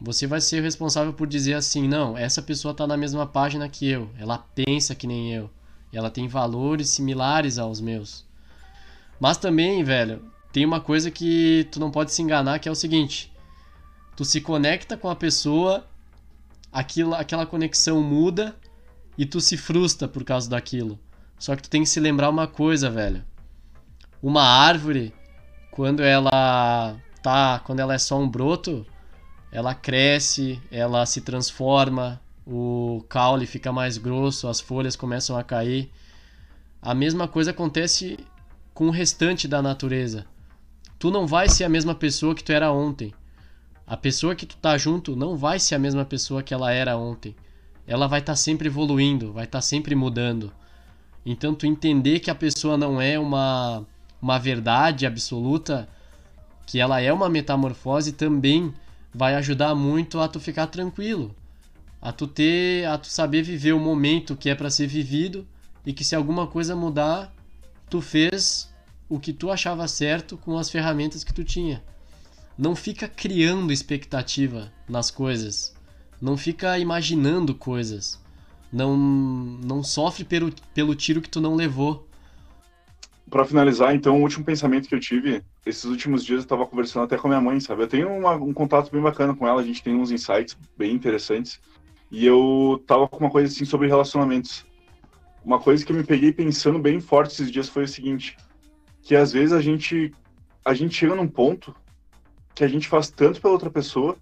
Você 0.00 0.26
vai 0.26 0.40
ser 0.40 0.60
o 0.60 0.64
responsável 0.64 1.12
por 1.12 1.26
dizer 1.26 1.54
assim: 1.54 1.86
não, 1.86 2.16
essa 2.16 2.40
pessoa 2.40 2.72
está 2.72 2.86
na 2.86 2.96
mesma 2.96 3.26
página 3.26 3.68
que 3.68 3.88
eu, 3.88 4.08
ela 4.18 4.38
pensa 4.38 4.94
que 4.94 5.06
nem 5.06 5.32
eu, 5.32 5.50
ela 5.92 6.10
tem 6.10 6.26
valores 6.26 6.88
similares 6.88 7.58
aos 7.58 7.80
meus. 7.80 8.24
Mas 9.20 9.36
também, 9.36 9.84
velho, 9.84 10.24
tem 10.52 10.64
uma 10.64 10.80
coisa 10.80 11.10
que 11.10 11.66
tu 11.72 11.80
não 11.80 11.90
pode 11.90 12.12
se 12.12 12.22
enganar 12.22 12.58
que 12.58 12.68
é 12.68 12.72
o 12.72 12.76
seguinte: 12.76 13.32
tu 14.16 14.24
se 14.24 14.40
conecta 14.40 14.96
com 14.96 15.08
a 15.08 15.16
pessoa, 15.16 15.86
aquilo, 16.70 17.14
aquela 17.14 17.46
conexão 17.46 18.02
muda 18.02 18.56
e 19.16 19.26
tu 19.26 19.40
se 19.40 19.56
frustra 19.56 20.06
por 20.06 20.24
causa 20.24 20.48
daquilo. 20.50 20.98
Só 21.38 21.56
que 21.56 21.62
tu 21.62 21.70
tem 21.70 21.82
que 21.82 21.88
se 21.88 21.98
lembrar 21.98 22.30
uma 22.30 22.46
coisa, 22.46 22.88
velho 22.90 23.24
uma 24.22 24.44
árvore, 24.44 25.12
quando 25.72 26.00
ela 26.00 26.96
tá, 27.20 27.58
quando 27.64 27.80
ela 27.80 27.94
é 27.94 27.98
só 27.98 28.18
um 28.18 28.28
broto, 28.28 28.86
ela 29.50 29.74
cresce, 29.74 30.62
ela 30.70 31.04
se 31.04 31.20
transforma, 31.20 32.20
o 32.46 33.04
caule 33.08 33.46
fica 33.46 33.72
mais 33.72 33.98
grosso, 33.98 34.46
as 34.46 34.60
folhas 34.60 34.94
começam 34.94 35.36
a 35.36 35.42
cair. 35.42 35.90
A 36.80 36.94
mesma 36.94 37.26
coisa 37.26 37.50
acontece 37.50 38.16
com 38.72 38.86
o 38.86 38.90
restante 38.90 39.48
da 39.48 39.60
natureza. 39.60 40.24
Tu 41.02 41.10
não 41.10 41.26
vai 41.26 41.48
ser 41.48 41.64
a 41.64 41.68
mesma 41.68 41.96
pessoa 41.96 42.32
que 42.32 42.44
tu 42.44 42.52
era 42.52 42.70
ontem. 42.70 43.12
A 43.84 43.96
pessoa 43.96 44.36
que 44.36 44.46
tu 44.46 44.56
tá 44.56 44.78
junto 44.78 45.16
não 45.16 45.36
vai 45.36 45.58
ser 45.58 45.74
a 45.74 45.78
mesma 45.80 46.04
pessoa 46.04 46.44
que 46.44 46.54
ela 46.54 46.70
era 46.70 46.96
ontem. 46.96 47.34
Ela 47.88 48.06
vai 48.06 48.20
estar 48.20 48.34
tá 48.34 48.36
sempre 48.36 48.68
evoluindo, 48.68 49.32
vai 49.32 49.42
estar 49.42 49.58
tá 49.58 49.62
sempre 49.62 49.96
mudando. 49.96 50.52
Então 51.26 51.56
tu 51.56 51.66
entender 51.66 52.20
que 52.20 52.30
a 52.30 52.36
pessoa 52.36 52.76
não 52.76 53.00
é 53.00 53.18
uma 53.18 53.84
uma 54.22 54.38
verdade 54.38 55.04
absoluta, 55.04 55.88
que 56.64 56.78
ela 56.78 57.00
é 57.00 57.12
uma 57.12 57.28
metamorfose, 57.28 58.12
também 58.12 58.72
vai 59.12 59.34
ajudar 59.34 59.74
muito 59.74 60.20
a 60.20 60.28
tu 60.28 60.38
ficar 60.38 60.68
tranquilo, 60.68 61.34
a 62.00 62.12
tu 62.12 62.28
ter, 62.28 62.86
a 62.86 62.96
tu 62.96 63.08
saber 63.08 63.42
viver 63.42 63.72
o 63.72 63.80
momento 63.80 64.36
que 64.36 64.48
é 64.48 64.54
para 64.54 64.70
ser 64.70 64.86
vivido 64.86 65.44
e 65.84 65.92
que 65.92 66.04
se 66.04 66.14
alguma 66.14 66.46
coisa 66.46 66.76
mudar, 66.76 67.34
tu 67.90 68.00
fez 68.00 68.71
o 69.12 69.20
que 69.20 69.30
tu 69.30 69.50
achava 69.50 69.86
certo 69.86 70.38
com 70.38 70.56
as 70.56 70.70
ferramentas 70.70 71.22
que 71.22 71.34
tu 71.34 71.44
tinha. 71.44 71.84
Não 72.56 72.74
fica 72.74 73.06
criando 73.06 73.70
expectativa 73.70 74.72
nas 74.88 75.10
coisas. 75.10 75.76
Não 76.18 76.34
fica 76.34 76.78
imaginando 76.78 77.54
coisas. 77.54 78.18
Não, 78.72 78.96
não 78.96 79.84
sofre 79.84 80.24
pelo, 80.24 80.50
pelo 80.72 80.94
tiro 80.94 81.20
que 81.20 81.28
tu 81.28 81.42
não 81.42 81.54
levou 81.54 82.08
para 83.30 83.46
finalizar, 83.46 83.94
então, 83.94 84.18
o 84.18 84.22
último 84.22 84.44
pensamento 84.44 84.86
que 84.86 84.94
eu 84.94 85.00
tive, 85.00 85.42
esses 85.64 85.84
últimos 85.84 86.22
dias 86.22 86.40
eu 86.40 86.42
estava 86.42 86.66
conversando 86.66 87.04
até 87.04 87.16
com 87.16 87.28
a 87.28 87.30
minha 87.30 87.40
mãe, 87.40 87.58
sabe? 87.60 87.82
Eu 87.82 87.88
tenho 87.88 88.10
uma, 88.10 88.34
um 88.34 88.52
contato 88.52 88.92
bem 88.92 89.00
bacana 89.00 89.34
com 89.34 89.48
ela, 89.48 89.62
a 89.62 89.64
gente 89.64 89.82
tem 89.82 89.94
uns 89.94 90.10
insights 90.10 90.54
bem 90.76 90.92
interessantes. 90.92 91.58
E 92.10 92.26
eu 92.26 92.84
tava 92.86 93.08
com 93.08 93.16
uma 93.16 93.30
coisa 93.30 93.50
assim 93.50 93.64
sobre 93.64 93.88
relacionamentos. 93.88 94.66
Uma 95.42 95.58
coisa 95.58 95.82
que 95.82 95.90
eu 95.90 95.96
me 95.96 96.04
peguei 96.04 96.30
pensando 96.30 96.78
bem 96.78 97.00
forte 97.00 97.32
esses 97.32 97.50
dias 97.50 97.70
foi 97.70 97.84
o 97.84 97.88
seguinte, 97.88 98.36
que 99.02 99.14
às 99.16 99.32
vezes 99.32 99.52
a 99.52 99.60
gente 99.60 100.12
a 100.64 100.74
gente 100.74 100.94
chega 100.94 101.14
num 101.14 101.26
ponto 101.28 101.74
que 102.54 102.62
a 102.62 102.68
gente 102.68 102.88
faz 102.88 103.10
tanto 103.10 103.40
pela 103.40 103.52
outra 103.52 103.70
pessoa 103.70 104.16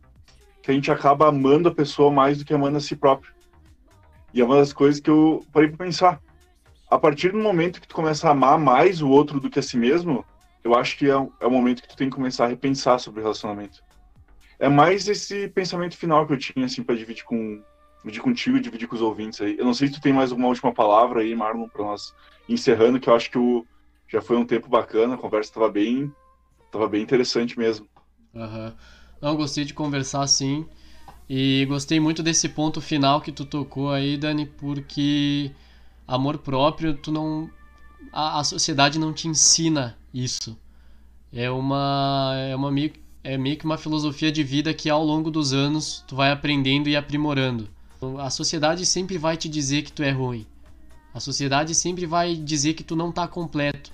que 0.63 0.71
a 0.71 0.75
gente 0.75 0.91
acaba 0.91 1.29
amando 1.29 1.69
a 1.69 1.75
pessoa 1.75 2.11
mais 2.11 2.39
do 2.39 2.45
que 2.45 2.55
amando 2.55 2.77
a 2.77 2.81
si 2.81 2.97
próprio. 2.97 3.33
E 4.33 4.41
é 4.41 4.45
uma 4.45 4.57
das 4.57 4.73
coisas 4.73 5.01
que 5.01 5.11
eu 5.11 5.45
parei 5.53 5.69
para 5.69 5.85
pensar 5.85 6.21
a 6.91 6.99
partir 6.99 7.31
do 7.31 7.39
momento 7.39 7.81
que 7.81 7.87
tu 7.87 7.95
começa 7.95 8.27
a 8.27 8.33
amar 8.33 8.59
mais 8.59 9.01
o 9.01 9.09
outro 9.09 9.39
do 9.39 9.49
que 9.49 9.61
a 9.61 9.63
si 9.63 9.77
mesmo, 9.77 10.25
eu 10.65 10.75
acho 10.75 10.99
que 10.99 11.07
é, 11.07 11.13
é 11.13 11.47
o 11.47 11.51
momento 11.51 11.83
que 11.83 11.89
tu 11.89 11.97
tem 11.97 12.11
que 12.11 12.17
começar 12.17 12.47
a 12.47 12.49
repensar 12.49 12.99
sobre 12.99 13.21
o 13.21 13.23
relacionamento. 13.23 13.81
É 14.59 14.69
mais 14.69 15.09
esse 15.09 15.49
pensamento 15.49 15.97
final 15.97 16.27
que 16.27 16.33
eu 16.33 16.39
tinha, 16.39 16.67
assim, 16.67 16.83
pra 16.83 16.97
dividir 16.97 17.25
com 17.25 17.63
dividir 18.03 18.23
contigo 18.23 18.57
e 18.57 18.61
dividir 18.61 18.89
com 18.89 18.97
os 18.97 19.03
ouvintes 19.03 19.41
aí. 19.43 19.57
Eu 19.59 19.65
não 19.65 19.75
sei 19.75 19.89
se 19.89 19.95
tu 19.95 20.01
tem 20.01 20.13
mais 20.13 20.31
alguma 20.31 20.49
última 20.49 20.73
palavra 20.73 21.21
aí, 21.21 21.35
Marlon, 21.35 21.69
para 21.69 21.85
nós 21.85 22.15
encerrando, 22.49 22.99
que 22.99 23.09
eu 23.09 23.15
acho 23.15 23.31
que 23.31 23.39
o, 23.39 23.65
já 24.11 24.21
foi 24.21 24.37
um 24.37 24.45
tempo 24.45 24.69
bacana, 24.69 25.15
a 25.15 25.19
conversa 25.19 25.51
estava 25.51 25.71
bem, 25.71 26.13
tava 26.71 26.89
bem 26.89 27.03
interessante 27.03 27.57
mesmo. 27.57 27.87
Uhum. 28.35 28.73
Não, 29.23 29.37
gostei 29.37 29.65
de 29.65 29.73
conversar 29.73 30.27
sim. 30.27 30.67
E 31.29 31.65
gostei 31.67 32.01
muito 32.01 32.23
desse 32.25 32.49
ponto 32.49 32.81
final 32.81 33.21
que 33.21 33.31
tu 33.31 33.45
tocou 33.45 33.93
aí, 33.93 34.17
Dani, 34.17 34.47
porque 34.47 35.53
amor 36.07 36.39
próprio, 36.39 36.95
tu 36.95 37.13
não 37.13 37.49
a, 38.13 38.41
a 38.41 38.45
sociedade 38.45 38.99
não 38.99 39.13
te 39.13 39.29
ensina 39.29 39.97
isso. 40.13 40.59
É 41.33 41.49
uma 41.49 42.33
é 42.37 42.57
uma 42.57 42.73
meio, 42.73 42.93
é 43.23 43.39
meio 43.39 43.57
que 43.57 43.65
uma 43.65 43.79
filosofia 43.79 44.33
de 44.33 44.43
vida 44.43 44.75
que 44.75 44.91
ao 44.91 45.05
longo 45.05 45.31
dos 45.31 45.53
anos 45.53 46.05
tu 46.09 46.17
vai 46.17 46.33
aprendendo 46.33 46.89
e 46.89 46.97
aprimorando. 46.97 47.69
A 48.19 48.31
sociedade 48.31 48.85
sempre 48.85 49.17
vai 49.17 49.37
te 49.37 49.49
dizer 49.49 49.83
que 49.83 49.93
tu 49.93 50.03
é 50.03 50.11
ruim. 50.11 50.45
A 51.15 51.21
sociedade 51.21 51.75
sempre 51.77 52.07
vai 52.07 52.35
dizer 52.35 52.75
que 52.75 52.83
tu 52.83 52.97
não 52.97 53.13
tá 53.13 53.29
completo. 53.29 53.93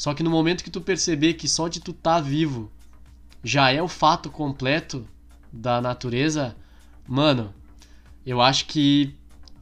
Só 0.00 0.14
que 0.14 0.22
no 0.22 0.30
momento 0.30 0.64
que 0.64 0.70
tu 0.70 0.80
perceber 0.80 1.34
que 1.34 1.46
só 1.46 1.68
de 1.68 1.78
tu 1.78 1.92
tá 1.92 2.18
vivo 2.22 2.72
já 3.44 3.70
é 3.70 3.82
o 3.82 3.86
fato 3.86 4.30
completo 4.30 5.06
da 5.52 5.78
natureza, 5.78 6.56
mano, 7.06 7.52
eu 8.24 8.40
acho 8.40 8.64
que 8.64 9.14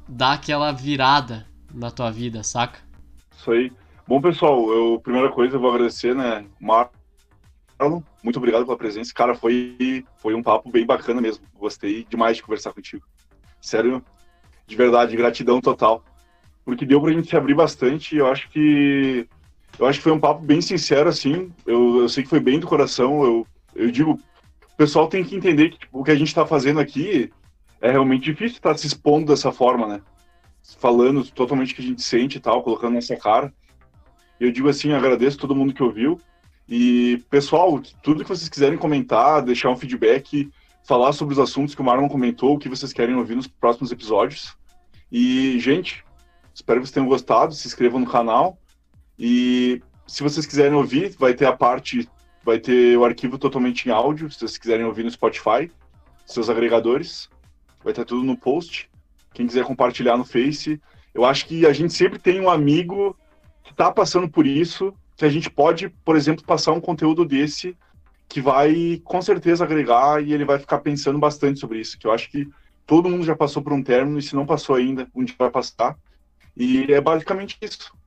dá 0.06 0.34
aquela 0.34 0.70
virada 0.70 1.44
na 1.74 1.90
tua 1.90 2.12
vida, 2.12 2.44
saca? 2.44 2.78
Isso 3.36 3.50
aí. 3.50 3.72
Bom, 4.06 4.20
pessoal, 4.20 4.70
eu, 4.70 5.00
primeira 5.00 5.28
coisa, 5.28 5.56
eu 5.56 5.60
vou 5.60 5.70
agradecer, 5.74 6.14
né, 6.14 6.46
Marlon, 6.60 8.00
muito 8.22 8.36
obrigado 8.36 8.64
pela 8.64 8.78
presença. 8.78 9.12
Cara, 9.12 9.34
foi, 9.34 10.06
foi 10.18 10.34
um 10.34 10.42
papo 10.42 10.70
bem 10.70 10.86
bacana 10.86 11.20
mesmo. 11.20 11.44
Gostei 11.58 12.06
demais 12.08 12.36
de 12.36 12.44
conversar 12.44 12.72
contigo. 12.72 13.04
Sério. 13.60 14.04
De 14.68 14.76
verdade, 14.76 15.16
gratidão 15.16 15.60
total. 15.60 16.04
Porque 16.64 16.86
deu 16.86 17.00
pra 17.00 17.12
gente 17.12 17.28
se 17.28 17.36
abrir 17.36 17.54
bastante 17.54 18.14
e 18.14 18.18
eu 18.18 18.28
acho 18.28 18.48
que. 18.50 19.28
Eu 19.78 19.86
acho 19.86 19.98
que 19.98 20.02
foi 20.04 20.12
um 20.12 20.20
papo 20.20 20.44
bem 20.44 20.60
sincero, 20.60 21.08
assim. 21.08 21.52
Eu, 21.66 22.00
eu 22.00 22.08
sei 22.08 22.24
que 22.24 22.28
foi 22.28 22.40
bem 22.40 22.58
do 22.58 22.66
coração. 22.66 23.22
Eu, 23.22 23.46
eu 23.74 23.90
digo, 23.90 24.12
o 24.12 24.76
pessoal 24.76 25.06
tem 25.06 25.22
que 25.22 25.36
entender 25.36 25.70
que 25.70 25.78
tipo, 25.78 26.00
o 26.00 26.04
que 26.04 26.10
a 26.10 26.16
gente 26.16 26.34
tá 26.34 26.44
fazendo 26.44 26.80
aqui 26.80 27.30
é 27.80 27.90
realmente 27.90 28.24
difícil 28.24 28.56
estar 28.56 28.72
tá 28.72 28.78
se 28.78 28.86
expondo 28.86 29.26
dessa 29.26 29.52
forma, 29.52 29.86
né? 29.86 30.00
Falando 30.78 31.24
totalmente 31.30 31.72
o 31.72 31.76
que 31.76 31.82
a 31.82 31.84
gente 31.84 32.02
sente 32.02 32.38
e 32.38 32.40
tal, 32.40 32.62
colocando 32.62 32.94
nossa 32.94 33.16
cara. 33.16 33.52
Eu 34.40 34.50
digo 34.50 34.68
assim, 34.68 34.92
agradeço 34.92 35.38
todo 35.38 35.54
mundo 35.54 35.72
que 35.72 35.82
ouviu. 35.82 36.20
E, 36.68 37.24
pessoal, 37.30 37.80
tudo 38.02 38.22
que 38.22 38.28
vocês 38.28 38.48
quiserem 38.48 38.76
comentar, 38.76 39.42
deixar 39.42 39.70
um 39.70 39.76
feedback, 39.76 40.50
falar 40.84 41.12
sobre 41.12 41.32
os 41.32 41.38
assuntos 41.38 41.74
que 41.74 41.80
o 41.80 41.84
Marlon 41.84 42.08
comentou, 42.08 42.54
o 42.54 42.58
que 42.58 42.68
vocês 42.68 42.92
querem 42.92 43.14
ouvir 43.14 43.36
nos 43.36 43.46
próximos 43.46 43.90
episódios. 43.90 44.56
E, 45.10 45.58
gente, 45.58 46.04
espero 46.54 46.80
que 46.80 46.86
vocês 46.86 46.94
tenham 46.94 47.08
gostado, 47.08 47.54
se 47.54 47.66
inscrevam 47.66 48.00
no 48.00 48.06
canal. 48.06 48.58
E 49.18 49.82
se 50.06 50.22
vocês 50.22 50.46
quiserem 50.46 50.74
ouvir, 50.74 51.14
vai 51.18 51.34
ter 51.34 51.46
a 51.46 51.52
parte, 51.52 52.08
vai 52.44 52.58
ter 52.58 52.96
o 52.96 53.04
arquivo 53.04 53.38
totalmente 53.38 53.88
em 53.88 53.92
áudio, 53.92 54.30
se 54.30 54.38
vocês 54.38 54.58
quiserem 54.58 54.86
ouvir 54.86 55.04
no 55.04 55.10
Spotify, 55.10 55.70
seus 56.24 56.48
agregadores. 56.48 57.28
Vai 57.82 57.92
estar 57.92 58.04
tudo 58.04 58.24
no 58.24 58.36
post. 58.36 58.90
Quem 59.32 59.46
quiser 59.46 59.64
compartilhar 59.64 60.16
no 60.16 60.24
Face. 60.24 60.80
Eu 61.14 61.24
acho 61.24 61.46
que 61.46 61.66
a 61.66 61.72
gente 61.72 61.92
sempre 61.92 62.18
tem 62.18 62.40
um 62.40 62.50
amigo 62.50 63.16
que 63.62 63.72
está 63.72 63.90
passando 63.90 64.28
por 64.28 64.46
isso, 64.46 64.94
que 65.16 65.24
a 65.24 65.28
gente 65.28 65.50
pode, 65.50 65.88
por 66.04 66.16
exemplo, 66.16 66.44
passar 66.44 66.72
um 66.72 66.80
conteúdo 66.80 67.24
desse 67.24 67.76
que 68.28 68.40
vai 68.40 69.00
com 69.04 69.22
certeza 69.22 69.64
agregar 69.64 70.22
e 70.22 70.32
ele 70.32 70.44
vai 70.44 70.58
ficar 70.58 70.78
pensando 70.78 71.18
bastante 71.18 71.58
sobre 71.58 71.80
isso, 71.80 71.98
que 71.98 72.06
eu 72.06 72.12
acho 72.12 72.30
que 72.30 72.46
todo 72.86 73.08
mundo 73.08 73.24
já 73.24 73.34
passou 73.34 73.62
por 73.62 73.72
um 73.72 73.82
término 73.82 74.18
e 74.18 74.22
se 74.22 74.36
não 74.36 74.44
passou 74.44 74.76
ainda, 74.76 75.08
um 75.14 75.24
dia 75.24 75.34
vai 75.38 75.50
passar. 75.50 75.96
E 76.56 76.92
é 76.92 77.00
basicamente 77.00 77.56
isso. 77.60 77.97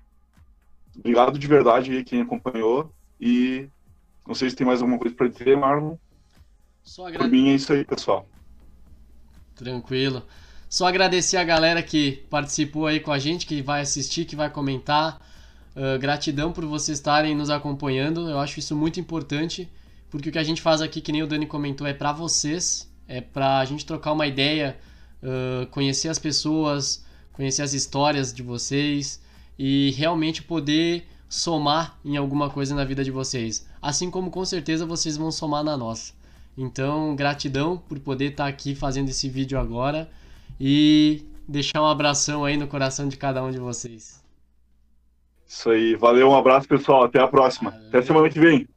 Obrigado 0.97 1.39
de 1.39 1.47
verdade 1.47 1.91
aí 1.91 2.03
quem 2.03 2.21
acompanhou 2.21 2.93
e 3.19 3.67
não 4.27 4.35
sei 4.35 4.49
se 4.49 4.55
tem 4.55 4.65
mais 4.65 4.81
alguma 4.81 4.99
coisa 4.99 5.15
para 5.15 5.27
dizer, 5.27 5.57
Marlon. 5.57 5.95
Só 6.83 7.07
agrade... 7.07 7.29
Por 7.29 7.31
mim 7.31 7.49
é 7.49 7.55
isso 7.55 7.71
aí, 7.73 7.85
pessoal. 7.85 8.27
Tranquilo. 9.55 10.23
Só 10.69 10.87
agradecer 10.87 11.37
a 11.37 11.43
galera 11.43 11.83
que 11.83 12.23
participou 12.29 12.87
aí 12.87 12.99
com 12.99 13.11
a 13.11 13.19
gente, 13.19 13.45
que 13.45 13.61
vai 13.61 13.81
assistir, 13.81 14.25
que 14.25 14.35
vai 14.35 14.49
comentar. 14.49 15.19
Uh, 15.75 15.99
gratidão 15.99 16.51
por 16.51 16.65
vocês 16.65 16.97
estarem 16.97 17.35
nos 17.35 17.49
acompanhando. 17.49 18.29
Eu 18.29 18.39
acho 18.39 18.59
isso 18.59 18.75
muito 18.75 18.99
importante, 18.99 19.69
porque 20.09 20.29
o 20.29 20.31
que 20.31 20.39
a 20.39 20.43
gente 20.43 20.61
faz 20.61 20.81
aqui, 20.81 21.01
que 21.01 21.11
nem 21.11 21.23
o 21.23 21.27
Dani 21.27 21.45
comentou, 21.45 21.85
é 21.85 21.93
para 21.93 22.11
vocês, 22.11 22.91
é 23.07 23.21
para 23.21 23.59
a 23.59 23.65
gente 23.65 23.85
trocar 23.85 24.13
uma 24.13 24.27
ideia, 24.27 24.77
uh, 25.21 25.67
conhecer 25.67 26.09
as 26.09 26.19
pessoas, 26.19 27.05
conhecer 27.33 27.61
as 27.61 27.73
histórias 27.73 28.33
de 28.33 28.41
vocês 28.41 29.20
e 29.63 29.91
realmente 29.91 30.41
poder 30.41 31.05
somar 31.29 31.95
em 32.03 32.17
alguma 32.17 32.49
coisa 32.49 32.73
na 32.73 32.83
vida 32.83 33.03
de 33.03 33.11
vocês. 33.11 33.69
Assim 33.79 34.09
como 34.09 34.31
com 34.31 34.43
certeza 34.43 34.87
vocês 34.87 35.15
vão 35.15 35.31
somar 35.31 35.63
na 35.63 35.77
nossa. 35.77 36.13
Então, 36.57 37.15
gratidão 37.15 37.77
por 37.77 37.99
poder 37.99 38.31
estar 38.31 38.47
aqui 38.47 38.73
fazendo 38.73 39.09
esse 39.09 39.29
vídeo 39.29 39.59
agora 39.59 40.09
e 40.59 41.23
deixar 41.47 41.79
um 41.79 41.85
abração 41.85 42.43
aí 42.43 42.57
no 42.57 42.65
coração 42.65 43.07
de 43.07 43.17
cada 43.17 43.43
um 43.43 43.51
de 43.51 43.59
vocês. 43.59 44.23
Isso 45.45 45.69
aí, 45.69 45.95
valeu, 45.95 46.31
um 46.31 46.35
abraço 46.35 46.67
pessoal, 46.67 47.03
até 47.03 47.19
a 47.19 47.27
próxima. 47.27 47.69
Valeu. 47.69 47.87
Até 47.89 48.01
semana 48.01 48.29
que 48.31 48.39
vem. 48.39 48.67